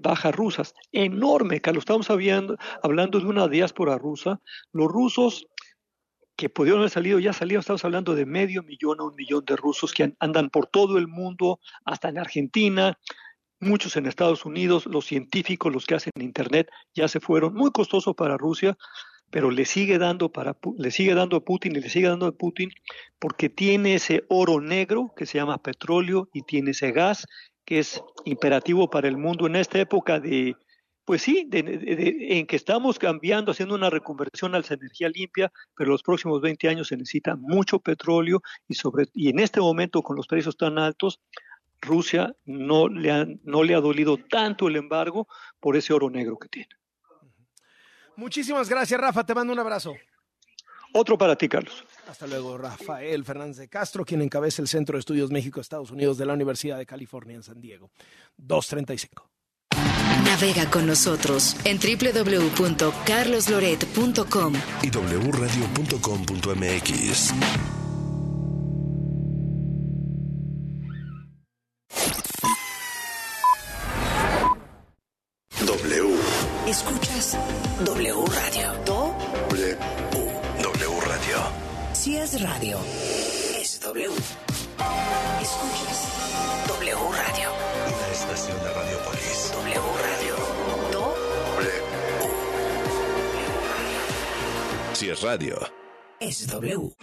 bajas 0.00 0.34
rusas, 0.36 0.74
enorme, 0.92 1.60
Carlos. 1.60 1.82
Estamos 1.82 2.10
hablando, 2.10 2.56
hablando 2.80 3.18
de 3.18 3.26
una 3.26 3.48
diáspora 3.48 3.98
rusa. 3.98 4.40
Los 4.72 4.86
rusos 4.86 5.48
que 6.38 6.48
pudieron 6.48 6.82
haber 6.82 6.90
salido, 6.90 7.18
ya 7.18 7.32
salieron, 7.32 7.60
estamos 7.60 7.84
hablando 7.84 8.14
de 8.14 8.24
medio 8.24 8.62
millón 8.62 9.00
a 9.00 9.02
un 9.02 9.16
millón 9.16 9.44
de 9.44 9.56
rusos 9.56 9.92
que 9.92 10.14
andan 10.20 10.50
por 10.50 10.68
todo 10.68 10.96
el 10.96 11.08
mundo, 11.08 11.58
hasta 11.84 12.10
en 12.10 12.16
Argentina, 12.16 12.96
muchos 13.58 13.96
en 13.96 14.06
Estados 14.06 14.44
Unidos, 14.44 14.86
los 14.86 15.04
científicos, 15.04 15.72
los 15.72 15.84
que 15.84 15.96
hacen 15.96 16.12
Internet, 16.20 16.70
ya 16.94 17.08
se 17.08 17.18
fueron, 17.18 17.54
muy 17.54 17.72
costoso 17.72 18.14
para 18.14 18.36
Rusia, 18.36 18.78
pero 19.30 19.50
le 19.50 19.64
sigue 19.64 19.98
dando 19.98 20.30
para 20.30 20.56
le 20.78 20.92
sigue 20.92 21.12
dando 21.14 21.38
a 21.38 21.44
Putin 21.44 21.74
y 21.74 21.80
le 21.80 21.90
sigue 21.90 22.06
dando 22.06 22.26
a 22.26 22.32
Putin 22.32 22.70
porque 23.18 23.48
tiene 23.48 23.96
ese 23.96 24.24
oro 24.28 24.60
negro 24.60 25.12
que 25.16 25.26
se 25.26 25.38
llama 25.38 25.60
petróleo 25.60 26.28
y 26.32 26.42
tiene 26.42 26.70
ese 26.70 26.92
gas 26.92 27.26
que 27.64 27.80
es 27.80 28.00
imperativo 28.24 28.88
para 28.88 29.08
el 29.08 29.18
mundo. 29.18 29.48
En 29.48 29.56
esta 29.56 29.80
época 29.80 30.20
de 30.20 30.54
pues 31.08 31.22
sí, 31.22 31.48
en 31.50 32.46
que 32.46 32.54
estamos 32.54 32.98
cambiando, 32.98 33.52
haciendo 33.52 33.74
una 33.74 33.88
reconversión 33.88 34.54
a 34.54 34.58
la 34.58 34.66
energía 34.68 35.08
limpia, 35.08 35.50
pero 35.74 35.88
los 35.88 36.02
próximos 36.02 36.42
20 36.42 36.68
años 36.68 36.88
se 36.88 36.98
necesita 36.98 37.34
mucho 37.34 37.78
petróleo 37.78 38.42
y, 38.68 38.74
sobre, 38.74 39.06
y 39.14 39.30
en 39.30 39.38
este 39.38 39.58
momento 39.58 40.02
con 40.02 40.16
los 40.16 40.26
precios 40.26 40.58
tan 40.58 40.78
altos, 40.78 41.18
Rusia 41.80 42.36
no 42.44 42.88
le, 42.88 43.10
ha, 43.10 43.26
no 43.42 43.62
le 43.62 43.74
ha 43.74 43.80
dolido 43.80 44.18
tanto 44.18 44.68
el 44.68 44.76
embargo 44.76 45.26
por 45.60 45.78
ese 45.78 45.94
oro 45.94 46.10
negro 46.10 46.36
que 46.36 46.50
tiene. 46.50 46.68
Muchísimas 48.14 48.68
gracias, 48.68 49.00
Rafa. 49.00 49.24
Te 49.24 49.34
mando 49.34 49.54
un 49.54 49.60
abrazo. 49.60 49.94
Otro 50.92 51.16
para 51.16 51.36
ti, 51.36 51.48
Carlos. 51.48 51.86
Hasta 52.06 52.26
luego, 52.26 52.58
Rafael 52.58 53.24
Fernández 53.24 53.56
de 53.56 53.68
Castro, 53.70 54.04
quien 54.04 54.20
encabeza 54.20 54.60
el 54.60 54.68
Centro 54.68 54.98
de 54.98 55.00
Estudios 55.00 55.30
México-Estados 55.30 55.90
Unidos 55.90 56.18
de 56.18 56.26
la 56.26 56.34
Universidad 56.34 56.76
de 56.76 56.84
California 56.84 57.34
en 57.34 57.42
San 57.42 57.62
Diego. 57.62 57.90
235. 58.36 59.37
Navega 60.24 60.70
con 60.70 60.86
nosotros 60.86 61.56
en 61.64 61.78
www.carlosloret.com 61.78 64.54
y 64.82 64.90
wradio.com.mx. 64.90 67.77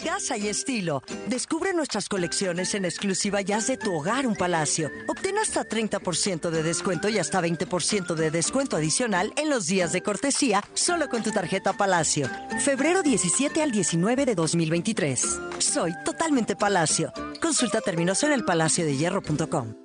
Casa 0.04 0.38
y 0.38 0.48
estilo. 0.48 1.02
Descubre 1.28 1.74
nuestras 1.74 2.10
colecciones 2.10 2.74
en 2.76 2.86
exclusiva 2.86 3.42
Jazz 3.42 3.68
de 3.68 3.78
tu 3.78 3.94
hogar, 3.94 4.28
un 4.28 4.36
palacio. 4.36 4.90
Obtén 5.08 5.38
hasta 5.38 5.64
30% 5.64 6.50
de 6.50 6.64
descuento 6.64 7.10
y 7.10 7.20
hasta 7.20 7.42
20% 7.42 8.16
de 8.16 8.32
descuento 8.32 8.76
adicional 8.78 9.34
en 9.38 9.50
los 9.50 9.68
días 9.68 9.92
de 9.92 10.02
cortesía 10.02 10.64
solo 10.74 11.08
con 11.10 11.24
tu 11.24 11.32
tarjeta 11.32 11.74
Palacio. 11.74 12.30
Febrero 12.60 13.02
17 13.02 13.62
al 13.62 13.72
19 13.72 14.26
de 14.26 14.36
2023. 14.36 15.40
Soy 15.60 15.94
totalmente 16.04 16.56
Palacio. 16.56 17.14
Consulta 17.42 17.82
términos 17.82 18.24
en 18.24 18.34
elpalaciodehierro.com. 18.34 19.85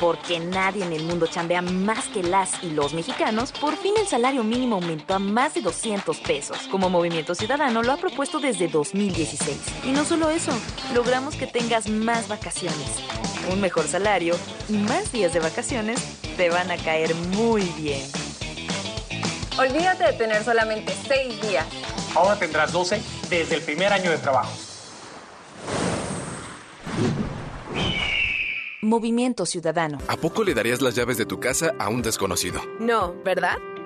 Porque 0.00 0.38
nadie 0.38 0.84
en 0.84 0.92
el 0.92 1.02
mundo 1.02 1.26
chambea 1.26 1.60
más 1.60 2.06
que 2.06 2.22
las 2.22 2.62
y 2.62 2.70
los 2.70 2.94
mexicanos, 2.94 3.50
por 3.52 3.76
fin 3.76 3.94
el 3.98 4.06
salario 4.06 4.44
mínimo 4.44 4.76
aumentó 4.76 5.14
a 5.14 5.18
más 5.18 5.54
de 5.54 5.60
200 5.60 6.18
pesos, 6.18 6.56
como 6.70 6.88
Movimiento 6.88 7.34
Ciudadano 7.34 7.82
lo 7.82 7.92
ha 7.92 7.96
propuesto 7.96 8.38
desde 8.38 8.68
2016. 8.68 9.56
Y 9.84 9.90
no 9.90 10.04
solo 10.04 10.30
eso, 10.30 10.52
logramos 10.94 11.34
que 11.34 11.48
tengas 11.48 11.88
más 11.88 12.28
vacaciones, 12.28 13.02
un 13.50 13.60
mejor 13.60 13.88
salario 13.88 14.36
y 14.68 14.74
más 14.74 15.10
días 15.10 15.32
de 15.32 15.40
vacaciones 15.40 16.00
te 16.36 16.48
van 16.48 16.70
a 16.70 16.76
caer 16.76 17.14
muy 17.36 17.62
bien. 17.76 18.02
Olvídate 19.58 20.04
de 20.04 20.12
tener 20.12 20.44
solamente 20.44 20.94
6 21.08 21.42
días. 21.42 21.66
Ahora 22.14 22.38
tendrás 22.38 22.70
12 22.70 23.02
desde 23.28 23.56
el 23.56 23.62
primer 23.62 23.92
año 23.92 24.12
de 24.12 24.18
trabajo. 24.18 24.52
Movimiento 28.80 29.44
Ciudadano. 29.44 29.98
¿A 30.06 30.16
poco 30.16 30.44
le 30.44 30.54
darías 30.54 30.80
las 30.80 30.94
llaves 30.94 31.18
de 31.18 31.26
tu 31.26 31.40
casa 31.40 31.74
a 31.80 31.88
un 31.88 32.00
desconocido? 32.00 32.60
No, 32.78 33.14
¿verdad? 33.24 33.56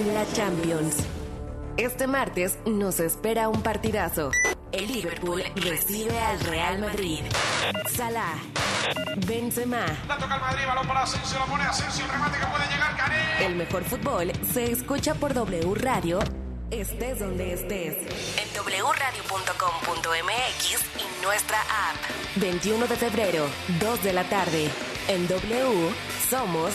la 0.00 0.24
Champions. 0.32 0.96
Este 1.76 2.06
martes 2.06 2.58
nos 2.64 2.98
espera 2.98 3.48
un 3.50 3.62
partidazo. 3.62 4.30
El 4.72 4.86
Liverpool 4.88 5.42
recibe 5.56 6.18
al 6.18 6.40
Real 6.40 6.78
Madrid. 6.78 7.20
Salah, 7.94 8.34
Benzema. 9.26 9.84
La 10.08 10.16
toca 10.16 10.34
el 10.36 10.40
Madrid, 10.40 10.62
balón 10.66 10.86
para 10.86 11.02
Asensio, 11.02 11.38
la 11.38 11.44
pone 11.44 11.64
Asensio, 11.64 12.06
remate 12.10 12.38
que 12.38 12.46
puede 12.46 12.64
llegar, 12.70 12.96
Karim. 12.96 13.46
El 13.46 13.54
mejor 13.56 13.84
fútbol 13.84 14.32
se 14.50 14.72
escucha 14.72 15.14
por 15.14 15.34
W 15.34 15.74
Radio, 15.74 16.20
estés 16.70 17.18
donde 17.18 17.52
estés. 17.52 17.96
En 18.38 18.48
wradio.com.mx 18.62 19.52
y 20.96 21.22
nuestra 21.22 21.60
app. 21.60 21.96
21 22.36 22.86
de 22.86 22.96
febrero, 22.96 23.46
2 23.80 24.02
de 24.02 24.12
la 24.14 24.24
tarde. 24.24 24.70
En 25.08 25.28
W 25.28 25.90
somos 26.30 26.72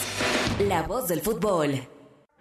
la 0.60 0.84
voz 0.84 1.08
del 1.08 1.22
fútbol. 1.22 1.97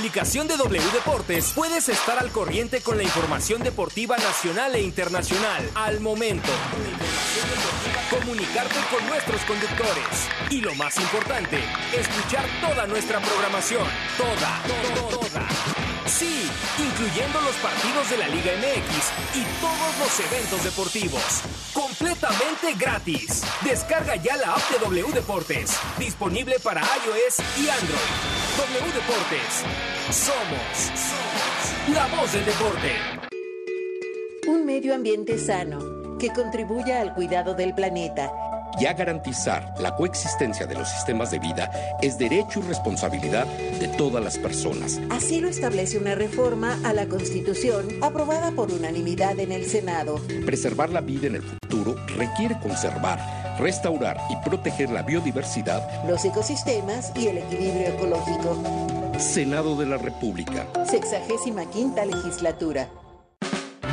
Aplicación 0.00 0.48
de 0.48 0.56
W 0.56 0.82
Deportes 0.94 1.52
puedes 1.54 1.90
estar 1.90 2.18
al 2.18 2.30
corriente 2.30 2.80
con 2.80 2.96
la 2.96 3.02
información 3.02 3.62
deportiva 3.62 4.16
nacional 4.16 4.74
e 4.74 4.80
internacional 4.80 5.70
al 5.74 6.00
momento. 6.00 6.48
Comunicarte 8.08 8.76
con 8.90 9.06
nuestros 9.06 9.42
conductores. 9.42 10.28
Y 10.48 10.62
lo 10.62 10.74
más 10.76 10.96
importante, 10.96 11.58
escuchar 11.92 12.46
toda 12.62 12.86
nuestra 12.86 13.20
programación. 13.20 13.86
Toda, 14.16 14.62
toda, 14.66 15.20
toda. 15.20 15.48
Sí, 16.06 16.50
incluyendo 16.78 17.38
los 17.42 17.56
partidos 17.56 18.08
de 18.08 18.16
la 18.16 18.28
Liga 18.28 18.52
MX 18.56 19.36
y 19.36 19.44
todos 19.60 19.98
los 19.98 20.20
eventos 20.32 20.64
deportivos. 20.64 21.42
Completamente 21.74 22.72
gratis. 22.78 23.42
Descarga 23.60 24.16
ya 24.16 24.38
la 24.38 24.54
app 24.54 24.70
de 24.70 24.78
W 24.78 25.12
Deportes. 25.12 25.78
Disponible 25.98 26.58
para 26.58 26.80
iOS 26.80 27.36
y 27.58 27.68
Android. 27.68 28.39
W 28.56 28.92
Deportes. 28.92 29.64
Somos, 30.10 30.74
somos 30.94 31.94
la 31.94 32.06
voz 32.08 32.32
del 32.32 32.44
deporte. 32.44 32.92
Un 34.48 34.66
medio 34.66 34.94
ambiente 34.94 35.38
sano 35.38 36.18
que 36.18 36.32
contribuya 36.32 37.00
al 37.00 37.14
cuidado 37.14 37.54
del 37.54 37.74
planeta 37.74 38.30
ya 38.78 38.94
garantizar 38.94 39.74
la 39.80 39.96
coexistencia 39.96 40.66
de 40.66 40.74
los 40.74 40.88
sistemas 40.88 41.30
de 41.30 41.38
vida 41.38 41.70
es 42.02 42.18
derecho 42.18 42.60
y 42.60 42.62
responsabilidad 42.62 43.46
de 43.46 43.88
todas 43.88 44.22
las 44.22 44.38
personas. 44.38 45.00
Así 45.10 45.40
lo 45.40 45.48
establece 45.48 45.98
una 45.98 46.14
reforma 46.14 46.78
a 46.84 46.92
la 46.92 47.06
Constitución 47.06 47.88
aprobada 48.00 48.52
por 48.52 48.70
unanimidad 48.70 49.38
en 49.38 49.52
el 49.52 49.66
Senado. 49.66 50.20
Preservar 50.46 50.90
la 50.90 51.00
vida 51.00 51.26
en 51.26 51.36
el 51.36 51.42
futuro 51.42 51.96
requiere 52.16 52.58
conservar, 52.60 53.18
restaurar 53.60 54.18
y 54.30 54.36
proteger 54.48 54.90
la 54.90 55.02
biodiversidad, 55.02 56.04
los 56.08 56.24
ecosistemas 56.24 57.12
y 57.14 57.28
el 57.28 57.38
equilibrio 57.38 57.88
ecológico. 57.88 58.56
Senado 59.18 59.76
de 59.76 59.86
la 59.86 59.98
República. 59.98 60.66
Sexagésima 60.86 61.66
quinta 61.66 62.04
legislatura. 62.04 62.88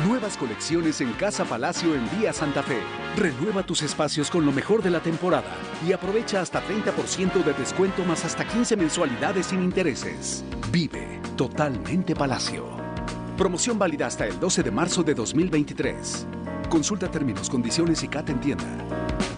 Nuevas 0.06 0.38
colecciones 0.38 1.02
en 1.02 1.12
Casa 1.12 1.44
Palacio 1.44 1.94
en 1.94 2.08
Vía 2.18 2.32
Santa 2.32 2.62
Fe. 2.62 2.78
Renueva 3.16 3.62
tus 3.62 3.82
espacios 3.82 4.30
con 4.30 4.46
lo 4.46 4.52
mejor 4.52 4.82
de 4.82 4.90
la 4.90 5.00
temporada 5.00 5.54
y 5.86 5.92
aprovecha 5.92 6.40
hasta 6.40 6.62
30% 6.62 7.44
de 7.44 7.52
descuento 7.52 8.04
más 8.04 8.24
hasta 8.24 8.46
15 8.46 8.76
mensualidades 8.76 9.46
sin 9.46 9.62
intereses. 9.62 10.44
Vive 10.72 11.20
totalmente 11.36 12.14
Palacio. 12.14 12.64
Promoción 13.36 13.78
válida 13.78 14.06
hasta 14.06 14.26
el 14.26 14.40
12 14.40 14.62
de 14.62 14.70
marzo 14.70 15.02
de 15.02 15.14
2023. 15.14 16.26
Consulta 16.70 17.10
términos, 17.10 17.50
condiciones 17.50 18.02
y 18.02 18.08
CAT 18.08 18.30
en 18.30 18.40
tienda. 18.40 19.37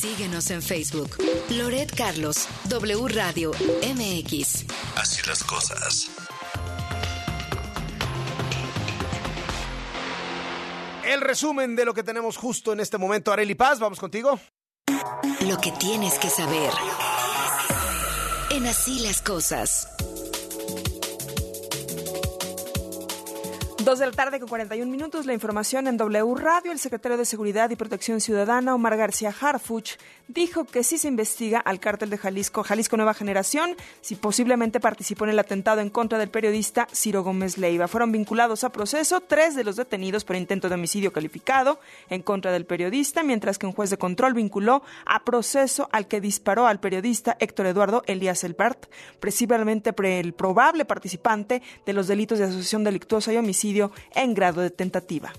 Síguenos 0.00 0.50
en 0.50 0.62
Facebook. 0.62 1.18
Loret 1.50 1.94
Carlos, 1.94 2.48
W 2.70 3.06
Radio 3.08 3.50
MX. 3.50 4.64
Así 4.96 5.20
las 5.28 5.44
cosas. 5.44 6.10
El 11.04 11.20
resumen 11.20 11.76
de 11.76 11.84
lo 11.84 11.92
que 11.92 12.02
tenemos 12.02 12.38
justo 12.38 12.72
en 12.72 12.80
este 12.80 12.96
momento. 12.96 13.30
Areli 13.30 13.54
Paz, 13.54 13.78
vamos 13.78 14.00
contigo. 14.00 14.40
Lo 15.40 15.58
que 15.58 15.70
tienes 15.72 16.18
que 16.18 16.30
saber. 16.30 16.70
En 18.48 18.66
Así 18.66 19.00
las 19.00 19.20
cosas. 19.20 19.86
Dos 23.90 23.98
de 23.98 24.06
la 24.06 24.12
tarde 24.12 24.38
con 24.38 24.48
41 24.48 24.88
minutos, 24.88 25.26
la 25.26 25.34
información 25.34 25.88
en 25.88 25.96
W 25.96 26.36
Radio. 26.36 26.70
El 26.70 26.78
secretario 26.78 27.18
de 27.18 27.24
Seguridad 27.24 27.70
y 27.70 27.74
Protección 27.74 28.20
Ciudadana, 28.20 28.72
Omar 28.72 28.96
García 28.96 29.34
Harfuch, 29.40 29.96
dijo 30.28 30.64
que 30.64 30.84
sí 30.84 30.96
se 30.96 31.08
investiga 31.08 31.58
al 31.58 31.80
cártel 31.80 32.08
de 32.08 32.16
Jalisco, 32.16 32.62
Jalisco 32.62 32.96
Nueva 32.96 33.14
Generación, 33.14 33.74
si 34.00 34.14
posiblemente 34.14 34.78
participó 34.78 35.24
en 35.24 35.30
el 35.30 35.40
atentado 35.40 35.80
en 35.80 35.90
contra 35.90 36.18
del 36.18 36.30
periodista 36.30 36.86
Ciro 36.94 37.24
Gómez 37.24 37.58
Leiva. 37.58 37.88
Fueron 37.88 38.12
vinculados 38.12 38.62
a 38.62 38.70
proceso 38.70 39.22
tres 39.22 39.56
de 39.56 39.64
los 39.64 39.74
detenidos 39.74 40.22
por 40.22 40.36
intento 40.36 40.68
de 40.68 40.76
homicidio 40.76 41.12
calificado 41.12 41.80
en 42.10 42.22
contra 42.22 42.52
del 42.52 42.66
periodista, 42.66 43.24
mientras 43.24 43.58
que 43.58 43.66
un 43.66 43.72
juez 43.72 43.90
de 43.90 43.98
control 43.98 44.34
vinculó 44.34 44.84
a 45.04 45.24
proceso 45.24 45.88
al 45.90 46.06
que 46.06 46.20
disparó 46.20 46.68
al 46.68 46.78
periodista 46.78 47.36
Héctor 47.40 47.66
Eduardo 47.66 48.04
Elías 48.06 48.44
Elbert, 48.44 48.86
precisamente 49.18 49.92
el 50.20 50.32
probable 50.32 50.84
participante 50.84 51.60
de 51.84 51.92
los 51.92 52.06
delitos 52.06 52.38
de 52.38 52.44
asociación 52.44 52.84
delictuosa 52.84 53.32
y 53.32 53.36
homicidio 53.36 53.79
en 54.14 54.34
grado 54.34 54.60
de 54.60 54.70
tentativa. 54.70 55.32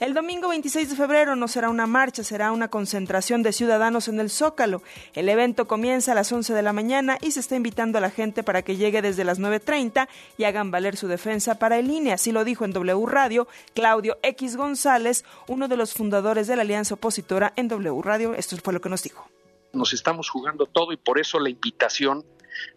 El 0.00 0.14
domingo 0.14 0.48
26 0.50 0.90
de 0.90 0.94
febrero 0.94 1.34
no 1.34 1.48
será 1.48 1.70
una 1.70 1.88
marcha, 1.88 2.22
será 2.22 2.52
una 2.52 2.68
concentración 2.68 3.42
de 3.42 3.52
ciudadanos 3.52 4.06
en 4.06 4.20
el 4.20 4.30
Zócalo. 4.30 4.80
El 5.12 5.28
evento 5.28 5.66
comienza 5.66 6.12
a 6.12 6.14
las 6.14 6.30
11 6.30 6.54
de 6.54 6.62
la 6.62 6.72
mañana 6.72 7.18
y 7.20 7.32
se 7.32 7.40
está 7.40 7.56
invitando 7.56 7.98
a 7.98 8.00
la 8.00 8.10
gente 8.10 8.44
para 8.44 8.62
que 8.62 8.76
llegue 8.76 9.02
desde 9.02 9.24
las 9.24 9.40
9.30 9.40 10.06
y 10.36 10.44
hagan 10.44 10.70
valer 10.70 10.96
su 10.96 11.08
defensa 11.08 11.58
para 11.58 11.80
el 11.80 11.90
INE. 11.90 12.12
Así 12.12 12.30
lo 12.30 12.44
dijo 12.44 12.64
en 12.64 12.72
W 12.72 13.06
Radio 13.06 13.48
Claudio 13.74 14.18
X 14.22 14.56
González, 14.56 15.24
uno 15.48 15.66
de 15.66 15.76
los 15.76 15.94
fundadores 15.94 16.46
de 16.46 16.54
la 16.54 16.62
alianza 16.62 16.94
opositora 16.94 17.52
en 17.56 17.66
W 17.66 18.00
Radio. 18.00 18.34
Esto 18.34 18.56
fue 18.62 18.72
lo 18.72 18.80
que 18.80 18.90
nos 18.90 19.02
dijo. 19.02 19.28
Nos 19.72 19.92
estamos 19.92 20.30
jugando 20.30 20.66
todo 20.66 20.92
y 20.92 20.96
por 20.96 21.18
eso 21.18 21.40
la 21.40 21.50
invitación 21.50 22.24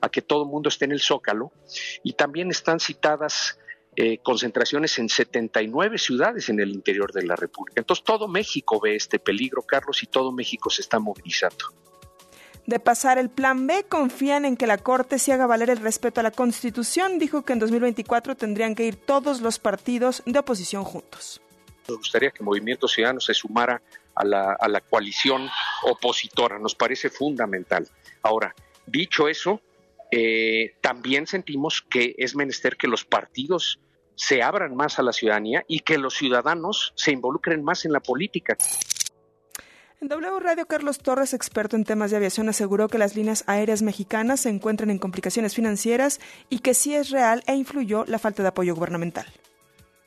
a 0.02 0.10
que 0.10 0.24
todo 0.24 0.42
el 0.42 0.50
mundo 0.50 0.70
esté 0.70 0.86
en 0.86 0.94
el 0.94 1.02
Zócalo. 1.02 1.52
Y 2.02 2.14
también 2.14 2.50
están 2.50 2.80
citadas 2.80 3.60
eh, 3.96 4.20
concentraciones 4.20 4.98
en 5.00 5.10
79 5.10 5.98
ciudades 5.98 6.48
en 6.48 6.62
el 6.62 6.70
interior 6.70 7.12
de 7.12 7.24
la 7.24 7.36
República. 7.36 7.82
Entonces 7.82 8.06
todo 8.06 8.30
México 8.30 8.80
ve 8.80 8.96
este 8.96 9.20
peligro, 9.20 9.64
Carlos, 9.64 10.02
y 10.02 10.08
todo 10.08 10.32
México 10.32 10.70
se 10.70 10.82
está 10.82 11.00
movilizando. 11.00 11.66
De 12.66 12.80
pasar 12.80 13.18
el 13.18 13.30
plan 13.30 13.68
B, 13.68 13.86
confían 13.90 14.46
en 14.46 14.56
que 14.56 14.66
la 14.66 14.78
Corte 14.78 15.20
se 15.20 15.34
haga 15.34 15.46
valer 15.46 15.70
el 15.70 15.80
respeto 15.80 16.22
a 16.22 16.24
la 16.24 16.32
Constitución. 16.32 17.20
Dijo 17.20 17.44
que 17.44 17.52
en 17.52 17.60
2024 17.60 18.38
tendrían 18.38 18.76
que 18.76 18.86
ir 18.86 18.96
todos 18.96 19.42
los 19.42 19.60
partidos 19.60 20.24
de 20.26 20.40
oposición 20.40 20.86
juntos. 20.86 21.42
Nos 21.90 21.98
gustaría 21.98 22.32
que 22.32 22.44
Movimiento 22.44 22.88
Ciudadano 22.88 23.20
se 23.20 23.34
sumara 23.34 23.82
a 24.16 24.24
la, 24.24 24.54
a 24.54 24.70
la 24.70 24.80
coalición 24.80 25.50
opositora. 25.84 26.60
Nos 26.60 26.76
parece 26.76 27.10
fundamental. 27.10 27.90
Ahora, 28.22 28.56
dicho 28.86 29.28
eso, 29.28 29.60
eh, 30.12 30.76
también 30.82 31.26
sentimos 31.26 31.82
que 31.82 32.16
es 32.18 32.36
menester 32.36 32.78
que 32.78 32.88
los 32.88 33.06
partidos 33.06 33.80
se 34.16 34.44
abran 34.44 34.76
más 34.76 35.00
a 35.00 35.04
la 35.04 35.14
ciudadanía 35.14 35.64
y 35.68 35.80
que 35.80 35.98
los 35.98 36.16
ciudadanos 36.16 36.94
se 36.96 37.12
involucren 37.12 37.64
más 37.64 37.86
en 37.86 37.94
la 37.94 38.02
política. 38.02 38.58
En 40.02 40.08
W 40.08 40.40
Radio, 40.40 40.66
Carlos 40.66 40.98
Torres, 41.00 41.34
experto 41.34 41.76
en 41.76 41.86
temas 41.86 42.12
de 42.12 42.18
aviación, 42.18 42.50
aseguró 42.50 42.88
que 42.88 42.98
las 42.98 43.16
líneas 43.16 43.44
aéreas 43.48 43.84
mexicanas 43.84 44.42
se 44.42 44.50
encuentran 44.50 44.90
en 44.90 45.00
complicaciones 45.00 45.56
financieras 45.56 46.20
y 46.50 46.60
que 46.60 46.74
sí 46.74 46.96
es 46.96 47.10
real 47.12 47.44
e 47.48 47.56
influyó 47.56 48.06
la 48.08 48.20
falta 48.20 48.42
de 48.42 48.50
apoyo 48.50 48.76
gubernamental 48.76 49.28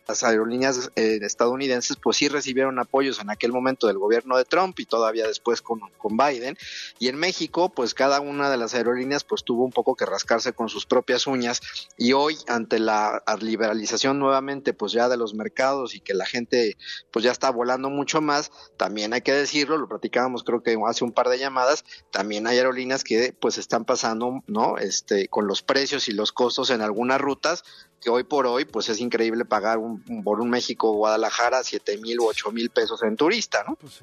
las 0.06 0.22
aerolíneas 0.22 0.90
eh, 0.96 1.18
estadounidenses 1.22 1.96
pues 1.96 2.16
sí 2.18 2.28
recibieron 2.28 2.78
apoyos 2.78 3.20
en 3.20 3.30
aquel 3.30 3.52
momento 3.52 3.86
del 3.86 3.98
gobierno 3.98 4.36
de 4.36 4.44
Trump 4.44 4.78
y 4.78 4.86
todavía 4.86 5.26
después 5.26 5.62
con, 5.62 5.80
con, 5.98 6.16
Biden. 6.16 6.56
Y 6.98 7.08
en 7.08 7.16
México 7.16 7.68
pues 7.68 7.94
cada 7.94 8.20
una 8.20 8.50
de 8.50 8.56
las 8.56 8.74
aerolíneas 8.74 9.24
pues 9.24 9.44
tuvo 9.44 9.64
un 9.64 9.72
poco 9.72 9.96
que 9.96 10.06
rascarse 10.06 10.52
con 10.52 10.68
sus 10.68 10.86
propias 10.86 11.26
uñas. 11.26 11.60
Y 11.96 12.12
hoy 12.12 12.36
ante 12.48 12.78
la 12.78 13.22
liberalización 13.40 14.18
nuevamente 14.18 14.72
pues 14.72 14.92
ya 14.92 15.08
de 15.08 15.16
los 15.16 15.34
mercados 15.34 15.94
y 15.94 16.00
que 16.00 16.14
la 16.14 16.26
gente 16.26 16.76
pues 17.10 17.24
ya 17.24 17.32
está 17.32 17.50
volando 17.50 17.90
mucho 17.90 18.20
más 18.20 18.50
también 18.76 19.12
hay 19.12 19.22
que 19.22 19.32
decirlo 19.32 19.76
lo 19.78 19.88
platicábamos 19.88 20.44
creo 20.44 20.62
que 20.62 20.76
hace 20.86 21.04
un 21.04 21.12
par 21.12 21.28
de 21.28 21.38
llamadas 21.38 21.84
también 22.10 22.46
hay 22.46 22.58
aerolíneas 22.58 23.04
que 23.04 23.32
pues 23.32 23.58
están 23.58 23.84
pasando 23.84 24.42
no 24.46 24.78
este 24.78 25.28
con 25.28 25.46
los 25.46 25.62
precios 25.62 26.08
y 26.08 26.12
los 26.12 26.32
costos 26.32 26.70
en 26.70 26.80
algunas 26.80 27.20
rutas 27.20 27.64
que 28.04 28.10
hoy 28.10 28.22
por 28.22 28.46
hoy 28.46 28.66
pues 28.66 28.90
es 28.90 29.00
increíble 29.00 29.46
pagar 29.46 29.78
un, 29.78 30.22
por 30.22 30.40
un 30.40 30.50
México 30.50 30.92
Guadalajara 30.92 31.64
siete 31.64 31.96
mil 31.96 32.20
u 32.20 32.26
ocho 32.26 32.52
mil 32.52 32.68
pesos 32.70 33.02
en 33.02 33.16
turista, 33.16 33.64
¿no? 33.66 33.76
Pues 33.76 34.00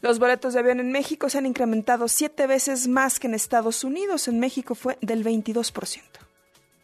Los 0.00 0.18
boletos 0.18 0.52
de 0.52 0.60
avión 0.60 0.80
en 0.80 0.90
México 0.90 1.30
se 1.30 1.38
han 1.38 1.46
incrementado 1.46 2.08
siete 2.08 2.48
veces 2.48 2.88
más 2.88 3.20
que 3.20 3.28
en 3.28 3.34
Estados 3.34 3.84
Unidos. 3.84 4.26
En 4.26 4.40
México 4.40 4.74
fue 4.74 4.98
del 5.00 5.24
22% 5.24 6.23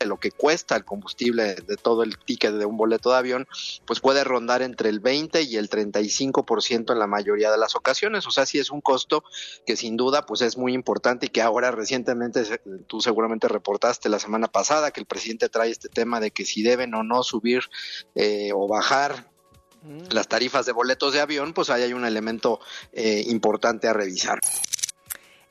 lo 0.05 0.18
que 0.18 0.30
cuesta 0.30 0.76
el 0.76 0.84
combustible 0.84 1.55
de 1.55 1.76
todo 1.76 2.03
el 2.03 2.18
ticket 2.18 2.55
de 2.55 2.64
un 2.64 2.76
boleto 2.76 3.11
de 3.11 3.18
avión, 3.18 3.48
pues 3.86 4.01
puede 4.01 4.24
rondar 4.24 4.62
entre 4.62 4.88
el 4.88 5.01
20 5.01 5.42
y 5.42 5.57
el 5.57 5.68
35% 5.68 6.92
en 6.92 6.98
la 6.98 7.07
mayoría 7.07 7.51
de 7.51 7.59
las 7.59 7.76
ocasiones. 7.76 8.26
O 8.26 8.30
sea, 8.30 8.46
sí 8.46 8.59
es 8.59 8.70
un 8.70 8.80
costo 8.80 9.24
que 9.66 9.76
sin 9.76 9.96
duda 9.96 10.26
pues 10.26 10.40
es 10.40 10.57
muy 10.57 10.72
importante 10.74 11.26
y 11.26 11.28
que 11.28 11.42
ahora 11.42 11.70
recientemente 11.70 12.61
tú 12.86 13.01
seguramente 13.01 13.48
reportaste 13.48 14.09
la 14.09 14.18
semana 14.18 14.48
pasada 14.48 14.90
que 14.90 15.01
el 15.01 15.07
presidente 15.07 15.48
trae 15.48 15.70
este 15.70 15.88
tema 15.88 16.20
de 16.20 16.30
que 16.30 16.44
si 16.44 16.62
deben 16.62 16.94
o 16.94 17.03
no 17.03 17.22
subir 17.22 17.64
eh, 18.14 18.51
o 18.55 18.68
bajar 18.68 19.30
mm. 19.82 20.12
las 20.12 20.28
tarifas 20.28 20.66
de 20.66 20.72
boletos 20.72 21.12
de 21.12 21.20
avión, 21.20 21.53
pues 21.53 21.70
ahí 21.70 21.82
hay 21.82 21.92
un 21.92 22.05
elemento 22.05 22.61
eh, 22.92 23.24
importante 23.26 23.88
a 23.88 23.92
revisar. 23.92 24.40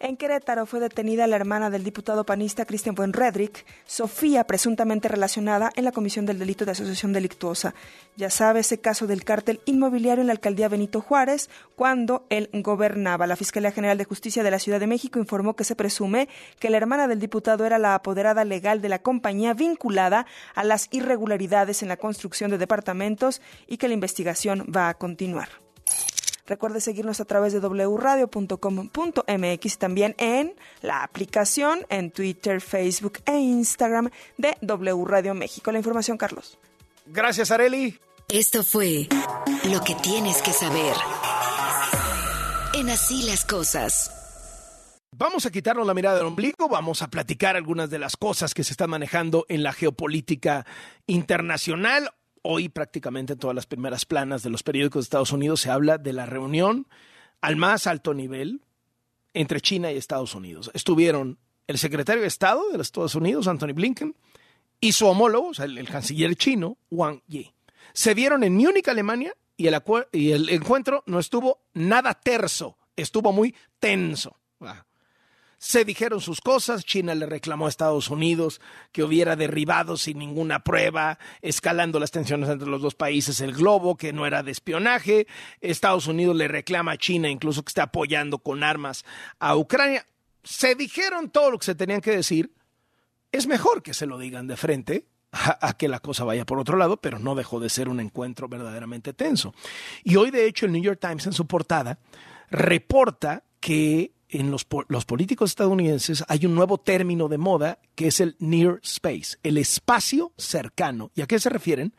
En 0.02 0.16
Querétaro 0.16 0.66
fue 0.66 0.80
detenida 0.80 1.28
la 1.28 1.36
hermana 1.36 1.70
del 1.70 1.84
diputado 1.84 2.26
panista 2.26 2.64
Cristian 2.66 2.95
Buenredrick, 2.95 3.66
Sofía, 3.86 4.45
presuntamente 4.45 5.10
relacionada 5.10 5.72
en 5.76 5.84
la 5.84 5.91
comisión 5.91 6.26
del 6.26 6.39
delito 6.39 6.64
de 6.64 6.72
asociación 6.72 7.12
delictuosa. 7.12 7.76
Ya 8.16 8.30
sabe 8.30 8.62
ese 8.62 8.80
caso 8.80 9.08
del 9.08 9.26
cártel 9.26 9.60
inmobiliario 9.66 10.22
en 10.22 10.28
la 10.28 10.34
alcaldía 10.34 10.70
Benito 10.70 11.02
Juárez, 11.02 11.50
cuando 11.76 12.26
él 12.30 12.50
gobernaba. 12.54 13.28
La 13.28 13.36
Fiscalía 13.36 13.74
General 13.74 13.97
de 13.97 14.06
Justicia 14.06 14.41
de 14.41 14.52
la 14.52 14.60
Ciudad 14.60 14.80
de 14.80 14.88
México 14.88 15.20
informó 15.20 15.58
que 15.58 15.66
se 15.66 15.76
presume 15.76 16.30
que 16.60 16.70
la 16.70 16.78
hermana 16.78 17.10
del 17.10 17.20
diputado 17.20 17.66
era 17.66 17.78
la 17.78 17.95
apoderada 17.95 18.45
legal 18.45 18.82
de 18.82 18.88
la 18.88 19.00
compañía 19.00 19.54
vinculada 19.54 20.26
a 20.56 20.64
las 20.64 20.88
irregularidades 20.91 21.84
en 21.84 21.89
la 21.89 21.97
construcción 21.97 22.52
de 22.52 22.58
departamentos 22.58 23.41
y 23.68 23.76
que 23.76 23.89
la 23.89 23.95
investigación 23.95 24.66
va 24.74 24.88
a 24.88 24.93
continuar. 24.93 25.50
Recuerde 26.50 26.82
seguirnos 26.82 27.22
a 27.22 27.26
través 27.26 27.54
de 27.54 27.60
wradio.com.mx 27.60 29.78
también 29.78 30.16
en 30.18 30.56
la 30.82 31.04
aplicación 31.04 31.86
en 31.89 32.10
Twitter, 32.10 32.60
Facebook 32.60 33.20
e 33.28 33.38
Instagram 33.38 34.10
de 34.38 34.58
W 34.62 35.06
Radio 35.06 35.36
México. 35.36 35.72
La 35.72 35.78
información, 35.78 36.18
Carlos. 36.18 36.58
Gracias, 37.06 37.52
Areli. 37.52 38.00
Esto 38.30 38.64
fue 38.64 39.08
lo 39.66 39.82
que 39.82 39.93
tienes 39.93 40.41
que 40.41 40.52
saber. 40.52 40.95
En 42.74 42.89
así 42.89 43.28
las 43.28 43.45
cosas. 43.45 44.12
Vamos 45.12 45.45
a 45.45 45.52
quitarnos 45.52 45.86
la 45.86 45.93
mirada 45.93 46.18
del 46.18 46.26
ombligo, 46.28 46.68
vamos 46.68 47.04
a 47.04 47.10
platicar 47.10 47.58
algunas 47.58 47.91
de 47.91 48.00
las 48.00 48.18
cosas 48.18 48.56
que 48.56 48.64
se 48.64 48.74
están 48.74 48.89
manejando 48.89 49.45
en 49.50 49.62
la 49.62 49.74
geopolítica 49.74 50.66
internacional. 51.06 52.10
Hoy 52.42 52.70
prácticamente 52.70 53.34
en 53.34 53.40
todas 53.40 53.56
las 53.56 53.66
primeras 53.66 54.06
planas 54.06 54.44
de 54.44 54.50
los 54.50 54.64
periódicos 54.64 55.02
de 55.02 55.06
Estados 55.06 55.32
Unidos 55.32 55.62
se 55.62 55.70
habla 55.70 55.98
de 55.98 56.14
la 56.14 56.26
reunión 56.26 56.88
al 57.42 57.56
más 57.56 57.88
alto 57.88 58.14
nivel 58.14 58.62
entre 59.34 59.62
China 59.62 59.92
y 59.92 59.98
Estados 59.98 60.36
Unidos. 60.36 60.72
Estuvieron 60.74 61.38
el 61.68 61.78
secretario 61.78 62.22
de 62.22 62.28
Estado 62.28 62.70
de 62.72 62.78
los 62.78 62.88
Estados 62.88 63.16
Unidos, 63.16 63.48
Anthony 63.48 63.74
Blinken, 63.74 64.16
y 64.82 64.94
su 64.94 65.08
homólogo, 65.08 65.50
o 65.50 65.54
sea, 65.54 65.66
el, 65.66 65.88
canciller 65.88 66.36
chino, 66.36 66.78
Wang 66.90 67.22
Yi. 67.28 67.54
Se 67.94 68.14
vieron 68.14 68.44
en 68.44 68.56
Múnich, 68.56 68.88
Alemania, 68.88 69.36
y 69.56 69.68
el, 69.68 69.82
y 70.14 70.32
el 70.32 70.50
encuentro 70.50 71.04
no 71.06 71.20
estuvo 71.20 71.60
nada 71.74 72.14
terso, 72.14 72.78
estuvo 72.96 73.32
muy 73.32 73.54
tenso. 73.80 74.38
Ah 74.62 74.86
se 75.60 75.84
dijeron 75.84 76.22
sus 76.22 76.39
cosas, 76.39 76.86
China 76.86 77.14
le 77.14 77.26
reclamó 77.26 77.66
a 77.66 77.70
Estados 77.70 78.10
Unidos 78.10 78.62
que 78.93 79.03
hubiera 79.03 79.36
derribado 79.36 79.97
sin 79.97 80.18
ninguna 80.18 80.64
prueba, 80.64 81.20
escalando 81.41 81.99
las 81.99 82.12
tensiones 82.12 82.49
entre 82.49 82.70
los 82.70 82.82
dos 82.82 82.95
países 82.95 83.41
el 83.41 83.53
globo, 83.53 83.97
que 83.97 84.14
no 84.14 84.26
era 84.26 84.41
de 84.41 84.51
espionaje, 84.51 85.28
Estados 85.60 86.07
Unidos 86.07 86.38
le 86.38 86.47
reclama 86.47 86.93
a 86.93 86.97
China 86.97 87.30
incluso 87.30 87.62
que 87.64 87.70
está 87.70 87.84
apoyando 87.84 88.39
con 88.39 88.64
armas 88.64 89.03
a 89.38 89.57
Ucrania. 89.57 90.05
Se 90.43 90.76
dijeron 90.76 91.30
todo 91.30 91.51
lo 91.51 91.60
que 91.60 91.66
se 91.66 91.76
tenían 91.76 91.99
que 91.99 92.12
decir, 92.12 92.53
es 93.34 93.45
mejor 93.45 93.84
que 93.84 93.93
se 93.93 94.05
lo 94.05 94.18
digan 94.18 94.47
de 94.47 94.55
frente, 94.55 95.07
a, 95.32 95.74
que 95.74 95.89
la 95.89 95.99
cosa 95.99 96.24
vaya 96.24 96.45
por 96.45 96.57
otro 96.57 96.78
lado, 96.78 96.97
pero 96.97 97.20
no 97.20 97.36
dejó 97.36 97.60
de 97.60 97.70
ser 97.70 97.89
un 97.89 97.99
encuentro 97.99 98.47
verdaderamente 98.47 99.14
tenso. 99.14 99.53
Y 100.03 100.16
hoy, 100.16 100.32
de 100.32 100.47
hecho, 100.47 100.66
el 100.66 100.72
New 100.72 100.82
York 100.82 100.99
Times 100.99 101.28
en 101.28 101.34
su 101.34 101.45
portada 101.45 101.99
reporta 102.49 103.43
que 103.60 104.14
en 104.30 104.52
los, 104.52 104.66
los, 104.90 105.06
políticos 105.06 105.52
estadounidenses 105.52 106.24
hay 106.28 106.46
un 106.46 106.54
nuevo 106.54 106.78
término 106.78 107.28
de 107.28 107.40
moda 107.40 107.80
que 107.96 108.08
es 108.08 108.20
el 108.20 108.36
near 108.40 108.80
space, 108.84 109.38
el 109.42 109.58
espacio 109.58 110.34
cercano. 110.38 111.12
¿Y 111.16 111.22
a 111.22 111.26
qué 111.26 111.40
se 111.40 111.50
refieren? 111.50 111.96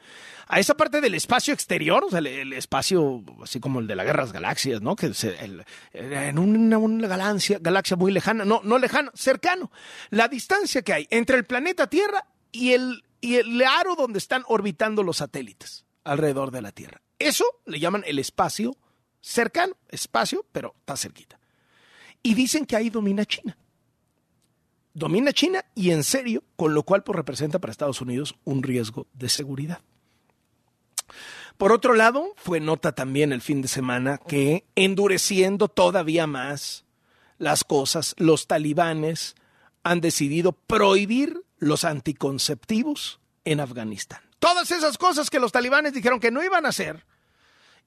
A 0.47 0.61
esa 0.61 0.77
parte 0.77 1.01
del 1.01 1.15
espacio 1.15 1.53
exterior, 1.53 2.05
o 2.05 2.11
sea, 2.11 2.21
el, 2.21 2.53
espacio 2.53 3.25
así 3.43 3.59
como 3.59 3.81
el 3.81 3.89
de 3.89 3.97
las 3.97 4.07
guerras 4.07 4.33
galaxias, 4.33 4.81
¿no? 4.81 4.95
Que 4.95 5.13
en 5.93 6.39
una, 6.39 7.09
galaxia, 7.09 7.59
galaxia 7.61 7.97
muy 7.97 8.13
lejana, 8.13 8.45
no, 8.45 8.61
no 8.63 8.79
lejana, 8.79 9.11
cercano. 9.15 9.73
La 10.11 10.29
distancia 10.29 10.83
que 10.83 10.93
hay 10.93 11.09
entre 11.11 11.37
el 11.37 11.45
planeta 11.45 11.89
Tierra 11.89 12.27
y 12.53 12.73
el, 12.73 13.05
y 13.21 13.37
el 13.37 13.61
aro 13.63 13.97
donde 13.97 14.19
están 14.19 14.45
orbitando 14.47 15.03
los 15.03 15.17
satélites 15.17 15.85
alrededor 16.05 16.53
de 16.53 16.63
la 16.63 16.71
Tierra. 16.71 17.03
Eso 17.19 17.45
le 17.67 17.81
llaman 17.81 18.05
el 18.07 18.21
espacio 18.21 18.77
cercano, 19.21 19.77
espacio, 19.89 20.47
pero 20.53 20.75
está 20.79 20.97
cerquita. 20.97 21.40
Y 22.23 22.35
dicen 22.35 22.67
que 22.67 22.77
ahí 22.77 22.91
domina 22.91 23.25
China. 23.25 23.57
Domina 24.93 25.33
China 25.33 25.65
y 25.75 25.91
en 25.91 26.05
serio, 26.05 26.43
con 26.57 26.75
lo 26.75 26.83
cual 26.83 27.03
pues, 27.03 27.17
representa 27.17 27.59
para 27.59 27.71
Estados 27.71 28.01
Unidos 28.01 28.35
un 28.45 28.63
riesgo 28.63 29.07
de 29.15 29.29
seguridad. 29.29 29.81
Por 31.57 31.73
otro 31.73 31.95
lado, 31.95 32.33
fue 32.37 32.61
nota 32.61 32.93
también 32.93 33.33
el 33.33 33.41
fin 33.41 33.63
de 33.63 33.69
semana 33.69 34.19
que 34.19 34.65
endureciendo 34.75 35.69
todavía 35.69 36.27
más 36.27 36.85
las 37.39 37.65
cosas, 37.65 38.15
los 38.19 38.47
talibanes 38.47 39.35
han 39.83 40.01
decidido 40.01 40.53
prohibir 40.53 41.43
los 41.59 41.85
anticonceptivos 41.85 43.21
en 43.45 43.61
Afganistán. 43.61 44.21
Todas 44.39 44.71
esas 44.71 44.99
cosas 44.99 45.31
que 45.31 45.41
los 45.41 45.53
talibanes 45.53 45.93
dijeron 45.93 46.21
que 46.21 46.31
no 46.31 46.43
iban 46.45 46.67
a 46.67 46.71
hacer 46.71 47.05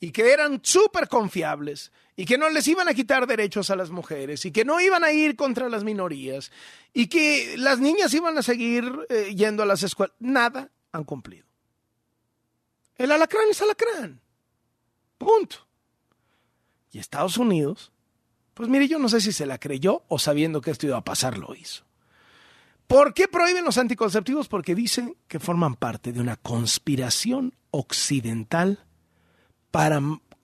y 0.04 0.12
que 0.12 0.34
eran 0.34 0.60
súper 0.62 1.08
confiables 1.08 1.94
y 2.18 2.26
que 2.26 2.38
no 2.38 2.50
les 2.50 2.68
iban 2.68 2.90
a 2.90 2.94
quitar 2.94 3.26
derechos 3.26 3.70
a 3.70 3.78
las 3.78 3.90
mujeres 3.90 4.44
y 4.44 4.52
que 4.52 4.66
no 4.66 4.82
iban 4.82 5.06
a 5.06 5.14
ir 5.14 5.38
contra 5.38 5.70
las 5.70 5.86
minorías 5.86 6.52
y 6.92 7.08
que 7.08 7.56
las 7.58 7.80
niñas 7.80 8.14
iban 8.14 8.38
a 8.38 8.44
seguir 8.44 8.84
eh, 9.08 9.34
yendo 9.34 9.64
a 9.64 9.66
las 9.66 9.82
escuelas. 9.82 10.14
Nada 10.20 10.70
han 10.92 11.06
cumplido. 11.06 11.46
El 12.98 13.14
alacrán 13.14 13.46
es 13.50 13.62
alacrán. 13.62 14.20
Punto. 15.18 15.66
Y 16.92 17.00
Estados 17.00 17.38
Unidos, 17.38 17.94
pues 18.56 18.68
mire, 18.68 18.90
yo 18.90 19.00
no 19.00 19.08
sé 19.08 19.22
si 19.22 19.32
se 19.32 19.46
la 19.46 19.58
creyó 19.58 20.04
o 20.10 20.20
sabiendo 20.20 20.60
que 20.60 20.72
esto 20.72 20.86
iba 20.86 20.98
a 20.98 21.06
pasar 21.06 21.38
lo 21.38 21.56
hizo. 21.56 21.86
¿Por 22.88 23.14
qué 23.14 23.30
prohíben 23.30 23.64
los 23.64 23.78
anticonceptivos? 23.78 24.50
Porque 24.50 24.76
dicen 24.76 25.16
que 25.30 25.40
forman 25.40 25.76
parte 25.76 26.12
de 26.12 26.20
una 26.20 26.36
conspiración 26.36 27.54
occidental 27.72 28.86
para 29.74 30.00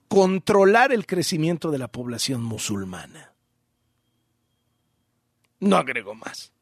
controlar 0.08 0.90
el 0.90 1.06
crecimiento 1.06 1.70
de 1.70 1.78
la 1.78 1.86
población 1.86 2.42
musulmana. 2.42 3.32
No 5.60 5.76
agrego 5.76 6.16
más. 6.16 6.52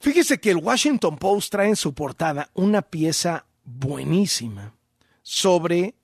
Fíjese 0.00 0.40
que 0.40 0.52
el 0.52 0.56
Washington 0.56 1.18
Post 1.18 1.52
trae 1.52 1.68
en 1.68 1.76
su 1.76 1.92
portada 1.92 2.48
una 2.54 2.80
pieza 2.80 3.44
buenísima 3.64 4.72
sobre 5.20 5.94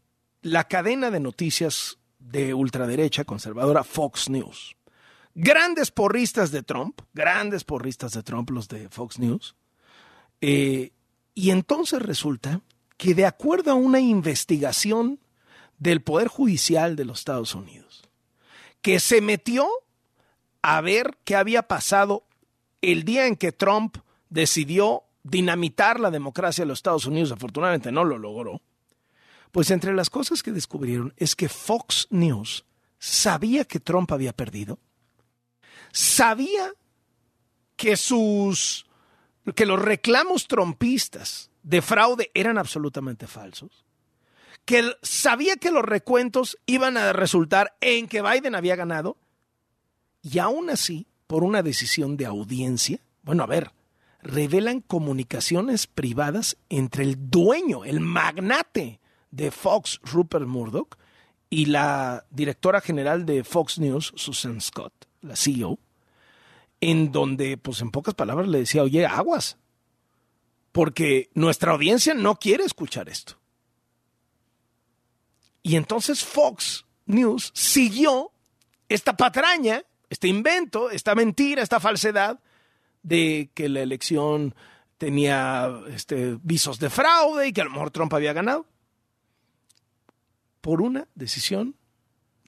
la 0.42 0.64
cadena 0.68 1.10
de 1.10 1.20
noticias 1.20 1.96
de 2.18 2.52
ultraderecha 2.52 3.24
conservadora 3.24 3.84
Fox 3.84 4.28
News. 4.28 4.76
Grandes 5.34 5.90
porristas 5.90 6.50
de 6.50 6.62
Trump, 6.62 7.00
grandes 7.14 7.64
porristas 7.64 8.12
de 8.12 8.22
Trump 8.22 8.50
los 8.50 8.68
de 8.68 8.90
Fox 8.90 9.18
News. 9.18 9.56
Eh, 10.42 10.92
y 11.34 11.50
entonces 11.52 12.02
resulta 12.02 12.60
que 13.02 13.16
de 13.16 13.26
acuerdo 13.26 13.72
a 13.72 13.74
una 13.74 13.98
investigación 13.98 15.18
del 15.76 16.02
Poder 16.02 16.28
Judicial 16.28 16.94
de 16.94 17.04
los 17.04 17.18
Estados 17.18 17.52
Unidos, 17.56 18.04
que 18.80 19.00
se 19.00 19.20
metió 19.20 19.68
a 20.62 20.80
ver 20.82 21.18
qué 21.24 21.34
había 21.34 21.64
pasado 21.64 22.24
el 22.80 23.02
día 23.02 23.26
en 23.26 23.34
que 23.34 23.50
Trump 23.50 23.96
decidió 24.30 25.02
dinamitar 25.24 25.98
la 25.98 26.12
democracia 26.12 26.62
de 26.62 26.68
los 26.68 26.78
Estados 26.78 27.04
Unidos, 27.04 27.32
afortunadamente 27.32 27.90
no 27.90 28.04
lo 28.04 28.18
logró, 28.18 28.62
pues 29.50 29.72
entre 29.72 29.94
las 29.94 30.08
cosas 30.08 30.40
que 30.40 30.52
descubrieron 30.52 31.12
es 31.16 31.34
que 31.34 31.48
Fox 31.48 32.06
News 32.10 32.64
sabía 33.00 33.64
que 33.64 33.80
Trump 33.80 34.12
había 34.12 34.32
perdido, 34.32 34.78
sabía 35.90 36.72
que 37.74 37.96
sus 37.96 38.86
que 39.56 39.66
los 39.66 39.82
reclamos 39.82 40.46
trompistas 40.46 41.50
de 41.62 41.82
fraude 41.82 42.30
eran 42.34 42.58
absolutamente 42.58 43.26
falsos, 43.26 43.84
que 44.64 44.92
sabía 45.02 45.56
que 45.56 45.70
los 45.70 45.84
recuentos 45.84 46.58
iban 46.66 46.96
a 46.96 47.12
resultar 47.12 47.76
en 47.80 48.06
que 48.08 48.22
Biden 48.22 48.54
había 48.54 48.76
ganado, 48.76 49.16
y 50.22 50.38
aún 50.38 50.70
así, 50.70 51.06
por 51.26 51.42
una 51.42 51.62
decisión 51.62 52.16
de 52.16 52.26
audiencia, 52.26 53.00
bueno, 53.22 53.42
a 53.42 53.46
ver, 53.46 53.72
revelan 54.22 54.80
comunicaciones 54.80 55.86
privadas 55.86 56.56
entre 56.68 57.04
el 57.04 57.30
dueño, 57.30 57.84
el 57.84 58.00
magnate 58.00 59.00
de 59.30 59.50
Fox, 59.50 60.00
Rupert 60.04 60.46
Murdoch, 60.46 60.96
y 61.50 61.66
la 61.66 62.24
directora 62.30 62.80
general 62.80 63.26
de 63.26 63.44
Fox 63.44 63.78
News, 63.78 64.12
Susan 64.16 64.60
Scott, 64.60 64.92
la 65.20 65.36
CEO, 65.36 65.78
en 66.80 67.12
donde, 67.12 67.58
pues 67.58 67.80
en 67.80 67.90
pocas 67.90 68.14
palabras, 68.14 68.48
le 68.48 68.58
decía, 68.58 68.82
oye, 68.82 69.06
aguas, 69.06 69.58
porque 70.72 71.30
nuestra 71.34 71.72
audiencia 71.72 72.14
no 72.14 72.36
quiere 72.36 72.64
escuchar 72.64 73.08
esto. 73.08 73.38
Y 75.62 75.76
entonces 75.76 76.24
Fox 76.24 76.84
News 77.06 77.52
siguió 77.54 78.32
esta 78.88 79.16
patraña, 79.16 79.84
este 80.10 80.28
invento, 80.28 80.90
esta 80.90 81.14
mentira, 81.14 81.62
esta 81.62 81.78
falsedad 81.78 82.40
de 83.02 83.50
que 83.54 83.68
la 83.68 83.80
elección 83.80 84.54
tenía 84.98 85.70
este, 85.88 86.38
visos 86.42 86.78
de 86.78 86.90
fraude 86.90 87.48
y 87.48 87.52
que 87.52 87.60
a 87.60 87.64
lo 87.64 87.70
mejor 87.70 87.90
Trump 87.90 88.12
había 88.14 88.32
ganado 88.32 88.66
por 90.60 90.80
una 90.80 91.08
decisión 91.14 91.76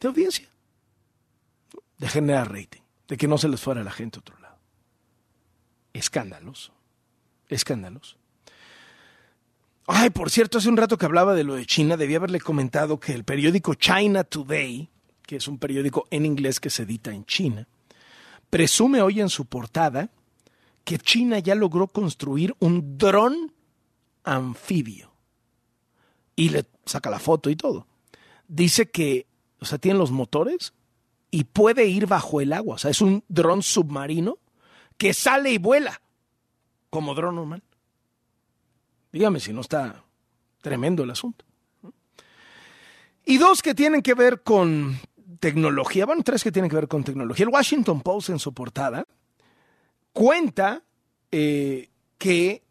de 0.01 0.09
audiencia. 0.09 0.49
de 1.99 2.09
generar 2.09 2.53
rating, 2.53 2.83
de 3.07 3.17
que 3.17 3.29
no 3.29 3.39
se 3.39 3.49
les 3.49 3.61
fuera 3.61 3.85
la 3.85 3.93
gente 3.93 4.19
a 4.19 4.21
otro 4.21 4.39
lado. 4.41 4.59
Escándalos, 5.93 6.73
escándalos. 7.49 8.17
Ay, 9.87 10.11
por 10.11 10.31
cierto, 10.31 10.59
hace 10.59 10.69
un 10.69 10.79
rato 10.79 10.97
que 10.97 11.05
hablaba 11.05 11.35
de 11.35 11.45
lo 11.45 11.55
de 11.55 11.67
China, 11.67 11.97
debía 11.97 12.17
haberle 12.17 12.41
comentado 12.41 12.99
que 12.99 13.13
el 13.13 13.25
periódico 13.25 13.75
China 13.75 14.25
Today, 14.25 14.89
que 15.27 15.37
es 15.37 15.47
un 15.47 15.59
periódico 15.59 16.07
en 16.11 16.25
inglés 16.25 16.59
que 16.59 16.71
se 16.71 16.85
edita 16.85 17.13
en 17.13 17.27
China, 17.27 17.69
presume 18.49 19.03
hoy 19.03 19.21
en 19.21 19.29
su 19.29 19.45
portada 19.45 20.11
que 20.85 20.99
China 20.99 21.39
ya 21.39 21.55
logró 21.55 21.89
construir 21.89 22.55
un 22.61 22.97
dron 22.97 23.53
anfibio. 24.23 25.13
Y 26.37 26.49
le 26.49 26.65
saca 26.85 27.11
la 27.11 27.19
foto 27.19 27.51
y 27.51 27.57
todo. 27.57 27.87
Dice 28.49 28.91
que, 28.91 29.27
o 29.61 29.65
sea, 29.67 29.79
tiene 29.79 29.99
los 29.99 30.11
motores 30.11 30.73
y 31.31 31.45
puede 31.45 31.87
ir 31.87 32.07
bajo 32.07 32.41
el 32.41 32.53
agua. 32.53 32.77
O 32.77 32.79
sea, 32.79 32.91
es 32.91 33.01
un 33.01 33.23
dron 33.29 33.63
submarino 33.63 34.39
que 34.97 35.13
sale 35.13 35.53
y 35.53 35.59
vuela 35.59 36.01
como 36.95 37.13
dron 37.13 37.35
normal. 37.35 37.61
Dígame 39.11 39.41
si 39.41 39.53
no 39.53 39.63
está 39.63 40.05
tremendo 40.63 41.03
el 41.03 41.11
asunto. 41.11 41.45
Y 43.25 43.37
dos 43.37 43.63
que 43.63 43.75
tienen 43.75 44.01
que 44.01 44.15
ver 44.15 44.45
con 44.45 45.01
tecnología, 45.41 46.07
bueno, 46.07 46.23
tres 46.23 46.45
que 46.45 46.53
tienen 46.53 46.71
que 46.71 46.77
ver 46.77 46.87
con 46.87 47.03
tecnología. 47.03 47.47
El 47.47 47.53
Washington 47.53 48.01
Post 48.01 48.29
en 48.29 48.39
su 48.39 48.55
portada 48.55 49.05
cuenta 50.13 50.85
eh, 51.33 51.91
que 52.17 52.63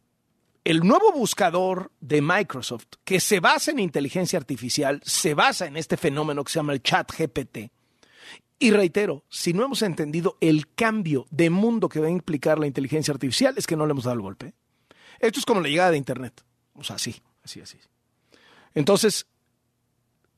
el 0.64 0.80
nuevo 0.88 1.12
buscador 1.12 1.92
de 2.00 2.22
Microsoft, 2.22 2.86
que 3.04 3.20
se 3.20 3.42
basa 3.42 3.72
en 3.72 3.80
inteligencia 3.80 4.40
artificial, 4.40 5.02
se 5.04 5.34
basa 5.34 5.66
en 5.66 5.76
este 5.76 5.98
fenómeno 5.98 6.46
que 6.46 6.54
se 6.54 6.60
llama 6.60 6.72
el 6.72 6.82
chat 6.82 7.12
GPT. 7.12 7.74
Y 8.64 8.72
reitero, 8.72 9.26
si 9.28 9.52
no 9.52 9.66
hemos 9.66 9.82
entendido 9.82 10.38
el 10.40 10.74
cambio 10.74 11.28
de 11.32 11.50
mundo 11.50 11.90
que 11.90 12.00
va 12.00 12.08
a 12.08 12.12
implicar 12.12 12.60
la 12.60 12.66
inteligencia 12.66 13.14
artificial, 13.14 13.54
es 13.58 13.68
que 13.68 13.76
no 13.76 13.86
le 13.86 13.92
hemos 13.92 14.06
dado 14.06 14.16
el 14.16 14.22
golpe. 14.22 14.54
Esto 15.20 15.40
es 15.40 15.46
como 15.46 15.60
la 15.60 15.68
llegada 15.68 15.92
de 15.92 15.98
Internet. 15.98 16.46
O 16.74 16.82
sea, 16.82 16.96
así, 16.96 17.22
así, 17.44 17.60
así. 17.60 17.78
Entonces, 18.74 19.28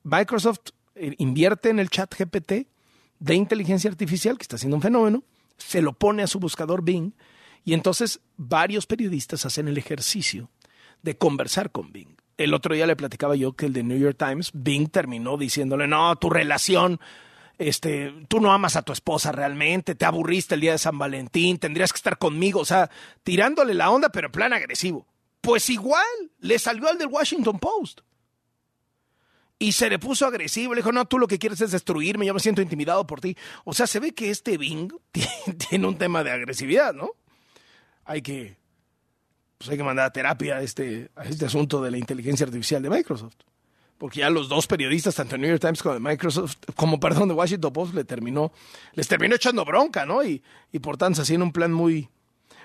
Microsoft 0.02 0.70
eh, 0.96 1.14
invierte 1.18 1.68
en 1.68 1.78
el 1.78 1.88
chat 1.88 2.12
GPT 2.12 2.66
de 3.20 3.34
inteligencia 3.36 3.88
artificial, 3.88 4.36
que 4.36 4.42
está 4.42 4.58
siendo 4.58 4.74
un 4.74 4.82
fenómeno, 4.82 5.22
se 5.56 5.80
lo 5.80 5.92
pone 5.92 6.24
a 6.24 6.26
su 6.26 6.40
buscador 6.40 6.82
Bing, 6.82 7.12
y 7.64 7.74
entonces 7.74 8.18
varios 8.36 8.86
periodistas 8.86 9.46
hacen 9.46 9.68
el 9.68 9.78
ejercicio 9.78 10.50
de 11.00 11.16
conversar 11.16 11.70
con 11.70 11.92
Bing. 11.92 12.16
El 12.38 12.54
otro 12.54 12.74
día 12.74 12.88
le 12.88 12.96
platicaba 12.96 13.36
yo 13.36 13.52
que 13.52 13.66
el 13.66 13.72
de 13.72 13.84
New 13.84 13.98
York 13.98 14.18
Times, 14.18 14.50
Bing 14.52 14.88
terminó 14.88 15.36
diciéndole, 15.36 15.86
no, 15.86 16.16
tu 16.16 16.28
relación 16.28 16.98
este, 17.58 18.12
tú 18.28 18.40
no 18.40 18.52
amas 18.52 18.76
a 18.76 18.82
tu 18.82 18.92
esposa 18.92 19.32
realmente, 19.32 19.94
te 19.94 20.04
aburriste 20.04 20.54
el 20.54 20.60
día 20.60 20.72
de 20.72 20.78
San 20.78 20.98
Valentín, 20.98 21.58
tendrías 21.58 21.92
que 21.92 21.96
estar 21.96 22.18
conmigo, 22.18 22.60
o 22.60 22.64
sea, 22.64 22.90
tirándole 23.22 23.74
la 23.74 23.90
onda, 23.90 24.10
pero 24.10 24.28
en 24.28 24.32
plan 24.32 24.52
agresivo. 24.52 25.06
Pues 25.40 25.70
igual, 25.70 26.04
le 26.40 26.58
salió 26.58 26.88
al 26.88 26.98
del 26.98 27.08
Washington 27.08 27.58
Post. 27.58 28.00
Y 29.58 29.72
se 29.72 29.88
le 29.88 29.98
puso 29.98 30.26
agresivo, 30.26 30.74
le 30.74 30.80
dijo, 30.80 30.92
no, 30.92 31.06
tú 31.06 31.18
lo 31.18 31.26
que 31.26 31.38
quieres 31.38 31.60
es 31.62 31.70
destruirme, 31.70 32.26
yo 32.26 32.34
me 32.34 32.40
siento 32.40 32.60
intimidado 32.60 33.06
por 33.06 33.20
ti. 33.20 33.36
O 33.64 33.72
sea, 33.72 33.86
se 33.86 34.00
ve 34.00 34.12
que 34.12 34.30
este 34.30 34.58
Bing 34.58 34.92
tiene 35.70 35.86
un 35.86 35.96
tema 35.96 36.22
de 36.22 36.30
agresividad, 36.30 36.92
¿no? 36.92 37.12
Hay 38.04 38.20
que, 38.20 38.58
pues 39.56 39.70
hay 39.70 39.78
que 39.78 39.82
mandar 39.82 40.06
a 40.06 40.12
terapia 40.12 40.56
a 40.56 40.62
este, 40.62 41.10
a 41.16 41.24
este 41.24 41.46
asunto 41.46 41.80
de 41.80 41.90
la 41.90 41.96
inteligencia 41.96 42.44
artificial 42.44 42.82
de 42.82 42.90
Microsoft 42.90 43.36
porque 43.98 44.20
ya 44.20 44.30
los 44.30 44.48
dos 44.48 44.66
periodistas, 44.66 45.14
tanto 45.14 45.32
de 45.32 45.38
New 45.38 45.50
York 45.50 45.60
Times 45.60 45.82
como 45.82 45.94
de 45.94 46.00
Microsoft, 46.00 46.56
como 46.74 47.00
perdón, 47.00 47.28
de 47.28 47.34
Washington 47.34 47.72
Post, 47.72 47.94
les 47.94 48.06
terminó 48.06 48.52
echando 49.34 49.64
bronca, 49.64 50.04
¿no? 50.04 50.22
Y, 50.22 50.42
por 50.82 50.96
tanto, 50.96 51.22
en 51.26 51.42
un 51.42 51.52
plan 51.52 51.72
muy, 51.72 52.08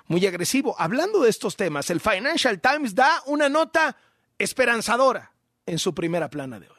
muy 0.08 0.26
agresivo. 0.26 0.76
Hablando 0.78 1.22
de 1.22 1.30
estos 1.30 1.56
temas, 1.56 1.90
el 1.90 2.02
Financial 2.02 2.60
Times 2.60 2.96
da 2.96 3.24
una 3.28 3.48
nota 3.48 3.96
esperanzadora 4.38 5.32
en 5.66 5.80
su 5.80 5.96
primera 5.96 6.30
plana 6.30 6.60
de 6.60 6.70
hoy. 6.70 6.76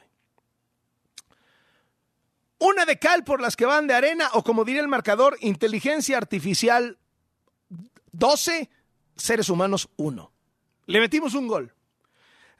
Una 2.59 2.85
de 2.85 2.99
cal 2.99 3.23
por 3.23 3.41
las 3.41 3.55
que 3.55 3.65
van 3.65 3.87
de 3.87 3.93
arena, 3.93 4.29
o 4.33 4.43
como 4.43 4.63
diría 4.63 4.81
el 4.81 4.87
marcador, 4.87 5.37
inteligencia 5.41 6.17
artificial 6.17 6.97
12, 8.11 8.69
seres 9.15 9.49
humanos 9.49 9.89
1. 9.97 10.31
Le 10.85 10.99
metimos 10.99 11.33
un 11.33 11.47
gol. 11.47 11.73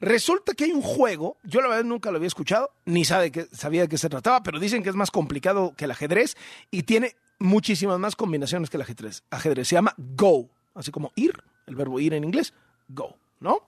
Resulta 0.03 0.53
que 0.53 0.65
hay 0.65 0.73
un 0.73 0.81
juego, 0.81 1.37
yo 1.43 1.61
la 1.61 1.69
verdad 1.69 1.85
nunca 1.85 2.11
lo 2.11 2.17
había 2.17 2.27
escuchado, 2.27 2.71
ni 2.83 3.05
sabe 3.05 3.31
que, 3.31 3.45
sabía 3.53 3.83
de 3.83 3.87
qué 3.87 3.97
se 3.97 4.09
trataba, 4.09 4.43
pero 4.43 4.59
dicen 4.59 4.83
que 4.83 4.89
es 4.89 4.95
más 4.95 5.11
complicado 5.11 5.75
que 5.77 5.85
el 5.85 5.91
ajedrez 5.91 6.35
y 6.71 6.83
tiene 6.83 7.15
muchísimas 7.39 7.97
más 7.99 8.17
combinaciones 8.17 8.69
que 8.69 8.75
el 8.75 8.81
ajedrez. 8.81 9.23
ajedrez. 9.29 9.69
Se 9.69 9.75
llama 9.75 9.95
Go, 9.97 10.49
así 10.75 10.91
como 10.91 11.13
ir, 11.15 11.41
el 11.67 11.77
verbo 11.77 12.01
ir 12.01 12.13
en 12.13 12.25
inglés, 12.25 12.53
Go, 12.89 13.15
¿no? 13.39 13.65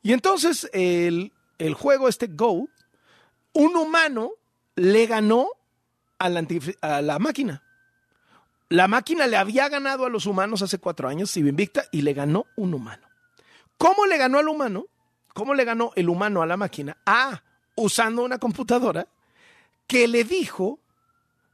Y 0.00 0.12
entonces 0.12 0.70
el, 0.72 1.32
el 1.58 1.74
juego 1.74 2.08
este 2.08 2.28
Go, 2.28 2.68
un 3.52 3.76
humano 3.76 4.30
le 4.76 5.06
ganó 5.06 5.48
a 6.20 6.28
la, 6.28 6.46
a 6.82 7.02
la 7.02 7.18
máquina. 7.18 7.64
La 8.68 8.86
máquina 8.86 9.26
le 9.26 9.36
había 9.36 9.68
ganado 9.68 10.06
a 10.06 10.08
los 10.08 10.26
humanos 10.26 10.62
hace 10.62 10.78
cuatro 10.78 11.08
años, 11.08 11.36
invicta, 11.36 11.86
y 11.90 12.02
le 12.02 12.12
ganó 12.12 12.46
un 12.54 12.74
humano. 12.74 13.08
¿Cómo 13.76 14.06
le 14.06 14.18
ganó 14.18 14.38
al 14.38 14.46
humano? 14.46 14.86
¿Cómo 15.38 15.54
le 15.54 15.64
ganó 15.64 15.92
el 15.94 16.08
humano 16.08 16.42
a 16.42 16.46
la 16.46 16.56
máquina? 16.56 16.96
Ah, 17.06 17.44
usando 17.76 18.24
una 18.24 18.38
computadora 18.38 19.06
que 19.86 20.08
le 20.08 20.24
dijo 20.24 20.80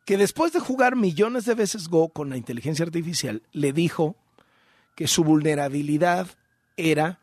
que 0.06 0.16
después 0.16 0.54
de 0.54 0.60
jugar 0.60 0.96
millones 0.96 1.44
de 1.44 1.54
veces 1.54 1.88
Go 1.88 2.08
con 2.08 2.30
la 2.30 2.38
inteligencia 2.38 2.86
artificial, 2.86 3.42
le 3.52 3.74
dijo 3.74 4.16
que 4.96 5.06
su 5.06 5.22
vulnerabilidad 5.22 6.28
era 6.78 7.20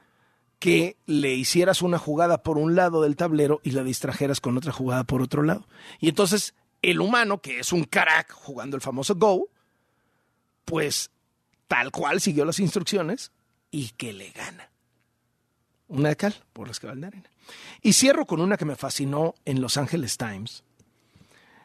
que 0.59 0.97
le 1.07 1.33
hicieras 1.33 1.81
una 1.81 1.97
jugada 1.97 2.43
por 2.43 2.59
un 2.59 2.75
lado 2.75 3.01
del 3.01 3.15
tablero 3.15 3.59
y 3.63 3.71
la 3.71 3.83
distrajeras 3.83 4.39
con 4.39 4.55
otra 4.55 4.71
jugada 4.71 5.03
por 5.03 5.23
otro 5.23 5.41
lado. 5.41 5.67
Y 5.99 6.09
entonces 6.09 6.53
el 6.83 7.01
humano, 7.01 7.41
que 7.41 7.61
es 7.61 7.73
un 7.73 7.85
crack 7.85 8.31
jugando 8.33 8.75
el 8.75 8.83
famoso 8.83 9.15
Go, 9.15 9.49
pues 10.65 11.09
tal 11.67 11.89
cual 11.89 12.21
siguió 12.21 12.45
las 12.45 12.59
instrucciones 12.59 13.31
y 13.71 13.89
que 13.97 14.13
le 14.13 14.29
gana 14.29 14.71
una 15.91 16.09
de 16.09 16.15
cal 16.15 16.35
por 16.53 16.67
las 16.67 16.79
que 16.79 16.87
va 16.87 16.95
de 16.95 17.05
arena. 17.05 17.29
Y 17.81 17.93
cierro 17.93 18.25
con 18.25 18.41
una 18.41 18.57
que 18.57 18.65
me 18.65 18.75
fascinó 18.75 19.35
en 19.45 19.61
Los 19.61 19.77
Angeles 19.77 20.17
Times. 20.17 20.63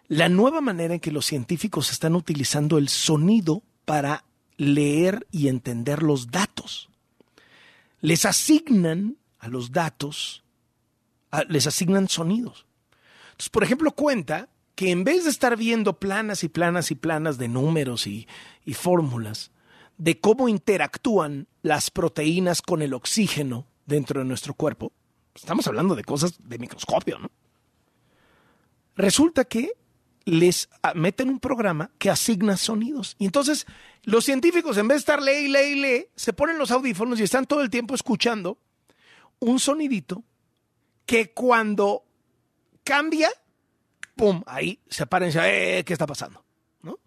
La 0.08 0.28
nueva 0.28 0.60
manera 0.60 0.94
en 0.94 1.00
que 1.00 1.12
los 1.12 1.26
científicos 1.26 1.90
están 1.90 2.14
utilizando 2.14 2.78
el 2.78 2.88
sonido 2.88 3.62
para 3.84 4.24
leer 4.56 5.26
y 5.30 5.48
entender 5.48 6.02
los 6.02 6.30
datos. 6.30 6.88
Les 8.00 8.24
asignan 8.24 9.16
a 9.38 9.48
los 9.48 9.72
datos, 9.72 10.42
les 11.48 11.66
asignan 11.66 12.08
sonidos. 12.08 12.66
Entonces, 13.26 13.50
por 13.50 13.64
ejemplo, 13.64 13.92
cuenta 13.92 14.48
que 14.74 14.90
en 14.90 15.04
vez 15.04 15.24
de 15.24 15.30
estar 15.30 15.56
viendo 15.56 15.98
planas 15.98 16.42
y 16.44 16.48
planas 16.48 16.90
y 16.90 16.94
planas 16.94 17.38
de 17.38 17.48
números 17.48 18.06
y, 18.06 18.26
y 18.64 18.74
fórmulas 18.74 19.50
de 19.98 20.20
cómo 20.20 20.48
interactúan 20.48 21.46
las 21.62 21.90
proteínas 21.90 22.60
con 22.60 22.82
el 22.82 22.92
oxígeno 22.92 23.66
dentro 23.86 24.20
de 24.20 24.26
nuestro 24.26 24.54
cuerpo, 24.54 24.92
estamos 25.34 25.66
hablando 25.66 25.94
de 25.94 26.04
cosas 26.04 26.34
de 26.38 26.58
microscopio, 26.58 27.18
¿no? 27.18 27.30
Resulta 28.96 29.44
que 29.44 29.72
les 30.24 30.68
meten 30.94 31.28
un 31.28 31.38
programa 31.38 31.90
que 31.98 32.10
asigna 32.10 32.56
sonidos. 32.56 33.14
Y 33.18 33.26
entonces 33.26 33.66
los 34.02 34.24
científicos, 34.24 34.76
en 34.76 34.88
vez 34.88 34.96
de 34.96 35.00
estar 35.00 35.22
lee, 35.22 35.48
lee, 35.48 35.76
lee, 35.76 36.08
se 36.16 36.32
ponen 36.32 36.58
los 36.58 36.70
audífonos 36.70 37.20
y 37.20 37.22
están 37.22 37.46
todo 37.46 37.62
el 37.62 37.70
tiempo 37.70 37.94
escuchando 37.94 38.58
un 39.38 39.60
sonidito 39.60 40.24
que 41.04 41.32
cuando 41.32 42.04
cambia, 42.82 43.30
¡pum! 44.16 44.42
Ahí 44.46 44.80
se 44.88 45.06
paran 45.06 45.28
y 45.28 45.32
dicen, 45.32 45.44
eh, 45.46 45.84
¿qué 45.86 45.92
está 45.92 46.06
pasando? 46.06 46.44
¿No? 46.82 46.98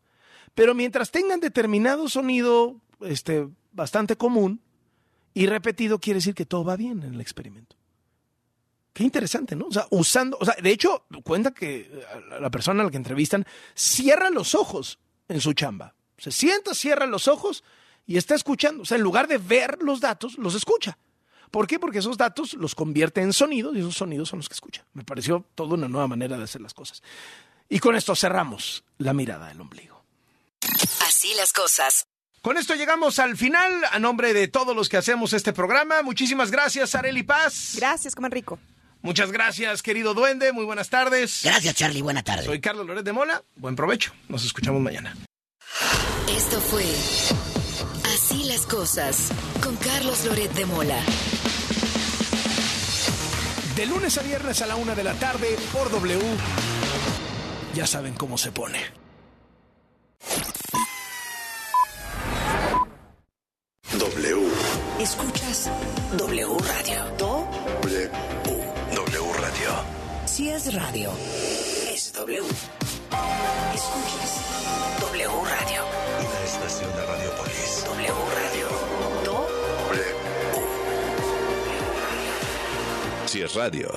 Pero 0.56 0.74
mientras 0.74 1.12
tengan 1.12 1.42
determinado 1.42 2.08
sonido 2.08 2.80
este, 3.02 3.50
bastante 3.74 4.16
común, 4.16 4.62
y 5.40 5.46
repetido 5.46 6.00
quiere 6.00 6.18
decir 6.18 6.36
que 6.36 6.46
todo 6.46 6.66
va 6.66 6.76
bien 6.76 7.02
en 7.02 7.14
el 7.14 7.22
experimento. 7.22 7.78
Qué 8.92 9.06
interesante, 9.06 9.56
¿no? 9.56 9.68
O 9.68 9.72
sea, 9.72 9.88
usando, 9.90 10.38
o 10.38 10.44
sea, 10.44 10.56
de 10.62 10.70
hecho, 10.70 11.06
cuenta 11.24 11.54
que 11.54 11.90
eh, 11.90 12.06
la 12.42 12.50
persona 12.50 12.82
a 12.82 12.84
la 12.86 12.92
que 12.92 12.98
entrevistan 12.98 13.46
cierra 13.74 14.30
los 14.32 14.54
ojos 14.54 15.00
en 15.30 15.40
su 15.40 15.54
chamba. 15.54 15.96
Se 16.18 16.34
sienta, 16.34 16.76
cierra 16.76 17.06
los 17.06 17.30
ojos 17.30 17.64
y 18.06 18.18
está 18.18 18.36
escuchando. 18.36 18.84
O 18.84 18.86
sea, 18.86 18.98
en 18.98 19.02
lugar 19.02 19.30
de 19.30 19.38
ver 19.38 19.78
los 19.82 20.02
datos, 20.02 20.38
los 20.38 20.56
escucha. 20.56 20.98
¿Por 21.52 21.68
qué? 21.68 21.80
Porque 21.80 22.00
esos 22.00 22.18
datos 22.18 22.56
los 22.56 22.76
convierte 22.76 23.22
en 23.22 23.32
sonidos 23.32 23.74
y 23.78 23.80
esos 23.80 23.96
sonidos 23.96 24.28
son 24.28 24.40
los 24.40 24.50
que 24.50 24.56
escucha. 24.56 24.86
Me 24.92 25.06
pareció 25.06 25.46
toda 25.56 25.76
una 25.76 25.88
nueva 25.88 26.10
manera 26.10 26.38
de 26.38 26.44
hacer 26.44 26.60
las 26.60 26.74
cosas. 26.74 27.02
Y 27.70 27.80
con 27.80 27.96
esto 27.96 28.14
cerramos 28.14 28.84
la 28.98 29.14
mirada 29.14 29.48
del 29.48 29.62
ombligo. 29.62 30.04
Así 31.08 31.34
las 31.36 31.54
cosas. 31.54 32.09
Con 32.42 32.58
esto 32.58 32.76
llegamos 32.76 33.20
al 33.20 33.38
final. 33.38 33.72
A 33.92 34.00
nombre 34.00 34.34
de 34.34 34.48
todos 34.48 34.76
los 34.76 34.90
que 34.90 34.98
hacemos 34.98 35.34
este 35.34 35.54
programa, 35.54 36.02
muchísimas 36.04 36.52
gracias, 36.52 36.96
Areli 36.96 37.24
Paz. 37.24 37.74
Gracias, 37.76 38.16
comer 38.16 38.32
rico. 38.32 38.60
Muchas 39.02 39.32
gracias, 39.32 39.82
querido 39.82 40.14
duende. 40.14 40.52
Muy 40.52 40.66
buenas 40.66 40.90
tardes. 40.90 41.42
Gracias, 41.44 41.76
Charlie. 41.76 42.02
Buena 42.02 42.24
tarde. 42.24 42.46
Soy 42.46 42.60
Carlos 42.60 42.86
Loret 42.86 43.06
de 43.06 43.14
Mola. 43.14 43.44
Buen 43.56 43.76
provecho. 43.76 44.14
Nos 44.28 44.46
escuchamos 44.46 44.82
mañana. 44.82 45.16
Esto 46.30 46.60
fue 46.62 46.86
Así 48.14 48.44
las 48.46 48.66
cosas 48.66 49.30
con 49.64 49.76
Carlos 49.78 50.26
Loret 50.26 50.52
de 50.54 50.66
Mola. 50.66 51.00
De 53.76 53.86
lunes 53.86 54.18
a 54.18 54.22
viernes 54.24 54.62
a 54.62 54.68
la 54.68 54.76
una 54.76 54.96
de 54.96 55.04
la 55.04 55.14
tarde 55.14 55.58
por 55.72 55.90
W. 55.90 56.20
Ya 57.74 57.88
saben 57.88 58.14
cómo 58.16 58.38
se 58.38 58.52
pone. 58.52 58.99
W 66.18 66.58
Radio. 66.66 67.06
Do. 67.20 67.48
W. 67.84 68.10
W 68.96 69.34
Radio. 69.34 69.70
Si 70.26 70.50
es 70.50 70.74
radio, 70.74 71.12
es 71.94 72.12
W. 72.14 72.42
Escuchas 73.76 74.42
W 75.02 75.28
Radio. 75.28 75.84
Una 76.20 76.44
estación 76.44 76.90
de 76.96 77.06
Radiopolis. 77.06 77.86
W 77.86 78.14
Radio. 78.42 78.68
Do. 79.24 79.48
W. 79.90 80.04
Si 83.28 83.42
es 83.44 83.54
radio. 83.54 83.92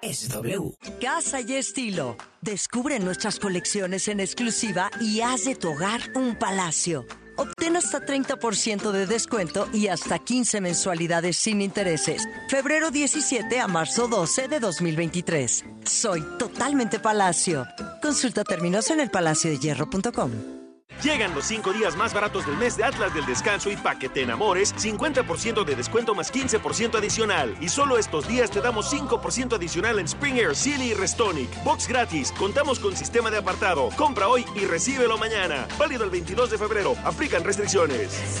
Es 0.00 0.28
W. 0.28 0.76
Casa 1.00 1.40
y 1.40 1.54
estilo. 1.54 2.16
Descubre 2.40 3.00
nuestras 3.00 3.40
colecciones 3.40 4.06
en 4.06 4.20
exclusiva 4.20 4.92
y 5.00 5.22
haz 5.22 5.44
de 5.44 5.56
tu 5.56 5.72
hogar 5.72 6.02
un 6.14 6.36
palacio. 6.36 7.04
Obtén 7.38 7.76
hasta 7.76 8.00
30% 8.00 8.90
de 8.90 9.06
descuento 9.06 9.68
y 9.72 9.86
hasta 9.86 10.18
15 10.18 10.60
mensualidades 10.60 11.36
sin 11.36 11.60
intereses. 11.62 12.28
Febrero 12.48 12.90
17 12.90 13.60
a 13.60 13.68
marzo 13.68 14.08
12 14.08 14.48
de 14.48 14.60
2023. 14.60 15.64
Soy 15.84 16.22
totalmente 16.38 16.98
Palacio. 16.98 17.64
Consulta 18.02 18.42
términos 18.42 18.90
en 18.90 19.00
elpalaciodehierro.com. 19.00 20.57
Llegan 21.02 21.32
los 21.32 21.44
cinco 21.44 21.72
días 21.72 21.96
más 21.96 22.12
baratos 22.12 22.44
del 22.44 22.56
mes 22.56 22.76
de 22.76 22.82
Atlas 22.82 23.14
del 23.14 23.24
Descanso 23.24 23.70
y 23.70 23.76
pa' 23.76 23.98
que 24.00 24.08
te 24.08 24.22
enamores, 24.22 24.74
50% 24.74 25.64
de 25.64 25.76
descuento 25.76 26.12
más 26.14 26.32
15% 26.32 26.98
adicional. 26.98 27.56
Y 27.60 27.68
solo 27.68 27.98
estos 27.98 28.26
días 28.26 28.50
te 28.50 28.60
damos 28.60 28.92
5% 28.92 29.54
adicional 29.54 30.00
en 30.00 30.08
Springer, 30.08 30.56
Silly 30.56 30.90
y 30.90 30.94
Restonic. 30.94 31.62
Box 31.62 31.86
gratis, 31.86 32.32
contamos 32.36 32.80
con 32.80 32.96
sistema 32.96 33.30
de 33.30 33.38
apartado. 33.38 33.90
Compra 33.96 34.26
hoy 34.26 34.44
y 34.56 34.64
recíbelo 34.64 35.16
mañana. 35.18 35.68
Válido 35.78 36.02
el 36.02 36.10
22 36.10 36.50
de 36.50 36.58
febrero. 36.58 36.96
Aplican 37.04 37.44
restricciones. 37.44 38.40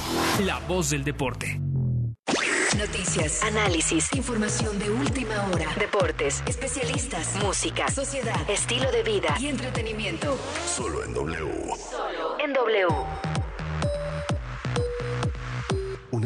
la 0.45 0.59
voz 0.67 0.89
del 0.89 1.03
deporte. 1.03 1.59
Noticias, 2.77 3.43
análisis, 3.43 4.11
información 4.13 4.79
de 4.79 4.89
última 4.89 5.45
hora, 5.47 5.67
deportes, 5.77 6.41
especialistas, 6.47 7.35
música, 7.43 7.89
sociedad, 7.91 8.49
estilo 8.49 8.91
de 8.91 9.03
vida 9.03 9.35
y 9.39 9.47
entretenimiento. 9.47 10.37
Solo 10.65 11.03
en 11.03 11.13
W. 11.13 11.75
Solo 11.75 12.39
en 12.39 12.53
W. 12.53 12.87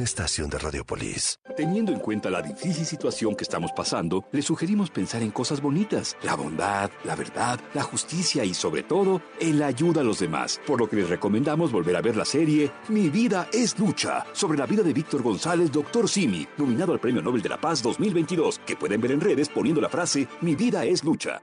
estación 0.05 0.49
de 0.49 0.57
Radiopolis. 0.57 1.39
Teniendo 1.57 1.91
en 1.91 1.99
cuenta 1.99 2.29
la 2.29 2.41
difícil 2.41 2.85
situación 2.85 3.35
que 3.35 3.43
estamos 3.43 3.71
pasando, 3.73 4.25
le 4.31 4.41
sugerimos 4.41 4.89
pensar 4.89 5.21
en 5.21 5.31
cosas 5.31 5.61
bonitas, 5.61 6.15
la 6.23 6.35
bondad, 6.35 6.89
la 7.03 7.15
verdad, 7.15 7.59
la 7.73 7.83
justicia 7.83 8.45
y 8.45 8.53
sobre 8.53 8.83
todo 8.83 9.21
en 9.39 9.59
la 9.59 9.67
ayuda 9.67 10.01
a 10.01 10.03
los 10.03 10.19
demás. 10.19 10.61
Por 10.65 10.79
lo 10.79 10.89
que 10.89 10.95
les 10.95 11.09
recomendamos 11.09 11.71
volver 11.71 11.95
a 11.95 12.01
ver 12.01 12.15
la 12.15 12.25
serie 12.25 12.71
Mi 12.87 13.09
vida 13.09 13.49
es 13.51 13.77
lucha, 13.77 14.25
sobre 14.31 14.57
la 14.57 14.65
vida 14.65 14.83
de 14.83 14.93
Víctor 14.93 15.21
González, 15.21 15.71
Doctor 15.71 16.07
Simi, 16.07 16.47
nominado 16.57 16.93
al 16.93 16.99
Premio 16.99 17.21
Nobel 17.21 17.41
de 17.41 17.49
la 17.49 17.59
Paz 17.59 17.81
2022, 17.83 18.59
que 18.65 18.75
pueden 18.75 19.01
ver 19.01 19.11
en 19.11 19.21
redes 19.21 19.49
poniendo 19.49 19.81
la 19.81 19.89
frase 19.89 20.27
Mi 20.41 20.55
vida 20.55 20.85
es 20.85 21.03
lucha. 21.03 21.41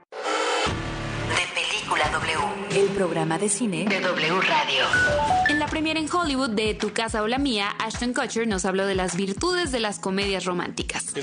Película 1.53 2.09
W. 2.09 2.81
El 2.81 2.87
programa 2.95 3.37
de 3.37 3.49
cine 3.49 3.85
de 3.85 3.99
W 3.99 4.41
Radio. 4.41 5.42
En 5.49 5.59
la 5.59 5.67
premiere 5.67 5.99
en 5.99 6.09
Hollywood 6.09 6.51
de 6.51 6.73
Tu 6.73 6.93
casa 6.93 7.21
o 7.21 7.27
la 7.27 7.37
mía, 7.37 7.69
Ashton 7.79 8.13
Kutcher 8.13 8.47
nos 8.47 8.65
habló 8.65 8.85
de 8.85 8.95
las 8.95 9.15
virtudes 9.15 9.71
de 9.71 9.79
las 9.79 9.99
comedias 9.99 10.45
románticas. 10.45 11.13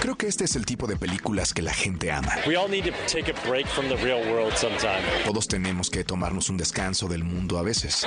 Creo 0.00 0.16
que 0.16 0.26
este 0.26 0.44
es 0.44 0.56
el 0.56 0.64
tipo 0.64 0.86
de 0.86 0.96
películas 0.96 1.52
que 1.52 1.62
la 1.62 1.72
gente 1.72 2.10
ama. 2.10 2.32
Todos 5.26 5.46
tenemos 5.48 5.90
que 5.90 6.02
tomarnos 6.04 6.48
un 6.48 6.56
descanso 6.56 7.08
del 7.08 7.24
mundo 7.24 7.58
a 7.58 7.62
veces. 7.62 8.06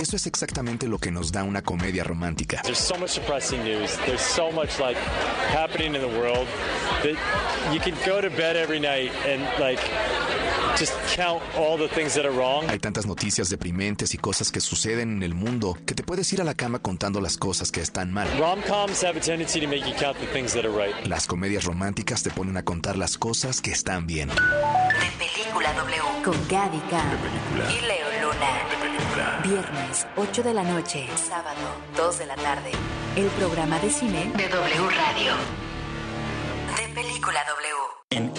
Eso 0.00 0.16
es 0.16 0.26
exactamente 0.26 0.86
lo 0.86 0.98
que 0.98 1.10
nos 1.10 1.32
da 1.32 1.42
una 1.42 1.62
comedia 1.62 2.04
romántica. 2.04 2.62
Hay 12.68 12.78
tantas 12.78 13.06
noticias 13.06 13.48
deprimentes 13.48 14.14
y 14.14 14.18
cosas 14.18 14.50
que 14.50 14.60
suceden 14.60 15.16
en 15.16 15.22
el 15.22 15.34
mundo 15.34 15.78
que 15.86 15.94
te 15.94 16.02
puedes 16.02 16.32
ir 16.32 16.40
a 16.40 16.44
la 16.44 16.54
cama 16.54 16.80
contando 16.80 17.20
las 17.20 17.36
cosas 17.36 17.70
que 17.70 17.80
están 17.80 18.12
mal. 18.12 18.28
Rom-coms 18.38 19.04
have 19.04 19.16
a 19.16 19.20
tendency 19.20 19.60
to 19.60 19.68
make 19.68 19.88
you 19.88 19.94
count 19.98 20.18
the 20.18 20.26
things 20.26 20.52
that 20.54 20.64
are 20.64 20.70
right. 20.70 20.94
Las 21.06 21.26
comedias 21.26 21.64
románticas 21.64 22.22
te 22.22 22.30
ponen 22.30 22.56
a 22.56 22.64
contar 22.64 22.96
las 22.96 23.16
cosas 23.18 23.60
que 23.60 23.70
están 23.70 24.06
bien. 24.06 24.30
Película 25.18 25.72
W. 25.74 26.02
Con 26.24 26.34
Gaby 26.48 26.80
Khan 26.90 27.18
y 27.70 27.80
Leo 27.86 28.08
Luna. 28.22 29.42
Viernes, 29.44 30.06
8 30.16 30.42
de 30.42 30.54
la 30.54 30.62
noche. 30.64 31.06
Sábado, 31.16 31.60
2 31.96 32.18
de 32.18 32.26
la 32.26 32.34
tarde. 32.36 32.72
El 33.16 33.26
programa 33.28 33.78
de 33.78 33.90
cine 33.90 34.32
de 34.36 34.48
W 34.48 34.90
Radio. 34.90 35.34
De 36.76 36.94
Película 36.94 37.40
W. 37.46 37.63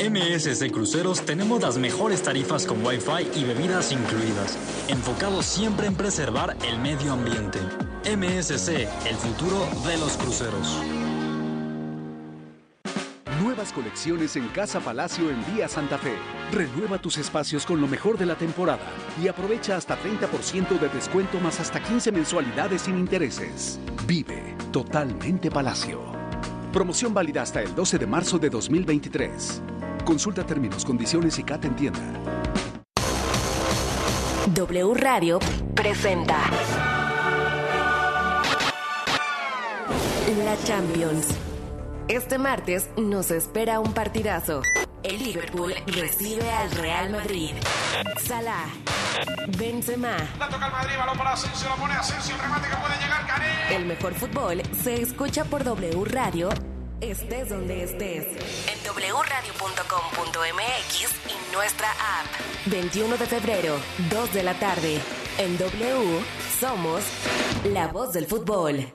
MSC 0.10 0.72
Cruceros 0.72 1.26
tenemos 1.26 1.64
las 1.64 1.80
mejores 1.80 2.22
tarifas 2.22 2.68
con 2.68 2.86
Wi-Fi 2.86 3.40
y 3.40 3.44
bebidas 3.44 3.92
incluidas, 3.92 4.56
enfocados 4.88 5.46
siempre 5.48 5.88
en 5.88 5.96
preservar 5.96 6.56
el 6.64 6.80
medio 6.80 7.14
ambiente. 7.14 7.58
MSC, 8.04 8.88
el 9.10 9.16
futuro 9.16 9.68
de 9.88 9.98
los 9.98 10.16
cruceros. 10.18 10.78
Nuevas 13.42 13.74
colecciones 13.74 14.36
en 14.36 14.48
Casa 14.50 14.80
Palacio 14.80 15.32
en 15.32 15.44
Vía 15.56 15.68
Santa 15.68 15.98
Fe. 15.98 16.14
Renueva 16.52 17.00
tus 17.00 17.18
espacios 17.18 17.66
con 17.66 17.82
lo 17.82 17.88
mejor 17.88 18.20
de 18.20 18.28
la 18.28 18.36
temporada 18.36 18.86
y 19.22 19.28
aprovecha 19.28 19.76
hasta 19.76 19.98
30% 19.98 20.80
de 20.80 20.90
descuento 20.90 21.40
más 21.40 21.60
hasta 21.60 21.82
15 21.82 22.12
mensualidades 22.12 22.84
sin 22.84 23.00
intereses. 23.00 23.80
Vive 24.06 24.56
totalmente 24.72 25.50
Palacio. 25.50 26.14
Promoción 26.72 27.14
válida 27.14 27.42
hasta 27.42 27.62
el 27.62 27.74
12 27.74 27.98
de 27.98 28.06
marzo 28.06 28.38
de 28.38 28.50
2023. 28.50 29.62
Consulta 30.06 30.46
términos, 30.46 30.86
condiciones 30.86 31.40
y 31.40 31.44
CAT 31.44 31.66
en 31.66 31.76
tienda. 31.76 32.00
W 34.54 34.94
Radio 34.94 35.40
presenta 35.74 36.38
La 40.44 40.56
Champions. 40.64 41.28
Este 42.08 42.38
martes 42.38 42.90
nos 42.98 43.32
espera 43.32 43.80
un 43.80 43.94
partidazo. 43.94 44.62
El 45.02 45.24
Liverpool 45.24 45.74
recibe 45.88 46.52
al 46.52 46.70
Real 46.72 47.10
Madrid. 47.10 47.52
Salah, 48.24 48.66
Benzema. 49.58 50.18
La 50.38 50.50
toca 50.50 50.68
el 50.68 50.72
Madrid, 50.72 50.94
balón 51.00 51.18
para 51.18 51.34
Asensio, 51.34 51.68
la 51.68 51.76
pone 51.76 51.94
Asensio, 51.94 52.36
remate 52.42 52.70
que 52.70 52.76
puede 52.76 52.96
llegar, 53.02 53.28
Karim. 53.28 53.82
El 53.82 53.86
mejor 53.86 54.14
fútbol 54.14 54.62
se 54.84 55.02
escucha 55.02 55.46
por 55.46 55.64
W 55.64 56.06
Radio, 56.06 56.50
estés 57.02 57.50
donde 57.50 57.84
estés. 57.84 58.26
En 58.68 58.80
wradio.com.mx 58.94 59.56
y 61.30 61.54
nuestra 61.54 61.92
app. 61.92 62.26
21 62.68 63.18
de 63.18 63.26
febrero, 63.26 63.78
2 64.10 64.34
de 64.34 64.44
la 64.44 64.54
tarde. 64.60 65.00
En 65.38 65.58
W 65.58 66.20
somos 66.60 67.04
la 67.66 67.88
voz 67.88 68.14
del 68.14 68.26
fútbol. 68.26 68.94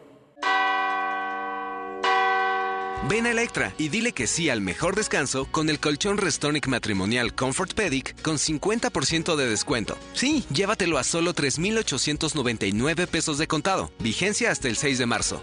Ven 3.09 3.27
a 3.27 3.31
Electra 3.31 3.75
y 3.79 3.89
dile 3.89 4.13
que 4.13 4.27
sí 4.27 4.51
al 4.51 4.61
mejor 4.61 4.95
descanso 4.95 5.47
con 5.51 5.71
el 5.71 5.81
colchón 5.81 6.19
Restonic 6.19 6.69
matrimonial 6.69 7.35
Comfort 7.35 7.75
Pedic 7.75 8.21
con 8.23 8.37
50% 8.37 9.37
de 9.37 9.49
descuento. 9.49 9.97
Sí, 10.13 10.45
llévatelo 10.53 10.99
a 10.99 11.05
solo 11.05 11.33
3,899 11.33 13.07
pesos 13.07 13.39
de 13.39 13.49
contado. 13.49 13.91
Vigencia 13.99 14.51
hasta 14.51 14.69
el 14.69 14.77
6 14.77 14.99
de 14.99 15.07
marzo. 15.07 15.43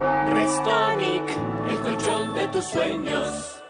Restonic, 0.00 1.22
el 1.70 1.78
colchón 1.80 2.34
de 2.34 2.48
tus 2.48 2.64
sueños. 2.64 3.62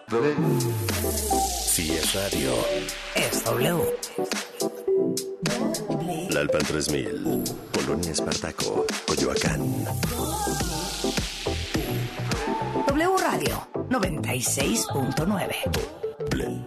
Si 1.68 1.92
es 1.92 2.14
radio, 2.14 2.52
Es 3.14 3.44
W. 3.44 3.84
La 6.30 6.40
Alpan 6.40 6.62
3000, 6.62 7.44
Polonia 7.72 8.10
Espartaco, 8.10 8.86
Coyoacán. 9.06 9.84
W 12.88 13.16
Radio 13.18 13.68
96.9. 13.90 16.28
Play. 16.30 16.66